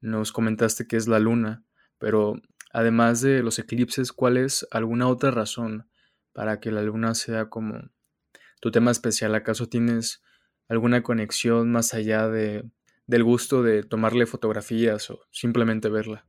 nos 0.00 0.32
comentaste 0.32 0.86
que 0.86 0.96
es 0.96 1.08
la 1.08 1.18
luna, 1.18 1.64
pero 1.98 2.40
además 2.72 3.20
de 3.20 3.42
los 3.42 3.58
eclipses, 3.58 4.12
¿cuál 4.12 4.36
es 4.36 4.66
alguna 4.70 5.08
otra 5.08 5.30
razón 5.30 5.88
para 6.32 6.60
que 6.60 6.70
la 6.70 6.82
luna 6.82 7.14
sea 7.14 7.50
como 7.50 7.90
tu 8.60 8.70
tema 8.70 8.90
especial? 8.90 9.34
¿Acaso 9.34 9.68
tienes 9.68 10.22
alguna 10.68 11.02
conexión 11.02 11.70
más 11.72 11.92
allá 11.94 12.28
de 12.28 12.64
del 13.10 13.24
gusto 13.24 13.64
de 13.64 13.82
tomarle 13.82 14.24
fotografías 14.24 15.10
o 15.10 15.26
simplemente 15.32 15.88
verla. 15.88 16.24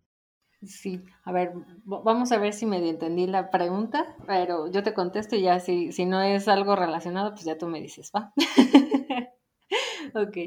Sí, 0.63 1.03
a 1.23 1.31
ver, 1.31 1.53
vamos 1.85 2.31
a 2.31 2.37
ver 2.37 2.53
si 2.53 2.67
me 2.67 2.77
entendí 2.87 3.25
la 3.25 3.49
pregunta, 3.49 4.15
pero 4.27 4.69
yo 4.71 4.83
te 4.83 4.93
contesto 4.93 5.35
y 5.35 5.41
ya 5.41 5.59
si, 5.59 5.91
si 5.91 6.05
no 6.05 6.21
es 6.21 6.47
algo 6.47 6.75
relacionado, 6.75 7.31
pues 7.31 7.45
ya 7.45 7.57
tú 7.57 7.67
me 7.67 7.81
dices, 7.81 8.11
¿va? 8.15 8.31
ok, 10.15 10.37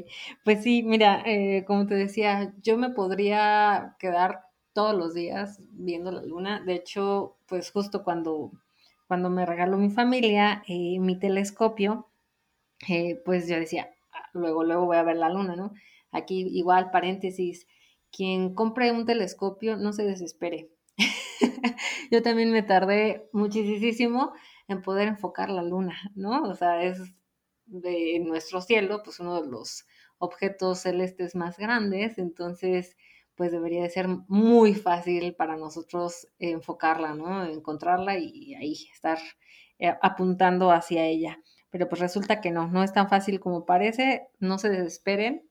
pues 0.43 0.63
sí, 0.63 0.83
mira, 0.83 1.21
eh, 1.25 1.63
como 1.65 1.85
te 1.87 1.95
decía, 1.95 2.53
yo 2.61 2.77
me 2.77 2.89
podría 2.91 3.95
quedar 3.99 4.41
todos 4.73 4.95
los 4.95 5.13
días 5.13 5.59
viendo 5.71 6.11
la 6.11 6.21
luna. 6.23 6.61
De 6.61 6.73
hecho, 6.75 7.37
pues 7.47 7.71
justo 7.71 8.03
cuando, 8.03 8.51
cuando 9.07 9.29
me 9.29 9.45
regaló 9.45 9.77
mi 9.77 9.89
familia 9.89 10.63
eh, 10.67 10.99
mi 10.99 11.17
telescopio, 11.19 12.07
eh, 12.89 13.21
pues 13.25 13.47
yo 13.47 13.57
decía, 13.57 13.89
ah, 14.13 14.29
luego, 14.33 14.63
luego 14.63 14.85
voy 14.85 14.97
a 14.97 15.03
ver 15.03 15.17
la 15.17 15.29
luna, 15.29 15.55
¿no? 15.55 15.73
Aquí 16.11 16.47
igual 16.51 16.91
paréntesis, 16.91 17.67
quien 18.15 18.53
compre 18.53 18.91
un 18.91 19.05
telescopio 19.05 19.75
no 19.75 19.91
se 19.91 20.03
desespere. 20.03 20.69
Yo 22.11 22.21
también 22.21 22.51
me 22.51 22.63
tardé 22.63 23.29
muchísimo 23.33 24.33
en 24.67 24.81
poder 24.81 25.09
enfocar 25.09 25.49
la 25.49 25.63
luna, 25.63 25.97
¿no? 26.15 26.43
O 26.43 26.55
sea, 26.55 26.83
es 26.83 26.99
de 27.65 28.19
nuestro 28.25 28.61
cielo, 28.61 29.01
pues 29.03 29.19
uno 29.19 29.41
de 29.41 29.47
los 29.47 29.85
objetos 30.17 30.79
celestes 30.79 31.35
más 31.35 31.57
grandes, 31.57 32.17
entonces 32.17 32.95
pues 33.35 33.51
debería 33.51 33.83
de 33.83 33.89
ser 33.89 34.07
muy 34.29 34.75
fácil 34.75 35.35
para 35.35 35.57
nosotros 35.57 36.29
enfocarla, 36.39 37.15
¿no? 37.15 37.43
Encontrarla 37.45 38.17
y 38.17 38.55
ahí 38.55 38.77
estar 38.93 39.19
eh, 39.77 39.93
apuntando 40.01 40.71
hacia 40.71 41.05
ella. 41.05 41.41
Pero 41.69 41.89
pues 41.89 41.99
resulta 41.99 42.39
que 42.39 42.51
no, 42.51 42.69
no 42.69 42.81
es 42.81 42.93
tan 42.93 43.09
fácil 43.09 43.41
como 43.41 43.65
parece, 43.65 44.29
no 44.39 44.57
se 44.57 44.69
desesperen, 44.69 45.49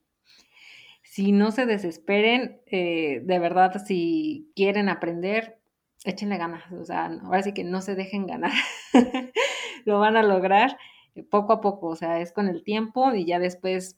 si 1.14 1.30
no 1.30 1.52
se 1.52 1.64
desesperen, 1.64 2.60
eh, 2.66 3.20
de 3.22 3.38
verdad, 3.38 3.80
si 3.86 4.50
quieren 4.56 4.88
aprender, 4.88 5.60
échenle 6.04 6.38
ganas. 6.38 6.64
O 6.72 6.84
sea, 6.84 7.06
ahora 7.22 7.40
sí 7.40 7.54
que 7.54 7.62
no 7.62 7.82
se 7.82 7.94
dejen 7.94 8.26
ganar. 8.26 8.50
Lo 9.84 10.00
van 10.00 10.16
a 10.16 10.24
lograr 10.24 10.76
eh, 11.14 11.22
poco 11.22 11.52
a 11.52 11.60
poco. 11.60 11.86
O 11.86 11.94
sea, 11.94 12.20
es 12.20 12.32
con 12.32 12.48
el 12.48 12.64
tiempo 12.64 13.14
y 13.14 13.26
ya 13.26 13.38
después 13.38 13.96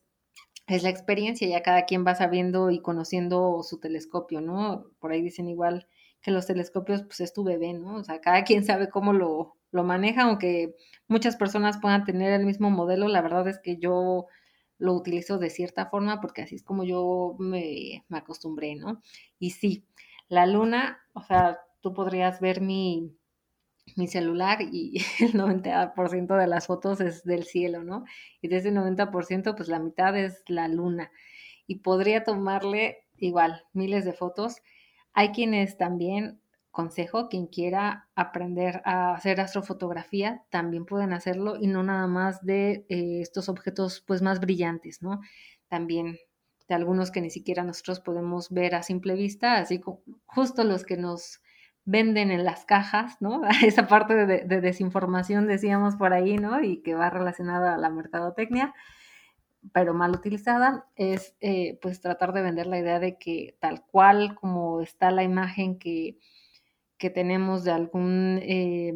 es 0.66 0.82
la 0.82 0.90
experiencia. 0.90 1.48
Ya 1.48 1.62
cada 1.62 1.86
quien 1.86 2.06
va 2.06 2.14
sabiendo 2.14 2.70
y 2.70 2.82
conociendo 2.82 3.62
su 3.62 3.80
telescopio, 3.80 4.42
¿no? 4.42 4.84
Por 4.98 5.12
ahí 5.12 5.22
dicen 5.22 5.48
igual 5.48 5.88
que 6.20 6.32
los 6.32 6.46
telescopios, 6.46 7.02
pues 7.04 7.20
es 7.20 7.32
tu 7.32 7.44
bebé, 7.44 7.72
¿no? 7.72 7.96
O 7.96 8.04
sea, 8.04 8.20
cada 8.20 8.44
quien 8.44 8.62
sabe 8.62 8.90
cómo 8.90 9.14
lo, 9.14 9.56
lo 9.70 9.84
maneja, 9.84 10.24
aunque 10.24 10.74
muchas 11.08 11.36
personas 11.36 11.78
puedan 11.80 12.04
tener 12.04 12.38
el 12.38 12.44
mismo 12.44 12.68
modelo. 12.68 13.08
La 13.08 13.22
verdad 13.22 13.48
es 13.48 13.58
que 13.58 13.78
yo 13.78 14.26
lo 14.78 14.92
utilizo 14.92 15.38
de 15.38 15.50
cierta 15.50 15.86
forma 15.86 16.20
porque 16.20 16.42
así 16.42 16.56
es 16.56 16.62
como 16.62 16.84
yo 16.84 17.36
me, 17.38 18.04
acostumbré, 18.10 18.74
¿no? 18.74 19.02
Y 19.38 19.50
sí, 19.50 19.86
la 20.28 20.46
luna, 20.46 21.00
o 21.12 21.22
sea, 21.22 21.60
tú 21.80 21.92
podrías 21.94 22.40
ver 22.40 22.60
mi, 22.60 23.16
mi 23.96 24.06
celular 24.06 24.58
y 24.60 24.98
el 25.20 25.32
90% 25.34 26.36
de 26.36 26.46
las 26.46 26.66
fotos 26.66 27.00
es 27.00 27.24
del 27.24 27.44
cielo, 27.44 27.82
¿no? 27.82 28.04
Y 28.40 28.48
de 28.48 28.56
ese 28.56 28.72
90%, 28.72 29.56
pues 29.56 29.68
la 29.68 29.78
mitad 29.78 30.16
es 30.16 30.42
la 30.48 30.68
luna. 30.68 31.10
Y 31.66 31.76
podría 31.76 32.24
tomarle 32.24 33.06
igual 33.16 33.64
miles 33.72 34.04
de 34.04 34.12
fotos. 34.12 34.56
Hay 35.12 35.30
quienes 35.30 35.78
también, 35.78 36.40
consejo, 36.76 37.30
quien 37.30 37.46
quiera 37.46 38.10
aprender 38.14 38.82
a 38.84 39.14
hacer 39.14 39.40
astrofotografía, 39.40 40.44
también 40.50 40.84
pueden 40.84 41.14
hacerlo 41.14 41.56
y 41.58 41.68
no 41.68 41.82
nada 41.82 42.06
más 42.06 42.44
de 42.44 42.84
eh, 42.90 43.22
estos 43.22 43.48
objetos 43.48 44.04
pues 44.06 44.20
más 44.20 44.40
brillantes, 44.40 45.00
¿no? 45.00 45.22
También 45.68 46.18
de 46.68 46.74
algunos 46.74 47.10
que 47.10 47.22
ni 47.22 47.30
siquiera 47.30 47.64
nosotros 47.64 48.00
podemos 48.00 48.50
ver 48.50 48.74
a 48.74 48.82
simple 48.82 49.14
vista, 49.14 49.56
así 49.56 49.80
como 49.80 50.02
justo 50.26 50.64
los 50.64 50.84
que 50.84 50.98
nos 50.98 51.40
venden 51.86 52.30
en 52.30 52.44
las 52.44 52.66
cajas, 52.66 53.16
¿no? 53.20 53.40
Esa 53.64 53.88
parte 53.88 54.26
de, 54.26 54.60
desinformación 54.60 55.46
decíamos 55.46 55.96
por 55.96 56.12
ahí, 56.12 56.36
¿no? 56.36 56.62
Y 56.62 56.82
que 56.82 56.94
va 56.94 57.08
relacionada 57.08 57.76
a 57.76 57.78
la 57.78 57.88
mercadotecnia, 57.88 58.74
pero 59.72 59.94
mal 59.94 60.10
utilizada, 60.10 60.84
es 60.94 61.34
eh, 61.40 61.78
pues 61.80 62.02
tratar 62.02 62.34
de 62.34 62.42
vender 62.42 62.66
la 62.66 62.78
idea 62.78 63.00
de 63.00 63.16
que 63.16 63.56
tal 63.60 63.82
cual 63.90 64.34
como 64.34 64.82
está 64.82 65.10
la 65.10 65.22
imagen 65.22 65.78
que, 65.78 66.18
que 66.98 67.10
tenemos 67.10 67.64
de 67.64 67.72
algún, 67.72 68.40
eh, 68.42 68.94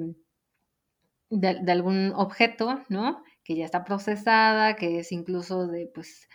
de, 1.30 1.72
algún 1.72 2.12
objeto, 2.14 2.84
¿no? 2.88 3.22
Que 3.44 3.56
ya 3.56 3.64
está 3.64 3.84
procesada, 3.84 4.76
que 4.76 4.98
es 5.00 5.12
incluso 5.12 5.66
de 5.66 5.90
pues 5.94 6.28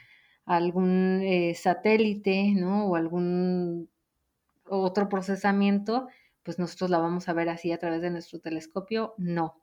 algún 0.46 1.22
eh, 1.24 1.56
satélite, 1.56 2.54
¿no? 2.56 2.88
O 2.88 2.96
algún 2.96 3.90
otro 4.68 5.10
procesamiento, 5.10 6.08
pues 6.44 6.60
nosotros 6.60 6.90
la 6.90 7.00
vamos 7.00 7.28
a 7.30 7.34
ver 7.34 7.50
así 7.50 7.72
a 7.72 7.80
través 7.80 8.02
de 8.02 8.12
nuestro 8.12 8.40
telescopio, 8.40 9.16
no. 9.18 9.62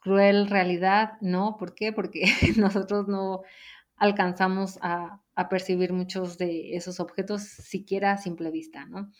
Cruel 0.00 0.48
realidad, 0.48 1.12
no. 1.20 1.56
¿Por 1.58 1.74
qué? 1.74 1.92
Porque 1.92 2.24
nosotros 2.56 3.08
no 3.08 3.42
alcanzamos 3.96 4.78
a, 4.82 5.20
percibir 5.48 5.92
muchos 5.92 6.38
de 6.38 6.76
esos 6.76 7.00
objetos 7.00 7.42
siquiera 7.42 8.12
a 8.12 8.18
simple 8.18 8.50
vista, 8.50 8.84
¿no? 8.84 9.10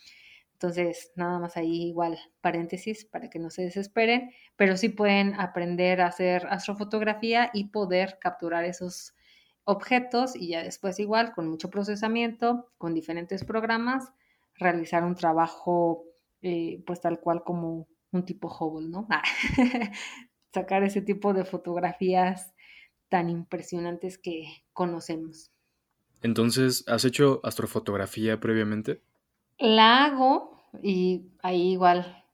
Entonces, 0.63 1.11
nada 1.17 1.41
más 1.41 1.57
ahí 1.57 1.89
igual 1.89 2.17
paréntesis 2.41 3.05
para 3.05 3.29
que 3.29 3.41
no 3.41 3.51
se 3.51 3.63
desesperen, 3.63 4.31
pero 4.55 4.77
sí 4.77 4.91
pueden 4.91 5.35
aprender 5.35 6.01
a 6.01 6.07
hacer 6.07 6.47
astrofotografía 6.47 7.51
y 7.53 7.71
poder 7.71 8.19
capturar 8.21 8.65
esos 8.65 9.13
objetos 9.65 10.37
y 10.37 10.51
ya 10.51 10.63
después 10.63 11.01
igual 11.01 11.33
con 11.33 11.49
mucho 11.49 11.69
procesamiento, 11.69 12.71
con 12.79 12.95
diferentes 12.95 13.45
programas, 13.45 14.13
realizar 14.55 15.03
un 15.03 15.17
trabajo 15.17 16.05
eh, 16.43 16.81
pues 16.87 17.01
tal 17.01 17.19
cual 17.19 17.43
como 17.43 17.89
un 18.13 18.25
tipo 18.25 18.47
Hubble, 18.47 18.89
¿no? 18.89 19.09
Sacar 20.55 20.85
ese 20.85 21.03
tipo 21.03 21.35
de 21.35 21.45
fotografías 21.45 22.55
tan 23.09 23.31
impresionantes 23.31 24.17
que 24.17 24.63
conocemos. 24.73 25.51
Entonces, 26.23 26.85
¿has 26.87 27.05
hecho 27.05 27.41
astrofotografía 27.43 28.39
previamente? 28.39 29.03
La 29.63 30.05
hago 30.05 30.61
y 30.83 31.33
ahí 31.43 31.73
igual 31.73 32.25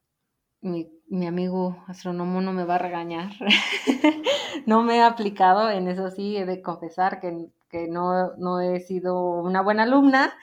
mi, 0.61 0.91
amigo 1.25 1.83
astrónomo 1.87 2.41
no 2.41 2.53
me 2.53 2.65
va 2.65 2.75
a 2.75 2.79
regañar. 2.79 3.31
no 4.65 4.83
me 4.83 4.97
he 4.97 5.01
aplicado, 5.01 5.69
en 5.69 5.87
eso 5.87 6.11
sí 6.11 6.35
he 6.35 6.45
de 6.45 6.61
confesar 6.61 7.19
que, 7.21 7.47
que 7.69 7.87
no, 7.87 8.35
no 8.37 8.59
he 8.59 8.81
sido 8.81 9.41
una 9.41 9.61
buena 9.61 9.83
alumna 9.83 10.33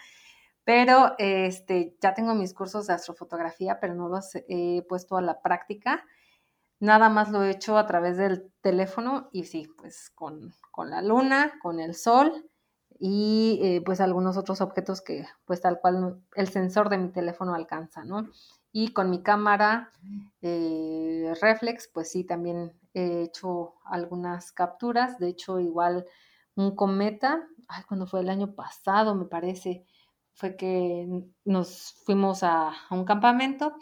pero 0.67 1.15
este, 1.19 1.97
ya 2.03 2.13
tengo 2.13 2.35
mis 2.35 2.53
cursos 2.53 2.89
de 2.89 2.95
astrofotografía, 2.95 3.79
pero 3.79 3.95
no 3.95 4.09
los 4.09 4.35
he 4.49 4.85
puesto 4.89 5.17
a 5.17 5.23
la 5.23 5.41
práctica. 5.41 6.05
Nada 6.81 7.09
más 7.09 7.31
lo 7.31 7.45
he 7.45 7.51
hecho 7.51 7.79
a 7.79 7.87
través 7.87 8.17
del 8.17 8.53
teléfono 8.63 9.29
y 9.31 9.45
sí, 9.45 9.69
pues 9.79 10.11
con, 10.11 10.53
la 10.91 11.03
luna, 11.03 11.53
con 11.63 11.79
el 11.79 11.95
sol 11.95 12.51
y 12.99 13.59
eh, 13.63 13.83
pues 13.85 14.01
algunos 14.01 14.37
otros 14.37 14.61
objetos 14.61 15.01
que 15.01 15.27
pues 15.45 15.61
tal 15.61 15.81
cual 15.81 16.23
el 16.35 16.49
sensor 16.49 16.89
de 16.89 16.99
mi 16.99 17.09
teléfono 17.11 17.55
alcanza, 17.55 18.05
¿no? 18.05 18.29
Y 18.73 18.93
con 18.93 19.11
mi 19.11 19.23
cámara 19.23 19.91
eh, 20.43 21.33
reflex, 21.41 21.89
pues 21.93 22.11
sí, 22.11 22.25
también 22.25 22.79
he 22.93 23.23
hecho 23.23 23.75
algunas 23.87 24.53
capturas. 24.53 25.19
De 25.19 25.29
hecho, 25.29 25.61
igual 25.61 26.07
un 26.57 26.75
cometa, 26.77 27.47
ay, 27.69 27.85
cuando 27.89 28.07
fue 28.07 28.21
el 28.21 28.29
año 28.29 28.55
pasado, 28.55 29.15
me 29.15 29.27
parece, 29.27 29.87
fue 30.35 30.57
que 30.57 31.07
nos 31.45 31.95
fuimos 32.05 32.43
a, 32.43 32.73
un 32.91 33.05
campamento 33.05 33.75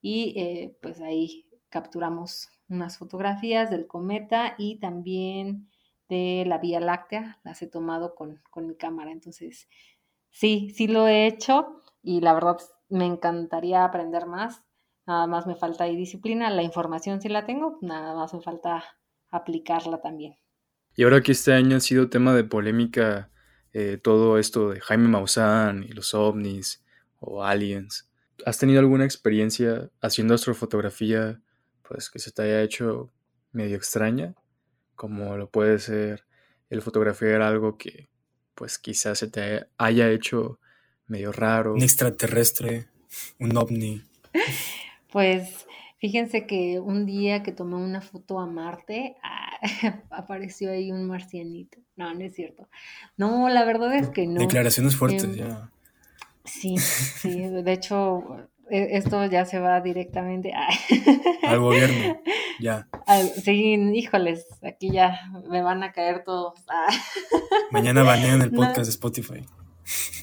y 0.00 0.34
eh, 0.38 0.78
pues 0.80 1.00
ahí 1.00 1.46
capturamos 1.68 2.48
unas 2.68 2.98
fotografías 2.98 3.70
del 3.70 3.86
cometa 3.86 4.54
y 4.58 4.78
también 4.78 5.68
de 6.08 6.44
la 6.46 6.58
Vía 6.58 6.80
Láctea, 6.80 7.38
las 7.44 7.62
he 7.62 7.66
tomado 7.66 8.14
con, 8.14 8.40
mi 8.56 8.76
cámara. 8.76 9.12
Entonces, 9.12 9.68
sí, 10.30 10.70
sí 10.74 10.88
lo 10.88 11.06
he 11.08 11.26
hecho 11.26 11.82
y 12.02 12.20
la 12.20 12.34
verdad 12.34 12.58
me 12.88 13.06
encantaría 13.06 13.84
aprender 13.84 14.26
más. 14.26 14.64
Nada 15.06 15.26
más 15.26 15.46
me 15.46 15.56
falta 15.56 15.84
ahí 15.84 15.96
disciplina, 15.96 16.50
la 16.50 16.62
información 16.62 17.20
sí 17.22 17.28
la 17.28 17.46
tengo, 17.46 17.78
nada 17.80 18.14
más 18.14 18.34
me 18.34 18.42
falta 18.42 18.84
aplicarla 19.30 20.02
también. 20.02 20.36
Y 20.94 21.04
ahora 21.04 21.22
que 21.22 21.32
este 21.32 21.54
año 21.54 21.76
ha 21.76 21.80
sido 21.80 22.10
tema 22.10 22.34
de 22.34 22.44
polémica 22.44 23.30
eh, 23.72 23.98
todo 24.02 24.38
esto 24.38 24.70
de 24.70 24.80
Jaime 24.80 25.08
Maussan 25.08 25.84
y 25.84 25.88
los 25.88 26.12
ovnis 26.14 26.84
o 27.20 27.44
aliens. 27.44 28.10
¿Has 28.44 28.58
tenido 28.58 28.80
alguna 28.80 29.04
experiencia 29.04 29.90
haciendo 30.00 30.34
astrofotografía 30.34 31.40
pues 31.82 32.10
que 32.10 32.18
se 32.18 32.32
te 32.32 32.42
haya 32.42 32.62
hecho 32.62 33.10
medio 33.52 33.76
extraña? 33.76 34.34
Como 34.98 35.36
lo 35.36 35.48
puede 35.48 35.78
ser 35.78 36.26
el 36.70 36.82
fotografiar 36.82 37.40
algo 37.40 37.78
que 37.78 38.08
pues 38.56 38.80
quizás 38.80 39.20
se 39.20 39.28
te 39.28 39.68
haya 39.78 40.10
hecho 40.10 40.58
medio 41.06 41.30
raro. 41.30 41.74
Un 41.74 41.82
extraterrestre, 41.82 42.88
un 43.38 43.56
ovni. 43.56 44.02
Pues 45.10 45.66
fíjense 45.96 46.46
que 46.46 46.80
un 46.80 47.06
día 47.06 47.42
que 47.42 47.50
tomé 47.50 47.76
una 47.76 48.02
foto 48.02 48.40
a 48.40 48.46
Marte, 48.46 49.16
ah, 49.22 49.58
apareció 50.10 50.70
ahí 50.70 50.92
un 50.92 51.06
marcianito. 51.06 51.78
No, 51.96 52.12
no 52.12 52.20
es 52.20 52.34
cierto. 52.34 52.68
No, 53.16 53.48
la 53.48 53.64
verdad 53.64 53.94
es 53.94 54.10
que 54.10 54.26
no. 54.26 54.38
Declaraciones 54.38 54.96
fuertes, 54.96 55.24
em, 55.24 55.34
ya. 55.36 55.70
Sí, 56.44 56.76
sí, 56.76 57.40
de 57.40 57.72
hecho, 57.72 58.50
esto 58.70 59.24
ya 59.26 59.44
se 59.44 59.58
va 59.58 59.80
directamente 59.80 60.52
al 61.42 61.58
gobierno, 61.60 62.20
ya. 62.60 62.88
sí, 63.42 63.74
híjoles, 63.94 64.46
aquí 64.62 64.90
ya 64.90 65.20
me 65.48 65.62
van 65.62 65.82
a 65.82 65.92
caer 65.92 66.24
todos. 66.24 66.64
Mañana 67.70 68.02
banean 68.02 68.42
el 68.42 68.50
podcast 68.50 68.86
de 68.86 68.90
Spotify. 68.90 69.46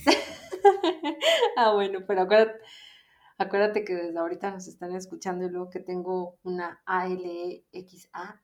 ah, 1.57 1.71
bueno, 1.73 1.99
pero 2.07 2.21
acuérdate, 2.21 2.59
acuérdate 3.37 3.83
que 3.83 3.95
desde 3.95 4.19
ahorita 4.19 4.51
nos 4.51 4.67
están 4.67 4.95
escuchando 4.95 5.45
y 5.45 5.49
luego 5.49 5.69
que 5.69 5.79
tengo 5.79 6.37
una 6.43 6.81
ALXA. 6.85 8.41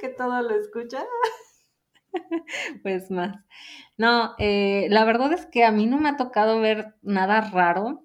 que 0.00 0.08
todo 0.08 0.42
lo 0.42 0.54
escucha. 0.54 1.04
pues 2.82 3.10
más. 3.10 3.36
No, 3.96 4.34
eh, 4.38 4.86
la 4.90 5.04
verdad 5.04 5.32
es 5.32 5.46
que 5.46 5.64
a 5.64 5.72
mí 5.72 5.86
no 5.86 5.98
me 5.98 6.10
ha 6.10 6.16
tocado 6.16 6.60
ver 6.60 6.94
nada 7.02 7.40
raro. 7.40 8.04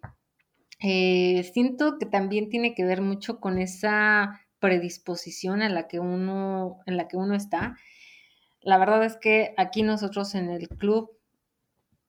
Eh, 0.80 1.50
siento 1.54 1.98
que 1.98 2.06
también 2.06 2.50
tiene 2.50 2.76
que 2.76 2.86
ver 2.86 3.02
mucho 3.02 3.40
con 3.40 3.58
esa 3.58 4.42
predisposición 4.60 5.62
en 5.62 5.74
la 5.74 5.88
que 5.88 6.00
uno, 6.00 6.80
en 6.86 6.98
la 6.98 7.08
que 7.08 7.18
uno 7.18 7.36
está. 7.36 7.76
La 8.62 8.78
verdad 8.78 9.04
es 9.04 9.18
que 9.18 9.54
aquí 9.58 9.84
nosotros 9.84 10.36
en 10.36 10.50
el 10.50 10.68
club 10.68 11.12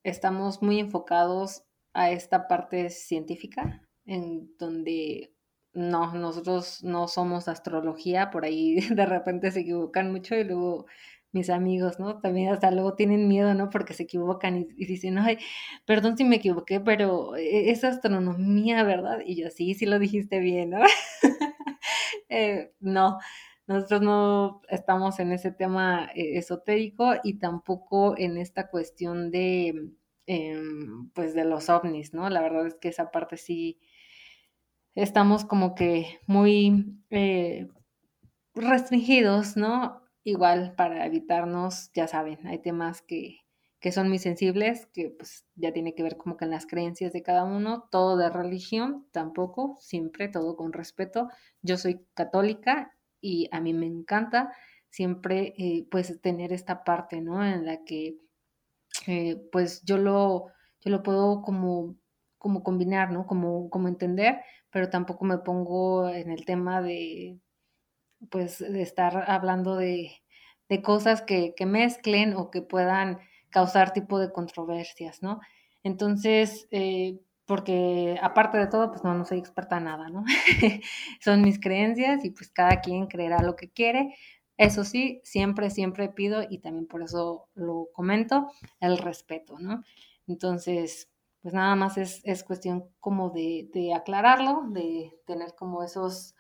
estamos 0.02 0.62
muy 0.62 0.80
enfocados 0.80 1.64
a 1.92 2.10
esta 2.10 2.48
parte 2.48 2.90
científica, 2.90 3.82
en 4.06 4.56
donde 4.58 5.32
no, 5.72 6.14
nosotros 6.14 6.82
no 6.82 7.08
somos 7.08 7.48
astrología, 7.48 8.30
por 8.30 8.44
ahí 8.44 8.76
de 8.90 9.06
repente 9.06 9.50
se 9.50 9.60
equivocan 9.60 10.12
mucho 10.12 10.34
y 10.34 10.44
luego 10.44 10.86
mis 11.32 11.50
amigos, 11.50 11.98
¿no? 12.00 12.20
También 12.20 12.50
hasta 12.52 12.70
luego 12.70 12.94
tienen 12.94 13.28
miedo, 13.28 13.54
¿no? 13.54 13.70
Porque 13.70 13.94
se 13.94 14.04
equivocan 14.04 14.58
y, 14.76 14.86
dicen, 14.86 15.18
ay, 15.18 15.38
perdón 15.86 16.16
si 16.16 16.24
me 16.24 16.36
equivoqué, 16.36 16.80
pero 16.80 17.36
e, 17.36 17.70
es 17.70 17.84
astronomía, 17.84 18.82
¿verdad? 18.84 19.20
Y 19.24 19.42
yo, 19.42 19.50
sí, 19.50 19.74
sí 19.74 19.86
lo 19.86 19.98
dijiste 19.98 20.40
bien, 20.40 20.70
¿no? 20.70 20.80
Eh, 22.30 22.72
no, 22.80 23.18
nosotros 23.66 24.02
no 24.02 24.60
estamos 24.68 25.18
en 25.18 25.32
ese 25.32 25.50
tema 25.50 26.10
eh, 26.14 26.36
esotérico 26.38 27.14
y 27.22 27.38
tampoco 27.38 28.16
en 28.18 28.36
esta 28.36 28.68
cuestión 28.68 29.30
de, 29.30 29.92
em, 30.26 31.10
pues, 31.14 31.34
de 31.34 31.44
los 31.44 31.70
ovnis, 31.70 32.12
¿no? 32.12 32.28
La 32.28 32.42
verdad 32.42 32.66
es 32.66 32.74
que 32.74 32.88
esa 32.88 33.10
parte 33.10 33.38
sí 33.38 33.78
estamos 34.94 35.44
como 35.44 35.74
que 35.74 36.18
muy 36.26 36.98
eh, 37.10 37.68
restringidos, 38.54 39.56
¿no? 39.56 40.02
Igual 40.28 40.74
para 40.76 41.06
evitarnos, 41.06 41.90
ya 41.94 42.06
saben, 42.06 42.46
hay 42.46 42.58
temas 42.58 43.00
que, 43.00 43.38
que 43.80 43.92
son 43.92 44.10
muy 44.10 44.18
sensibles, 44.18 44.84
que 44.92 45.08
pues 45.08 45.46
ya 45.54 45.72
tiene 45.72 45.94
que 45.94 46.02
ver 46.02 46.18
como 46.18 46.36
en 46.40 46.50
las 46.50 46.66
creencias 46.66 47.14
de 47.14 47.22
cada 47.22 47.44
uno, 47.44 47.88
todo 47.90 48.18
de 48.18 48.28
religión, 48.28 49.06
tampoco, 49.10 49.78
siempre 49.80 50.28
todo 50.28 50.54
con 50.54 50.74
respeto. 50.74 51.30
Yo 51.62 51.78
soy 51.78 52.04
católica 52.12 52.94
y 53.22 53.48
a 53.52 53.60
mí 53.62 53.72
me 53.72 53.86
encanta 53.86 54.52
siempre 54.90 55.54
eh, 55.56 55.86
pues 55.90 56.20
tener 56.20 56.52
esta 56.52 56.84
parte, 56.84 57.22
¿no? 57.22 57.42
En 57.42 57.64
la 57.64 57.82
que 57.84 58.18
eh, 59.06 59.48
pues 59.50 59.82
yo 59.84 59.96
lo, 59.96 60.48
yo 60.82 60.90
lo 60.90 61.02
puedo 61.02 61.40
como, 61.40 61.96
como 62.36 62.62
combinar, 62.62 63.12
¿no? 63.12 63.26
Como, 63.26 63.70
como 63.70 63.88
entender, 63.88 64.42
pero 64.70 64.90
tampoco 64.90 65.24
me 65.24 65.38
pongo 65.38 66.06
en 66.10 66.30
el 66.30 66.44
tema 66.44 66.82
de 66.82 67.40
pues 68.30 68.60
estar 68.60 69.30
hablando 69.30 69.76
de, 69.76 70.12
de 70.68 70.82
cosas 70.82 71.22
que, 71.22 71.54
que 71.56 71.66
mezclen 71.66 72.34
o 72.34 72.50
que 72.50 72.62
puedan 72.62 73.18
causar 73.50 73.92
tipo 73.92 74.18
de 74.18 74.32
controversias, 74.32 75.22
¿no? 75.22 75.40
Entonces, 75.82 76.66
eh, 76.70 77.18
porque 77.46 78.18
aparte 78.20 78.58
de 78.58 78.66
todo, 78.66 78.90
pues 78.90 79.02
no, 79.04 79.14
no 79.14 79.24
soy 79.24 79.38
experta 79.38 79.78
en 79.78 79.84
nada, 79.84 80.10
¿no? 80.10 80.24
Son 81.20 81.40
mis 81.42 81.58
creencias 81.58 82.24
y 82.24 82.30
pues 82.30 82.50
cada 82.50 82.80
quien 82.80 83.06
creerá 83.06 83.42
lo 83.42 83.56
que 83.56 83.70
quiere. 83.70 84.14
Eso 84.58 84.84
sí, 84.84 85.20
siempre, 85.24 85.70
siempre 85.70 86.08
pido 86.08 86.42
y 86.48 86.58
también 86.58 86.86
por 86.86 87.02
eso 87.02 87.48
lo 87.54 87.88
comento, 87.92 88.50
el 88.80 88.98
respeto, 88.98 89.58
¿no? 89.58 89.82
Entonces, 90.26 91.08
pues 91.40 91.54
nada 91.54 91.74
más 91.76 91.96
es, 91.96 92.20
es 92.24 92.44
cuestión 92.44 92.84
como 93.00 93.30
de, 93.30 93.70
de 93.72 93.94
aclararlo, 93.94 94.64
de 94.68 95.14
tener 95.24 95.54
como 95.54 95.82
esos 95.82 96.34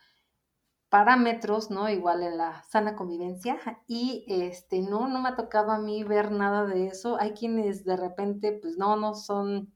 parámetros, 0.88 1.70
¿no? 1.70 1.88
Igual 1.88 2.22
en 2.22 2.38
la 2.38 2.62
sana 2.64 2.96
convivencia 2.96 3.58
y 3.86 4.24
este, 4.28 4.80
no, 4.80 5.08
no 5.08 5.20
me 5.20 5.30
ha 5.30 5.36
tocado 5.36 5.70
a 5.72 5.78
mí 5.78 6.04
ver 6.04 6.32
nada 6.32 6.64
de 6.66 6.86
eso. 6.86 7.18
Hay 7.20 7.32
quienes 7.32 7.84
de 7.84 7.96
repente, 7.96 8.52
pues 8.52 8.78
no, 8.78 8.96
no 8.96 9.14
son, 9.14 9.72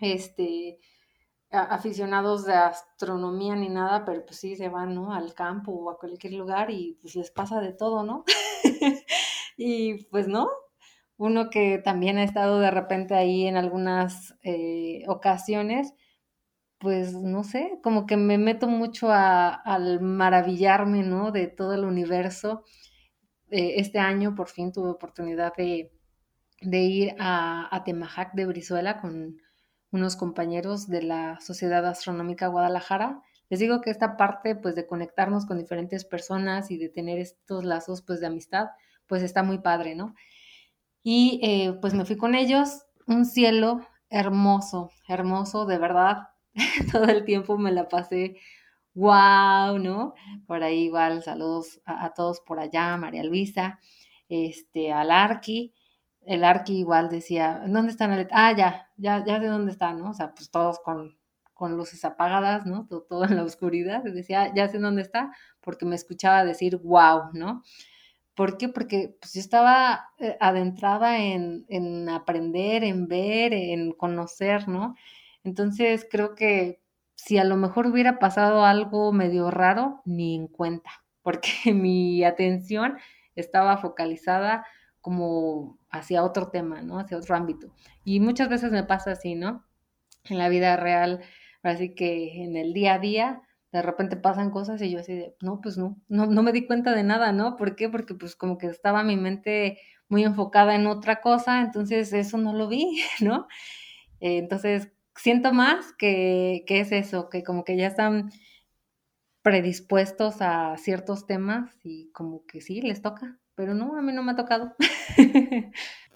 este, 0.00 0.78
aficionados 1.50 2.44
de 2.44 2.54
astronomía 2.54 3.54
ni 3.56 3.68
nada, 3.68 4.04
pero 4.04 4.24
pues 4.24 4.38
sí 4.38 4.56
se 4.56 4.68
van, 4.68 4.94
¿no? 4.94 5.12
Al 5.12 5.34
campo 5.34 5.72
o 5.72 5.90
a 5.90 5.98
cualquier 5.98 6.34
lugar 6.34 6.70
y 6.70 6.98
pues 7.00 7.14
les 7.16 7.30
pasa 7.30 7.60
de 7.60 7.72
todo, 7.72 8.02
¿no? 8.02 8.24
y 9.56 10.04
pues 10.06 10.28
no, 10.28 10.48
uno 11.16 11.50
que 11.50 11.78
también 11.78 12.18
ha 12.18 12.24
estado 12.24 12.58
de 12.58 12.70
repente 12.70 13.14
ahí 13.14 13.46
en 13.46 13.56
algunas 13.56 14.36
eh, 14.42 15.04
ocasiones, 15.08 15.94
pues 16.84 17.14
no 17.14 17.44
sé, 17.44 17.80
como 17.82 18.04
que 18.04 18.18
me 18.18 18.36
meto 18.36 18.68
mucho 18.68 19.08
al 19.10 20.02
maravillarme, 20.02 21.02
¿no? 21.02 21.32
De 21.32 21.46
todo 21.48 21.72
el 21.72 21.84
universo. 21.84 22.62
Eh, 23.50 23.76
este 23.78 23.98
año 23.98 24.34
por 24.34 24.48
fin 24.48 24.70
tuve 24.70 24.90
oportunidad 24.90 25.54
de, 25.56 25.90
ir 26.60 27.16
a, 27.18 27.74
a, 27.74 27.84
Temajac 27.84 28.34
de 28.34 28.44
Brizuela 28.44 29.00
con 29.00 29.38
unos 29.92 30.16
compañeros 30.16 30.86
de 30.86 31.02
la 31.02 31.40
Sociedad 31.40 31.86
Astronómica 31.86 32.48
Guadalajara. 32.48 33.22
Les 33.48 33.60
digo 33.60 33.80
que 33.80 33.88
esta 33.88 34.18
parte, 34.18 34.54
pues, 34.54 34.74
de 34.74 34.86
conectarnos 34.86 35.46
con 35.46 35.56
diferentes 35.58 36.04
personas 36.04 36.70
y 36.70 36.76
de 36.76 36.90
tener 36.90 37.18
estos 37.18 37.64
lazos, 37.64 38.02
pues, 38.02 38.20
de 38.20 38.26
amistad, 38.26 38.66
pues, 39.06 39.22
está 39.22 39.42
muy 39.42 39.60
padre, 39.60 39.94
¿no? 39.94 40.14
Y, 41.02 41.40
eh, 41.42 41.78
pues, 41.80 41.94
me 41.94 42.04
fui 42.04 42.18
con 42.18 42.34
ellos, 42.34 42.84
un 43.06 43.24
cielo 43.24 43.80
hermoso, 44.10 44.90
hermoso, 45.08 45.64
de 45.64 45.78
verdad, 45.78 46.33
todo 46.92 47.04
el 47.04 47.24
tiempo 47.24 47.58
me 47.58 47.72
la 47.72 47.88
pasé 47.88 48.36
wow, 48.94 49.78
¿no? 49.78 50.14
Por 50.46 50.62
ahí 50.62 50.84
igual 50.84 51.22
saludos 51.22 51.80
a, 51.84 52.14
todos 52.14 52.40
por 52.40 52.60
allá, 52.60 52.96
María 52.96 53.24
Luisa, 53.24 53.80
este, 54.28 54.92
al 54.92 55.10
Arqui, 55.10 55.74
el 56.22 56.44
Arqui 56.44 56.78
igual 56.78 57.10
decía, 57.10 57.62
¿dónde 57.66 57.92
están? 57.92 58.28
Ah, 58.32 58.52
ya, 58.56 58.88
ya, 58.96 59.24
ya 59.24 59.40
sé 59.40 59.46
dónde 59.46 59.72
están, 59.72 59.98
¿no? 59.98 60.10
O 60.10 60.14
sea, 60.14 60.34
pues 60.34 60.50
todos 60.50 60.78
con, 60.80 61.18
con 61.52 61.76
luces 61.76 62.04
apagadas, 62.04 62.66
¿no? 62.66 62.86
Todo, 62.88 63.02
todo, 63.02 63.24
en 63.24 63.36
la 63.36 63.44
oscuridad, 63.44 64.02
decía, 64.04 64.52
ya 64.54 64.68
sé 64.68 64.78
dónde 64.78 65.02
está, 65.02 65.32
porque 65.60 65.84
me 65.86 65.96
escuchaba 65.96 66.44
decir 66.44 66.76
wow, 66.78 67.30
¿no? 67.32 67.62
¿Por 68.34 68.58
qué? 68.58 68.68
Porque 68.68 69.16
pues, 69.20 69.34
yo 69.34 69.40
estaba 69.40 70.08
eh, 70.18 70.36
adentrada 70.40 71.18
en, 71.18 71.66
en 71.68 72.08
aprender, 72.08 72.84
en 72.84 73.06
ver, 73.08 73.52
en 73.54 73.92
conocer, 73.92 74.68
¿no? 74.68 74.94
Entonces 75.44 76.06
creo 76.10 76.34
que 76.34 76.80
si 77.14 77.38
a 77.38 77.44
lo 77.44 77.56
mejor 77.56 77.86
hubiera 77.86 78.18
pasado 78.18 78.64
algo 78.64 79.12
medio 79.12 79.50
raro, 79.50 80.02
ni 80.04 80.34
en 80.34 80.48
cuenta, 80.48 80.90
porque 81.22 81.72
mi 81.72 82.24
atención 82.24 82.98
estaba 83.36 83.76
focalizada 83.78 84.66
como 85.00 85.78
hacia 85.90 86.24
otro 86.24 86.48
tema, 86.48 86.82
¿no? 86.82 86.98
Hacia 86.98 87.18
otro 87.18 87.36
ámbito. 87.36 87.72
Y 88.04 88.20
muchas 88.20 88.48
veces 88.48 88.72
me 88.72 88.84
pasa 88.84 89.12
así, 89.12 89.34
¿no? 89.34 89.64
En 90.24 90.38
la 90.38 90.48
vida 90.48 90.76
real, 90.76 91.20
así 91.62 91.94
que 91.94 92.42
en 92.42 92.56
el 92.56 92.72
día 92.72 92.94
a 92.94 92.98
día, 92.98 93.42
de 93.70 93.82
repente 93.82 94.16
pasan 94.16 94.50
cosas 94.50 94.80
y 94.80 94.90
yo 94.90 95.00
así 95.00 95.14
de, 95.14 95.36
no, 95.42 95.60
pues 95.60 95.76
no, 95.76 96.00
no, 96.08 96.26
no 96.26 96.42
me 96.42 96.52
di 96.52 96.66
cuenta 96.66 96.94
de 96.94 97.02
nada, 97.02 97.32
¿no? 97.32 97.56
¿Por 97.56 97.76
qué? 97.76 97.88
Porque 97.88 98.14
pues 98.14 98.36
como 98.36 98.56
que 98.56 98.68
estaba 98.68 99.02
mi 99.02 99.16
mente 99.16 99.78
muy 100.08 100.24
enfocada 100.24 100.74
en 100.74 100.86
otra 100.86 101.20
cosa, 101.20 101.60
entonces 101.60 102.12
eso 102.12 102.38
no 102.38 102.54
lo 102.54 102.68
vi, 102.68 103.02
¿no? 103.20 103.46
entonces 104.20 104.93
siento 105.16 105.52
más 105.52 105.92
que, 105.92 106.64
es 106.66 106.92
eso, 106.92 107.28
que 107.28 107.42
como 107.42 107.64
que 107.64 107.76
ya 107.76 107.86
están 107.86 108.30
predispuestos 109.42 110.36
a 110.40 110.76
ciertos 110.78 111.26
temas 111.26 111.70
y 111.82 112.10
como 112.12 112.46
que 112.46 112.60
sí, 112.60 112.80
les 112.80 113.02
toca, 113.02 113.38
pero 113.54 113.74
no, 113.74 113.96
a 113.96 114.02
mí 114.02 114.12
no 114.12 114.22
me 114.22 114.32
ha 114.32 114.36
tocado. 114.36 114.74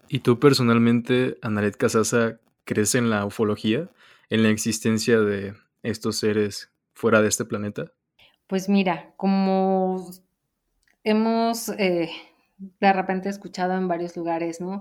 ¿Y 0.09 0.20
tú 0.20 0.40
personalmente, 0.40 1.36
Anaret 1.42 1.76
Casasa, 1.76 2.40
crees 2.64 2.94
en 2.94 3.11
la 3.11 3.26
ufología, 3.26 3.90
en 4.30 4.42
la 4.42 4.49
existencia 4.49 5.20
de 5.20 5.55
estos 5.82 6.18
seres 6.18 6.70
fuera 6.94 7.20
de 7.20 7.28
este 7.28 7.44
planeta? 7.44 7.92
Pues 8.46 8.68
mira, 8.68 9.12
como 9.16 10.11
hemos 11.05 11.68
eh, 11.70 12.11
de 12.59 12.92
repente 12.92 13.28
escuchado 13.28 13.74
en 13.74 13.88
varios 13.88 14.16
lugares, 14.16 14.61
¿no? 14.61 14.80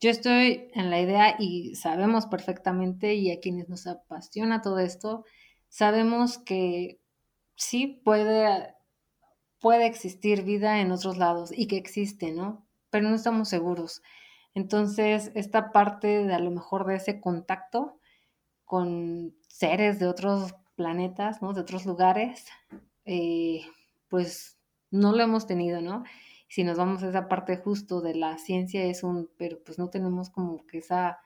Yo 0.00 0.10
estoy 0.10 0.68
en 0.74 0.90
la 0.90 1.00
idea 1.00 1.36
y 1.38 1.74
sabemos 1.76 2.26
perfectamente, 2.26 3.14
y 3.14 3.30
a 3.30 3.40
quienes 3.40 3.68
nos 3.68 3.86
apasiona 3.86 4.60
todo 4.60 4.78
esto, 4.78 5.24
sabemos 5.68 6.38
que 6.38 7.00
sí 7.56 8.00
puede, 8.04 8.74
puede 9.60 9.86
existir 9.86 10.42
vida 10.42 10.80
en 10.80 10.92
otros 10.92 11.16
lados 11.16 11.50
y 11.56 11.66
que 11.66 11.76
existe, 11.76 12.32
¿no? 12.32 12.66
Pero 12.90 13.08
no 13.08 13.14
estamos 13.14 13.48
seguros. 13.48 14.02
Entonces, 14.54 15.32
esta 15.34 15.72
parte 15.72 16.24
de 16.24 16.34
a 16.34 16.38
lo 16.38 16.50
mejor 16.50 16.86
de 16.86 16.96
ese 16.96 17.20
contacto 17.20 17.98
con 18.64 19.34
seres 19.48 19.98
de 19.98 20.06
otros 20.06 20.54
planetas, 20.76 21.42
¿no? 21.42 21.52
De 21.52 21.60
otros 21.60 21.86
lugares, 21.86 22.46
eh, 23.04 23.62
pues 24.08 24.58
no 24.90 25.12
lo 25.12 25.22
hemos 25.22 25.46
tenido, 25.46 25.80
¿no? 25.80 26.04
Si 26.48 26.64
nos 26.64 26.78
vamos 26.78 27.02
a 27.02 27.08
esa 27.08 27.28
parte 27.28 27.56
justo 27.56 28.00
de 28.00 28.14
la 28.14 28.38
ciencia 28.38 28.84
es 28.84 29.02
un, 29.02 29.30
pero 29.36 29.62
pues 29.64 29.78
no 29.78 29.90
tenemos 29.90 30.30
como 30.30 30.66
que 30.66 30.78
esa, 30.78 31.18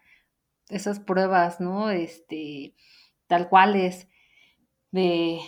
esas 0.69 1.01
pruebas, 1.01 1.61
¿no? 1.61 1.91
Este, 1.91 2.75
tal 3.27 3.49
cuales 3.49 4.09
de, 4.91 5.41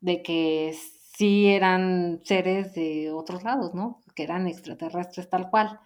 de 0.00 0.22
que 0.22 0.74
sí 1.16 1.48
eran 1.48 2.20
seres 2.24 2.74
de 2.74 3.10
otros 3.12 3.44
lados, 3.44 3.74
¿no? 3.74 4.02
Que 4.14 4.22
eran 4.24 4.46
extraterrestres 4.46 5.28
tal 5.28 5.50
cual. 5.50 5.80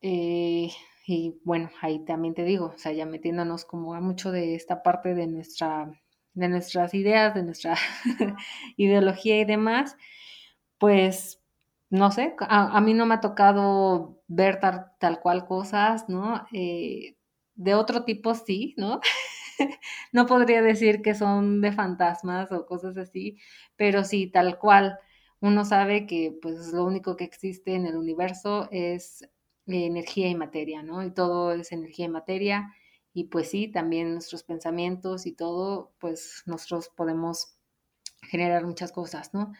Eh, 0.00 0.70
y 1.06 1.40
bueno, 1.44 1.70
ahí 1.82 2.04
también 2.04 2.34
te 2.34 2.44
digo, 2.44 2.72
o 2.74 2.78
sea, 2.78 2.92
ya 2.92 3.06
metiéndonos 3.06 3.64
como 3.64 3.94
a 3.94 4.00
mucho 4.00 4.32
de 4.32 4.54
esta 4.54 4.82
parte 4.82 5.14
de 5.14 5.26
nuestra, 5.26 5.90
de 6.34 6.48
nuestras 6.48 6.94
ideas, 6.94 7.34
de 7.34 7.42
nuestra 7.44 7.76
ideología 8.76 9.40
y 9.40 9.44
demás, 9.44 9.96
pues 10.78 11.42
no 11.90 12.10
sé, 12.10 12.34
a, 12.40 12.80
mí 12.80 12.94
no 12.94 13.06
me 13.06 13.14
ha 13.14 13.20
tocado 13.20 14.20
ver 14.28 14.60
tal, 14.60 15.20
cual 15.20 15.46
cosas, 15.46 16.08
¿no? 16.08 16.46
Eh, 16.52 17.16
de 17.54 17.74
otro 17.74 18.04
tipo 18.04 18.34
sí, 18.34 18.74
¿no? 18.76 19.00
no 20.12 20.26
podría 20.26 20.62
decir 20.62 21.02
que 21.02 21.14
son 21.14 21.60
de 21.60 21.72
fantasmas 21.72 22.52
o 22.52 22.66
cosas 22.66 22.96
así, 22.96 23.38
pero 23.76 24.04
sí, 24.04 24.28
tal 24.28 24.58
cual. 24.58 24.98
Uno 25.40 25.64
sabe 25.64 26.06
que 26.06 26.36
pues 26.42 26.72
lo 26.72 26.84
único 26.84 27.16
que 27.16 27.24
existe 27.24 27.74
en 27.74 27.86
el 27.86 27.96
universo 27.96 28.68
es 28.72 29.28
energía 29.66 30.28
y 30.28 30.34
materia, 30.34 30.82
¿no? 30.82 31.04
Y 31.04 31.10
todo 31.12 31.52
es 31.52 31.72
energía 31.72 32.06
y 32.06 32.08
materia. 32.08 32.74
Y 33.12 33.24
pues 33.24 33.50
sí, 33.50 33.68
también 33.68 34.12
nuestros 34.14 34.42
pensamientos 34.44 35.26
y 35.26 35.32
todo, 35.32 35.92
pues 36.00 36.42
nosotros 36.46 36.90
podemos 36.96 37.56
generar 38.22 38.64
muchas 38.66 38.92
cosas, 38.92 39.32
¿no? 39.34 39.52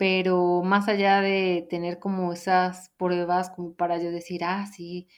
Pero 0.00 0.62
más 0.62 0.88
allá 0.88 1.20
de 1.20 1.66
tener 1.68 1.98
como 1.98 2.32
esas 2.32 2.88
pruebas 2.96 3.50
como 3.50 3.74
para 3.74 4.02
yo 4.02 4.10
decir, 4.10 4.44
ah, 4.44 4.66
sí, 4.66 5.08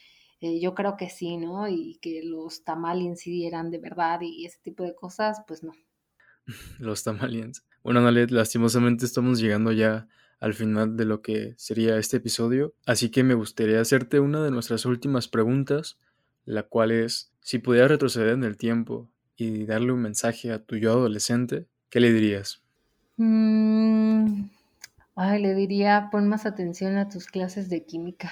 eh, 0.41 0.59
yo 0.59 0.75
creo 0.75 0.97
que 0.97 1.09
sí, 1.09 1.37
¿no? 1.37 1.69
Y 1.69 1.99
que 2.01 2.21
los 2.21 2.65
tamaliens 2.65 3.21
sí 3.21 3.47
eran 3.47 3.71
de 3.71 3.77
verdad 3.77 4.19
y 4.19 4.45
ese 4.45 4.59
tipo 4.61 4.83
de 4.83 4.93
cosas, 4.93 5.41
pues 5.47 5.63
no. 5.63 5.71
Los 6.79 7.05
tamaliens. 7.05 7.65
Bueno, 7.81 8.01
Nalet, 8.01 8.31
lastimosamente 8.31 9.05
estamos 9.05 9.39
llegando 9.39 9.71
ya 9.71 10.09
al 10.41 10.53
final 10.53 10.97
de 10.97 11.05
lo 11.05 11.21
que 11.21 11.53
sería 11.55 11.95
este 11.95 12.17
episodio, 12.17 12.75
así 12.85 13.09
que 13.09 13.23
me 13.23 13.35
gustaría 13.35 13.79
hacerte 13.79 14.19
una 14.19 14.43
de 14.43 14.51
nuestras 14.51 14.85
últimas 14.85 15.29
preguntas 15.29 15.97
la 16.43 16.63
cual 16.63 16.91
es, 16.91 17.31
si 17.39 17.59
pudieras 17.59 17.89
retroceder 17.89 18.33
en 18.33 18.43
el 18.43 18.57
tiempo 18.57 19.09
y 19.37 19.63
darle 19.63 19.93
un 19.93 20.01
mensaje 20.01 20.51
a 20.51 20.61
tu 20.61 20.75
yo 20.75 20.91
adolescente, 20.91 21.67
¿qué 21.89 22.01
le 22.01 22.11
dirías? 22.11 22.61
Mm, 23.15 24.49
ay, 25.15 25.41
le 25.41 25.53
diría, 25.55 26.09
pon 26.11 26.27
más 26.27 26.45
atención 26.45 26.97
a 26.97 27.09
tus 27.09 27.27
clases 27.27 27.69
de 27.69 27.83
química. 27.83 28.31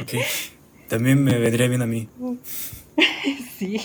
ok, 0.00 0.12
también 0.88 1.22
me 1.22 1.38
vendría 1.38 1.68
bien 1.68 1.82
a 1.82 1.86
mí. 1.86 2.08
Sí, 3.56 3.80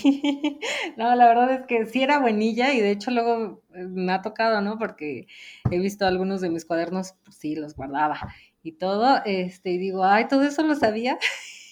no, 0.97 1.15
la 1.15 1.28
verdad 1.28 1.51
es 1.51 1.65
que 1.65 1.86
sí 1.86 2.03
era 2.03 2.20
buenilla 2.20 2.74
y 2.74 2.82
de 2.82 2.91
hecho 2.91 3.11
luego 3.11 3.63
eh, 3.74 3.86
me 3.86 4.11
ha 4.11 4.22
tocado, 4.22 4.61
¿no? 4.61 4.78
Porque 4.78 5.28
he 5.72 5.80
visto 5.80 6.05
algunos 6.05 6.41
de 6.41 6.49
mis 6.49 6.65
cuadernos, 6.65 7.13
pues 7.24 7.38
sí, 7.38 7.55
los 7.55 7.76
guardaba 7.76 8.34
y 8.63 8.74
todo, 8.74 9.22
este, 9.26 9.72
y 9.72 9.78
digo, 9.78 10.03
ay, 10.03 10.28
todo 10.28 10.43
eso 10.43 10.63
lo 10.63 10.76
sabía 10.76 11.17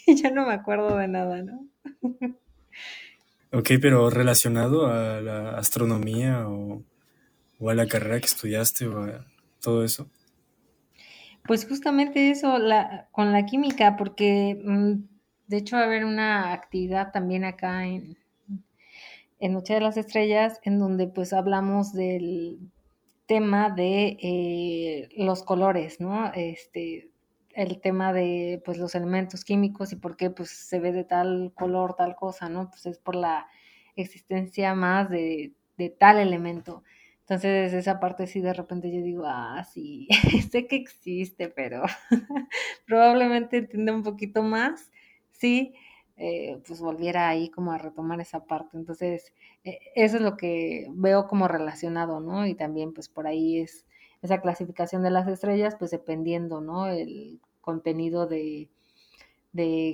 y 0.05 0.15
ya 0.21 0.31
no 0.31 0.45
me 0.45 0.53
acuerdo 0.53 0.97
de 0.97 1.07
nada, 1.07 1.43
¿no? 1.43 1.67
Ok, 3.53 3.71
pero 3.81 4.09
relacionado 4.09 4.87
a 4.87 5.21
la 5.21 5.51
astronomía 5.51 6.49
o, 6.49 6.83
a 7.59 7.73
la 7.73 7.87
carrera 7.87 8.19
que 8.19 8.27
estudiaste 8.27 8.87
o 8.87 9.07
todo 9.61 9.83
eso. 9.83 10.09
Pues 11.45 11.67
justamente 11.67 12.29
eso, 12.29 12.57
la, 12.59 13.07
con 13.11 13.31
la 13.31 13.45
química, 13.45 13.95
porque 13.97 14.61
mm, 14.63 14.93
de 15.47 15.57
hecho 15.57 15.77
va 15.77 15.83
a 15.83 15.85
haber 15.85 16.05
una 16.05 16.53
actividad 16.53 17.11
también 17.11 17.45
acá 17.45 17.85
en, 17.85 18.17
en 19.39 19.53
Noche 19.53 19.75
de 19.75 19.81
las 19.81 19.97
Estrellas, 19.97 20.59
en 20.63 20.79
donde 20.79 21.07
pues 21.07 21.33
hablamos 21.33 21.93
del 21.93 22.59
tema 23.27 23.69
de 23.69 24.17
eh, 24.21 25.09
los 25.17 25.43
colores, 25.43 25.99
¿no? 25.99 26.31
Este, 26.33 27.11
el 27.53 27.81
tema 27.81 28.13
de 28.13 28.61
pues 28.65 28.77
los 28.77 28.95
elementos 28.95 29.43
químicos 29.43 29.91
y 29.91 29.95
por 29.97 30.15
qué 30.15 30.29
pues 30.29 30.49
se 30.49 30.79
ve 30.79 30.91
de 30.91 31.03
tal 31.03 31.51
color, 31.55 31.95
tal 31.95 32.15
cosa, 32.15 32.49
¿no? 32.49 32.69
Pues 32.69 32.85
es 32.85 32.97
por 32.97 33.15
la 33.15 33.47
existencia 33.95 34.73
más 34.75 35.09
de, 35.09 35.53
tal 35.99 36.19
elemento. 36.19 36.83
Entonces 37.29 37.73
esa 37.73 37.99
parte 37.99 38.25
sí 38.25 38.39
de 38.39 38.53
repente 38.53 38.89
yo 38.89 39.01
digo, 39.01 39.23
ah, 39.25 39.65
sí, 39.65 40.07
sé 40.49 40.65
que 40.65 40.77
existe, 40.77 41.49
pero 41.49 41.83
probablemente 42.87 43.57
entienda 43.57 43.93
un 43.93 44.03
poquito 44.03 44.43
más, 44.43 44.91
sí, 45.33 45.73
eh, 46.15 46.61
pues 46.65 46.79
volviera 46.79 47.27
ahí 47.27 47.49
como 47.49 47.73
a 47.73 47.77
retomar 47.77 48.21
esa 48.21 48.45
parte. 48.45 48.77
Entonces 48.77 49.33
e, 49.65 49.79
eso 49.95 50.15
es 50.15 50.23
lo 50.23 50.37
que 50.37 50.87
veo 50.91 51.27
como 51.27 51.49
relacionado, 51.49 52.21
¿no? 52.21 52.47
Y 52.47 52.55
también 52.55 52.93
pues 52.93 53.09
por 53.09 53.27
ahí 53.27 53.59
es 53.59 53.85
esa 54.21 54.39
clasificación 54.39 55.03
de 55.03 55.11
las 55.11 55.27
estrellas, 55.27 55.75
pues 55.77 55.91
dependiendo, 55.91 56.61
¿no? 56.61 56.87
El 56.87 57.41
contenido 57.59 58.25
de, 58.25 58.69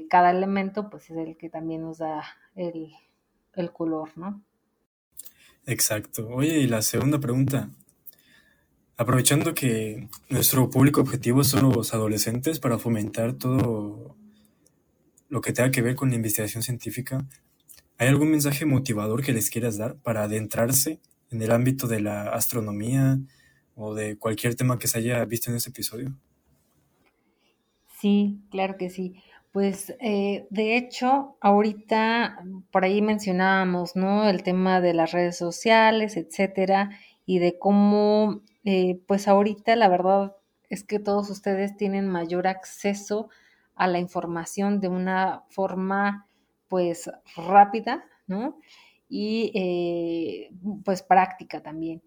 cada 0.07 0.29
elemento, 0.29 0.91
pues 0.91 1.09
es 1.09 1.17
el 1.17 1.35
que 1.35 1.49
también 1.49 1.81
nos 1.81 1.97
da 1.97 2.23
el, 2.55 2.93
color, 3.73 4.15
¿no? 4.17 4.43
Exacto. 5.65 6.27
Oye, 6.27 6.59
y 6.59 6.67
la 6.67 6.81
segunda 6.81 7.19
pregunta. 7.19 7.69
Aprovechando 8.97 9.53
que 9.53 10.07
nuestro 10.29 10.69
público 10.69 11.01
objetivo 11.01 11.43
son 11.43 11.71
los 11.73 11.93
adolescentes 11.93 12.59
para 12.59 12.77
fomentar 12.77 13.33
todo 13.33 14.15
lo 15.29 15.41
que 15.41 15.51
tenga 15.51 15.71
que 15.71 15.81
ver 15.81 15.95
con 15.95 16.09
la 16.09 16.15
investigación 16.15 16.61
científica, 16.61 17.25
¿hay 17.97 18.07
algún 18.07 18.29
mensaje 18.29 18.65
motivador 18.65 19.23
que 19.23 19.33
les 19.33 19.49
quieras 19.49 19.77
dar 19.77 19.95
para 19.95 20.23
adentrarse 20.23 20.99
en 21.31 21.41
el 21.41 21.51
ámbito 21.51 21.87
de 21.87 22.01
la 22.01 22.29
astronomía 22.29 23.17
o 23.75 23.95
de 23.95 24.17
cualquier 24.17 24.53
tema 24.55 24.77
que 24.77 24.87
se 24.87 24.99
haya 24.99 25.25
visto 25.25 25.49
en 25.49 25.57
este 25.57 25.71
episodio? 25.71 26.13
Sí, 27.99 28.41
claro 28.51 28.75
que 28.77 28.89
sí. 28.89 29.15
Pues 29.53 29.95
eh, 29.99 30.47
de 30.49 30.77
hecho, 30.77 31.37
ahorita 31.39 32.43
por 32.71 32.83
ahí 32.85 33.03
mencionábamos, 33.03 33.95
¿no? 33.95 34.27
El 34.27 34.41
tema 34.41 34.81
de 34.81 34.95
las 34.95 35.11
redes 35.11 35.37
sociales, 35.37 36.17
etcétera, 36.17 36.89
y 37.27 37.37
de 37.37 37.59
cómo, 37.59 38.41
eh, 38.65 38.99
pues 39.07 39.27
ahorita 39.27 39.75
la 39.75 39.89
verdad 39.89 40.35
es 40.71 40.83
que 40.83 40.97
todos 40.97 41.29
ustedes 41.29 41.77
tienen 41.77 42.09
mayor 42.09 42.47
acceso 42.47 43.29
a 43.75 43.87
la 43.87 43.99
información 43.99 44.79
de 44.79 44.87
una 44.87 45.43
forma, 45.49 46.27
pues 46.67 47.11
rápida, 47.35 48.05
¿no? 48.25 48.57
Y 49.07 49.51
eh, 49.53 50.49
pues 50.83 51.03
práctica 51.03 51.61
también. 51.61 52.01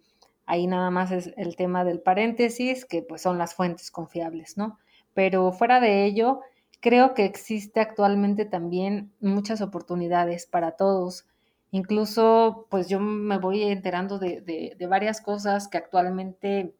Ahí 0.46 0.66
nada 0.66 0.90
más 0.90 1.12
es 1.12 1.32
el 1.36 1.54
tema 1.54 1.84
del 1.84 2.00
paréntesis, 2.00 2.84
que 2.84 3.02
pues 3.02 3.22
son 3.22 3.38
las 3.38 3.54
fuentes 3.54 3.92
confiables, 3.92 4.56
¿no? 4.56 4.78
pero 5.16 5.50
fuera 5.50 5.80
de 5.80 6.04
ello, 6.04 6.42
creo 6.80 7.14
que 7.14 7.24
existe 7.24 7.80
actualmente 7.80 8.44
también 8.44 9.12
muchas 9.20 9.60
oportunidades 9.60 10.46
para 10.46 10.72
todos. 10.72 11.26
Incluso, 11.70 12.66
pues 12.70 12.88
yo 12.88 13.00
me 13.00 13.38
voy 13.38 13.62
enterando 13.64 14.18
de, 14.18 14.76
varias 14.88 15.20
cosas 15.20 15.68
que 15.68 15.78
actualmente 15.78 16.74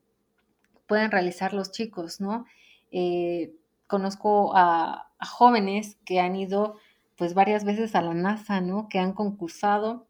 pueden 0.87 1.11
realizar 1.11 1.53
los 1.53 1.73
chicos, 1.73 2.21
¿no? 2.21 2.47
Eh, 2.93 3.53
conozco 3.87 4.53
a, 4.55 5.03
jóvenes 5.19 5.97
que 6.05 6.21
han 6.21 6.37
ido 6.37 6.77
pues 7.17 7.33
varias 7.33 7.65
veces 7.65 7.95
a 7.95 8.03
la 8.03 8.13
NASA, 8.13 8.61
¿no? 8.61 8.89
Que 8.89 8.99
han 8.99 9.15
concursado 9.15 10.07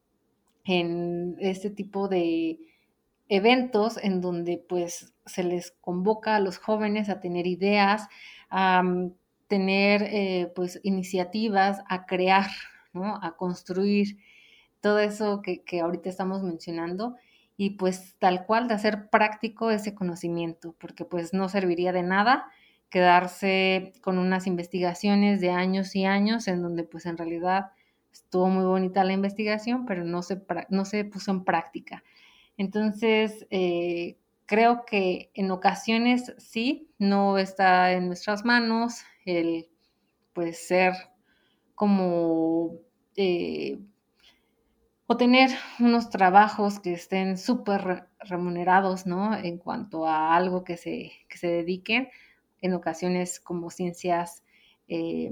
en 0.65 1.37
este 1.39 1.71
tipo 1.71 2.09
de 2.09 2.59
eventos 3.29 3.99
en 4.03 4.21
donde 4.21 4.59
pues 4.69 5.15
se 5.25 5.45
les 5.45 5.71
convoca 5.81 6.35
a 6.35 6.41
los 6.41 6.59
jóvenes 6.59 7.09
a 7.09 7.21
tener 7.21 7.47
ideas, 7.47 8.09
a 8.51 8.83
tener 9.49 10.03
eh, 10.03 10.53
pues 10.55 10.81
iniciativas, 10.83 11.81
a 11.89 12.07
crear, 12.07 12.49
¿no? 12.93 13.19
a 13.23 13.37
construir 13.37 14.19
todo 14.81 14.99
eso 14.99 15.43
que, 15.43 15.63
que 15.63 15.81
ahorita 15.81 16.09
estamos 16.09 16.43
mencionando 16.43 17.17
y 17.57 17.71
pues 17.71 18.17
tal 18.19 18.45
cual 18.45 18.69
de 18.69 18.75
hacer 18.75 19.09
práctico 19.09 19.71
ese 19.71 19.95
conocimiento, 19.95 20.75
porque 20.79 21.05
pues 21.05 21.33
no 21.33 21.49
serviría 21.49 21.93
de 21.93 22.03
nada 22.03 22.51
quedarse 22.91 23.93
con 24.03 24.19
unas 24.19 24.47
investigaciones 24.47 25.41
de 25.41 25.51
años 25.51 25.97
y 25.97 26.05
años 26.05 26.49
en 26.49 26.63
donde 26.63 26.85
pues 26.85 27.07
en 27.07 27.17
realidad 27.17 27.71
estuvo 28.13 28.49
muy 28.49 28.65
bonita 28.65 29.05
la 29.05 29.13
investigación, 29.13 29.87
pero 29.87 30.05
no 30.05 30.23
se, 30.23 30.43
no 30.71 30.85
se 30.85 31.05
puso 31.05 31.31
en 31.31 31.45
práctica. 31.45 32.03
Entonces, 32.57 33.47
eh, 33.51 34.17
creo 34.47 34.85
que 34.87 35.31
en 35.35 35.51
ocasiones 35.51 36.35
sí, 36.39 36.91
no 36.99 37.39
está 37.39 37.93
en 37.93 38.07
nuestras 38.07 38.45
manos 38.45 39.03
el 39.27 39.69
pues 40.33 40.67
ser 40.67 40.95
como 41.75 42.79
eh, 43.17 43.79
o 45.07 45.17
tener 45.19 45.51
unos 45.79 46.09
trabajos 46.09 46.81
que 46.81 46.95
estén 46.95 47.37
súper 47.37 48.09
remunerados, 48.21 49.07
¿no? 49.07 49.37
En 49.37 49.59
cuanto 49.59 50.07
a 50.07 50.35
algo 50.35 50.65
que 50.65 50.79
se, 50.79 51.13
que 51.29 51.37
se 51.37 51.49
dediquen, 51.49 52.09
en 52.63 52.73
ocasiones 52.73 53.39
como 53.39 53.71
ciencias, 53.71 54.43
eh, 54.89 55.31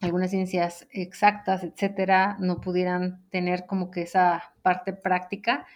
algunas 0.00 0.30
ciencias 0.30 0.86
exactas, 0.92 1.64
etcétera, 1.64 2.36
no 2.38 2.60
pudieran 2.60 3.24
tener 3.30 3.66
como 3.66 3.90
que 3.90 4.02
esa 4.02 4.54
parte 4.62 4.92
práctica 4.92 5.66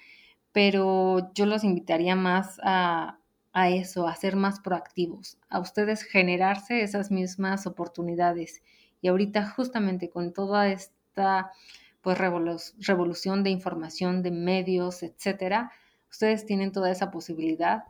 pero 0.53 1.33
yo 1.35 1.47
los 1.47 1.65
invitaría 1.65 2.15
más 2.15 2.61
a, 2.63 3.19
eso, 3.55 4.09
a 4.09 4.17
ser 4.17 4.37
más 4.37 4.61
proactivos, 4.61 5.39
a 5.49 5.61
ustedes 5.61 6.03
generarse 6.05 6.83
esas 6.83 7.11
mismas 7.11 7.67
oportunidades. 7.67 8.63
Y 9.01 9.09
ahorita 9.09 9.49
justamente 9.51 10.11
con 10.11 10.33
toda 10.33 10.69
esta 10.69 11.53
pues 12.01 12.19
revolución 12.19 13.45
de 13.45 13.51
información, 13.51 14.23
de 14.23 14.33
medios, 14.33 15.03
etcétera, 15.03 15.71
ustedes 16.11 16.47
tienen 16.47 16.73
toda 16.73 16.91
esa 16.91 17.11
posibilidad 17.11 17.85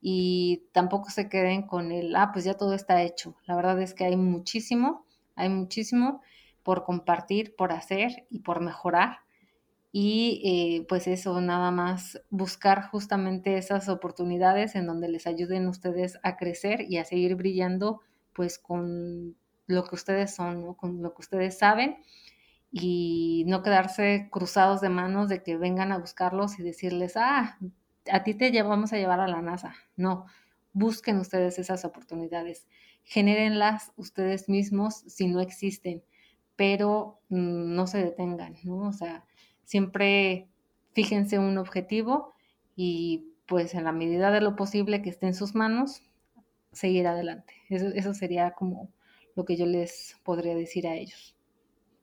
y 0.00 0.62
tampoco 0.72 1.10
se 1.10 1.28
queden 1.28 1.62
con 1.62 1.90
el, 1.90 2.14
ah, 2.14 2.30
pues 2.32 2.44
ya 2.44 2.54
todo 2.54 2.74
está 2.74 3.02
hecho. 3.02 3.34
La 3.46 3.56
verdad 3.56 3.80
es 3.82 3.92
que 3.92 4.04
hay 4.04 4.16
muchísimo, 4.16 5.04
hay 5.34 5.48
muchísimo 5.48 6.22
por 6.62 6.84
compartir, 6.84 7.56
por 7.56 7.72
hacer 7.72 8.26
y 8.30 8.40
por 8.40 8.60
mejorar 8.60 9.25
y 9.98 10.42
eh, 10.44 10.86
pues 10.90 11.06
eso, 11.06 11.40
nada 11.40 11.70
más 11.70 12.20
buscar 12.28 12.90
justamente 12.90 13.56
esas 13.56 13.88
oportunidades 13.88 14.74
en 14.74 14.86
donde 14.86 15.08
les 15.08 15.26
ayuden 15.26 15.68
ustedes 15.68 16.18
a 16.22 16.36
crecer 16.36 16.82
y 16.86 16.98
a 16.98 17.06
seguir 17.06 17.34
brillando 17.34 18.02
pues 18.34 18.58
con 18.58 19.38
lo 19.66 19.84
que 19.84 19.94
ustedes 19.94 20.34
son, 20.34 20.74
con 20.74 21.00
lo 21.00 21.14
que 21.14 21.22
ustedes 21.22 21.56
saben 21.56 21.96
y 22.70 23.44
no 23.46 23.62
quedarse 23.62 24.28
cruzados 24.30 24.82
de 24.82 24.90
manos 24.90 25.30
de 25.30 25.42
que 25.42 25.56
vengan 25.56 25.92
a 25.92 25.98
buscarlos 25.98 26.58
y 26.58 26.62
decirles, 26.62 27.14
ah, 27.16 27.58
a 28.12 28.22
ti 28.22 28.34
te 28.34 28.62
vamos 28.62 28.92
a 28.92 28.98
llevar 28.98 29.20
a 29.20 29.28
la 29.28 29.40
NASA. 29.40 29.76
No, 29.96 30.26
busquen 30.74 31.16
ustedes 31.20 31.58
esas 31.58 31.86
oportunidades, 31.86 32.66
genérenlas 33.02 33.94
ustedes 33.96 34.50
mismos 34.50 35.04
si 35.06 35.26
no 35.26 35.40
existen, 35.40 36.02
pero 36.54 37.22
mm, 37.30 37.74
no 37.74 37.86
se 37.86 38.04
detengan, 38.04 38.56
¿no? 38.62 38.88
O 38.88 38.92
sea, 38.92 39.24
Siempre 39.66 40.48
fíjense 40.92 41.40
un 41.40 41.58
objetivo 41.58 42.34
y 42.76 43.34
pues 43.46 43.74
en 43.74 43.82
la 43.82 43.92
medida 43.92 44.30
de 44.30 44.40
lo 44.40 44.54
posible 44.54 45.02
que 45.02 45.10
esté 45.10 45.26
en 45.26 45.34
sus 45.34 45.56
manos, 45.56 46.02
seguir 46.72 47.08
adelante. 47.08 47.52
Eso, 47.68 48.14
sería 48.14 48.52
como 48.52 48.88
lo 49.34 49.44
que 49.44 49.56
yo 49.56 49.66
les 49.66 50.16
podría 50.22 50.54
decir 50.54 50.86
a 50.86 50.94
ellos. 50.94 51.36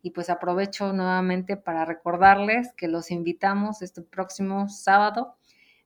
Y 0.01 0.11
pues 0.11 0.29
aprovecho 0.29 0.91
nuevamente 0.91 1.55
para 1.55 1.85
recordarles 1.85 2.73
que 2.73 2.89
los 2.89 3.11
invitamos 3.11 3.81
este 3.81 4.01
próximo 4.01 4.67
sábado, 4.67 5.37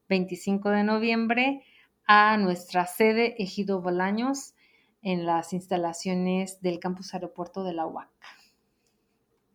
25 0.09 0.71
de 0.71 0.84
noviembre, 0.84 1.63
a 2.07 2.38
nuestra 2.38 2.88
sede 2.88 3.36
Ejido 3.38 3.82
Bolaños 3.82 4.55
en 5.03 5.28
las 5.28 5.53
instalaciones 5.53 6.59
del 6.61 6.80
campus 6.80 7.13
aeropuerto 7.13 7.63
de 7.63 7.73
la 7.73 7.86
UAC. 7.86 8.09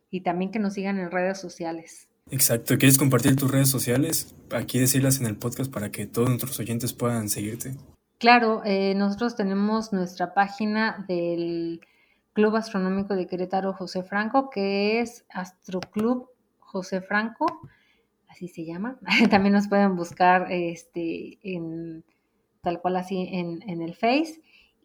Y 0.09 0.21
también 0.21 0.53
que 0.53 0.61
nos 0.61 0.75
sigan 0.75 1.01
en 1.01 1.11
redes 1.11 1.41
sociales. 1.41 2.09
Exacto, 2.31 2.79
¿quieres 2.79 2.99
compartir 2.99 3.37
tus 3.37 3.51
redes 3.51 3.69
sociales? 3.69 4.35
Aquí 4.51 4.79
decirlas 4.79 5.21
en 5.21 5.27
el 5.27 5.37
podcast 5.37 5.73
para 5.73 5.91
que 5.91 6.07
todos 6.07 6.29
nuestros 6.29 6.59
oyentes 6.61 6.93
puedan 6.93 7.29
seguirte. 7.29 7.75
Claro, 8.19 8.63
eh, 8.65 8.95
nosotros 8.95 9.35
tenemos 9.35 9.93
nuestra 9.93 10.33
página 10.33 11.05
del 11.09 11.81
Club 12.33 12.57
Astronómico 12.57 13.15
de 13.15 13.27
Querétaro 13.27 13.73
José 13.73 14.03
Franco, 14.03 14.49
que 14.49 15.01
es 15.01 15.25
Astroclub 15.29 16.29
José 16.59 17.03
Franco, 17.03 17.47
así 18.29 18.49
se 18.49 18.65
llama. 18.65 18.99
También 19.31 19.53
nos 19.53 19.69
pueden 19.69 19.97
buscar 19.97 20.51
este, 20.51 21.39
en, 21.43 22.05
tal 22.63 22.81
cual 22.81 22.97
así 22.97 23.29
en, 23.31 23.83
el 23.83 23.95
Face. 23.95 24.41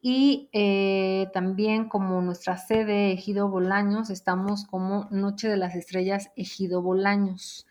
Y 0.10 0.47
eh, 0.53 1.28
también 1.34 1.89
como 1.89 2.22
nuestra 2.22 2.55
sede 2.55 3.12
Ejido 3.12 3.49
Bolaños, 3.49 4.10
estamos 4.10 4.64
como 4.64 5.10
Noche 5.12 5.49
de 5.49 5.58
las 5.58 5.76
Estrellas 5.76 6.32
Ejido 6.38 6.82
Bolaños. 6.82 7.68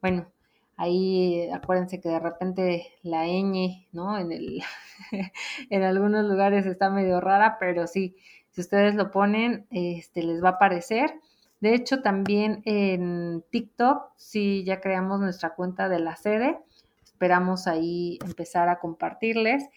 Bueno, 0.00 0.32
ahí 0.78 1.46
acuérdense 1.52 2.00
que 2.00 2.08
de 2.08 2.20
repente 2.20 2.86
la 3.02 3.26
ñ, 3.26 3.86
¿no? 3.92 4.16
En, 4.16 4.32
el, 4.32 4.62
en 5.68 5.82
algunos 5.82 6.24
lugares 6.24 6.64
está 6.64 6.88
medio 6.88 7.20
rara, 7.20 7.58
pero 7.60 7.86
sí, 7.86 8.16
si 8.48 8.62
ustedes 8.62 8.94
lo 8.94 9.10
ponen, 9.10 9.66
este, 9.70 10.22
les 10.22 10.42
va 10.42 10.48
a 10.48 10.52
aparecer. 10.52 11.20
De 11.60 11.74
hecho, 11.74 12.00
también 12.00 12.62
en 12.64 13.44
TikTok, 13.50 14.10
si 14.16 14.64
ya 14.64 14.80
creamos 14.80 15.20
nuestra 15.20 15.54
cuenta 15.54 15.90
de 15.90 15.98
la 15.98 16.16
sede, 16.16 16.58
esperamos 17.02 17.66
ahí 17.66 18.18
empezar 18.24 18.70
a 18.70 18.78
compartirles. 18.78 19.68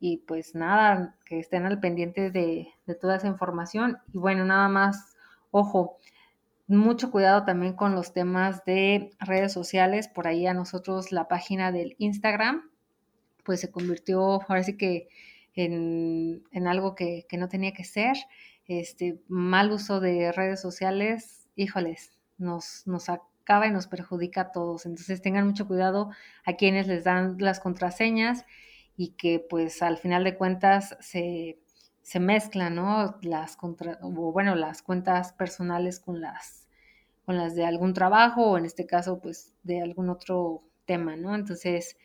Y 0.00 0.18
pues 0.18 0.54
nada, 0.54 1.16
que 1.24 1.38
estén 1.38 1.66
al 1.66 1.78
pendiente 1.78 2.30
de, 2.30 2.68
de 2.86 2.94
toda 2.94 3.16
esa 3.16 3.28
información. 3.28 3.98
Y 4.12 4.18
bueno, 4.18 4.44
nada 4.44 4.68
más, 4.68 5.14
ojo, 5.50 5.98
mucho 6.66 7.10
cuidado 7.10 7.44
también 7.44 7.74
con 7.74 7.94
los 7.94 8.12
temas 8.12 8.64
de 8.64 9.10
redes 9.18 9.52
sociales. 9.52 10.08
Por 10.08 10.26
ahí 10.26 10.46
a 10.46 10.54
nosotros 10.54 11.12
la 11.12 11.28
página 11.28 11.72
del 11.72 11.96
Instagram, 11.98 12.70
pues 13.44 13.60
se 13.60 13.70
convirtió, 13.70 14.40
ahora 14.48 14.62
sí 14.62 14.76
que 14.76 15.08
en, 15.54 16.66
algo 16.66 16.94
que, 16.94 17.26
no 17.38 17.48
tenía 17.48 17.72
que 17.72 17.84
ser. 17.84 18.16
Este 18.66 19.20
mal 19.28 19.72
uso 19.72 20.00
de 20.00 20.32
redes 20.32 20.60
sociales, 20.60 21.48
híjoles, 21.56 22.12
nos, 22.38 22.86
nos 22.86 23.08
acaba 23.08 23.66
y 23.66 23.72
nos 23.72 23.88
perjudica 23.88 24.42
a 24.42 24.52
todos. 24.52 24.86
Entonces 24.86 25.20
tengan 25.22 25.46
mucho 25.46 25.66
cuidado 25.66 26.10
a 26.44 26.54
quienes 26.54 26.86
les 26.86 27.04
dan 27.04 27.36
las 27.40 27.58
contraseñas 27.58 28.44
y 29.00 29.12
que 29.12 29.38
pues 29.40 29.80
al 29.80 29.96
final 29.96 30.24
de 30.24 30.36
cuentas 30.36 30.94
se, 31.00 31.58
se 32.02 32.20
mezclan, 32.20 32.74
¿no? 32.74 33.16
Las 33.22 33.56
contra, 33.56 33.98
o 34.02 34.30
bueno, 34.30 34.54
las 34.56 34.82
cuentas 34.82 35.32
personales 35.32 35.98
con 36.00 36.20
las, 36.20 36.68
con 37.24 37.38
las 37.38 37.54
de 37.54 37.64
algún 37.64 37.94
trabajo 37.94 38.42
o 38.42 38.58
en 38.58 38.66
este 38.66 38.84
caso 38.86 39.18
pues 39.18 39.54
de 39.62 39.80
algún 39.80 40.10
otro 40.10 40.64
tema, 40.84 41.16
¿no? 41.16 41.34
Entonces, 41.34 41.96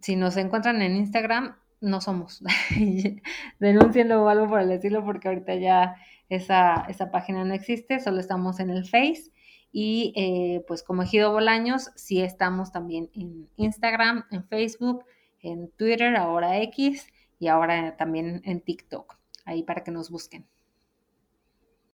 si 0.00 0.16
nos 0.16 0.38
encuentran 0.38 0.80
en 0.80 0.96
Instagram, 0.96 1.56
no 1.82 2.00
somos. 2.00 2.42
Denuncienlo 3.60 4.24
o 4.24 4.28
algo 4.30 4.48
por 4.48 4.60
el 4.60 4.70
estilo, 4.70 5.04
porque 5.04 5.28
ahorita 5.28 5.56
ya 5.56 5.96
esa, 6.30 6.86
esa 6.88 7.10
página 7.10 7.44
no 7.44 7.52
existe, 7.52 8.00
solo 8.00 8.18
estamos 8.18 8.60
en 8.60 8.70
el 8.70 8.86
Face. 8.86 9.30
Y 9.72 10.14
eh, 10.16 10.64
pues 10.66 10.82
como 10.82 11.02
Ejido 11.02 11.32
Bolaños, 11.32 11.90
sí 11.96 12.22
estamos 12.22 12.72
también 12.72 13.10
en 13.12 13.50
Instagram, 13.56 14.24
en 14.30 14.42
Facebook, 14.46 15.04
en 15.44 15.70
Twitter, 15.72 16.16
ahora 16.16 16.60
X 16.62 17.06
y 17.38 17.48
ahora 17.48 17.96
también 17.96 18.42
en 18.44 18.60
TikTok, 18.60 19.16
ahí 19.44 19.62
para 19.62 19.84
que 19.84 19.90
nos 19.92 20.10
busquen. 20.10 20.46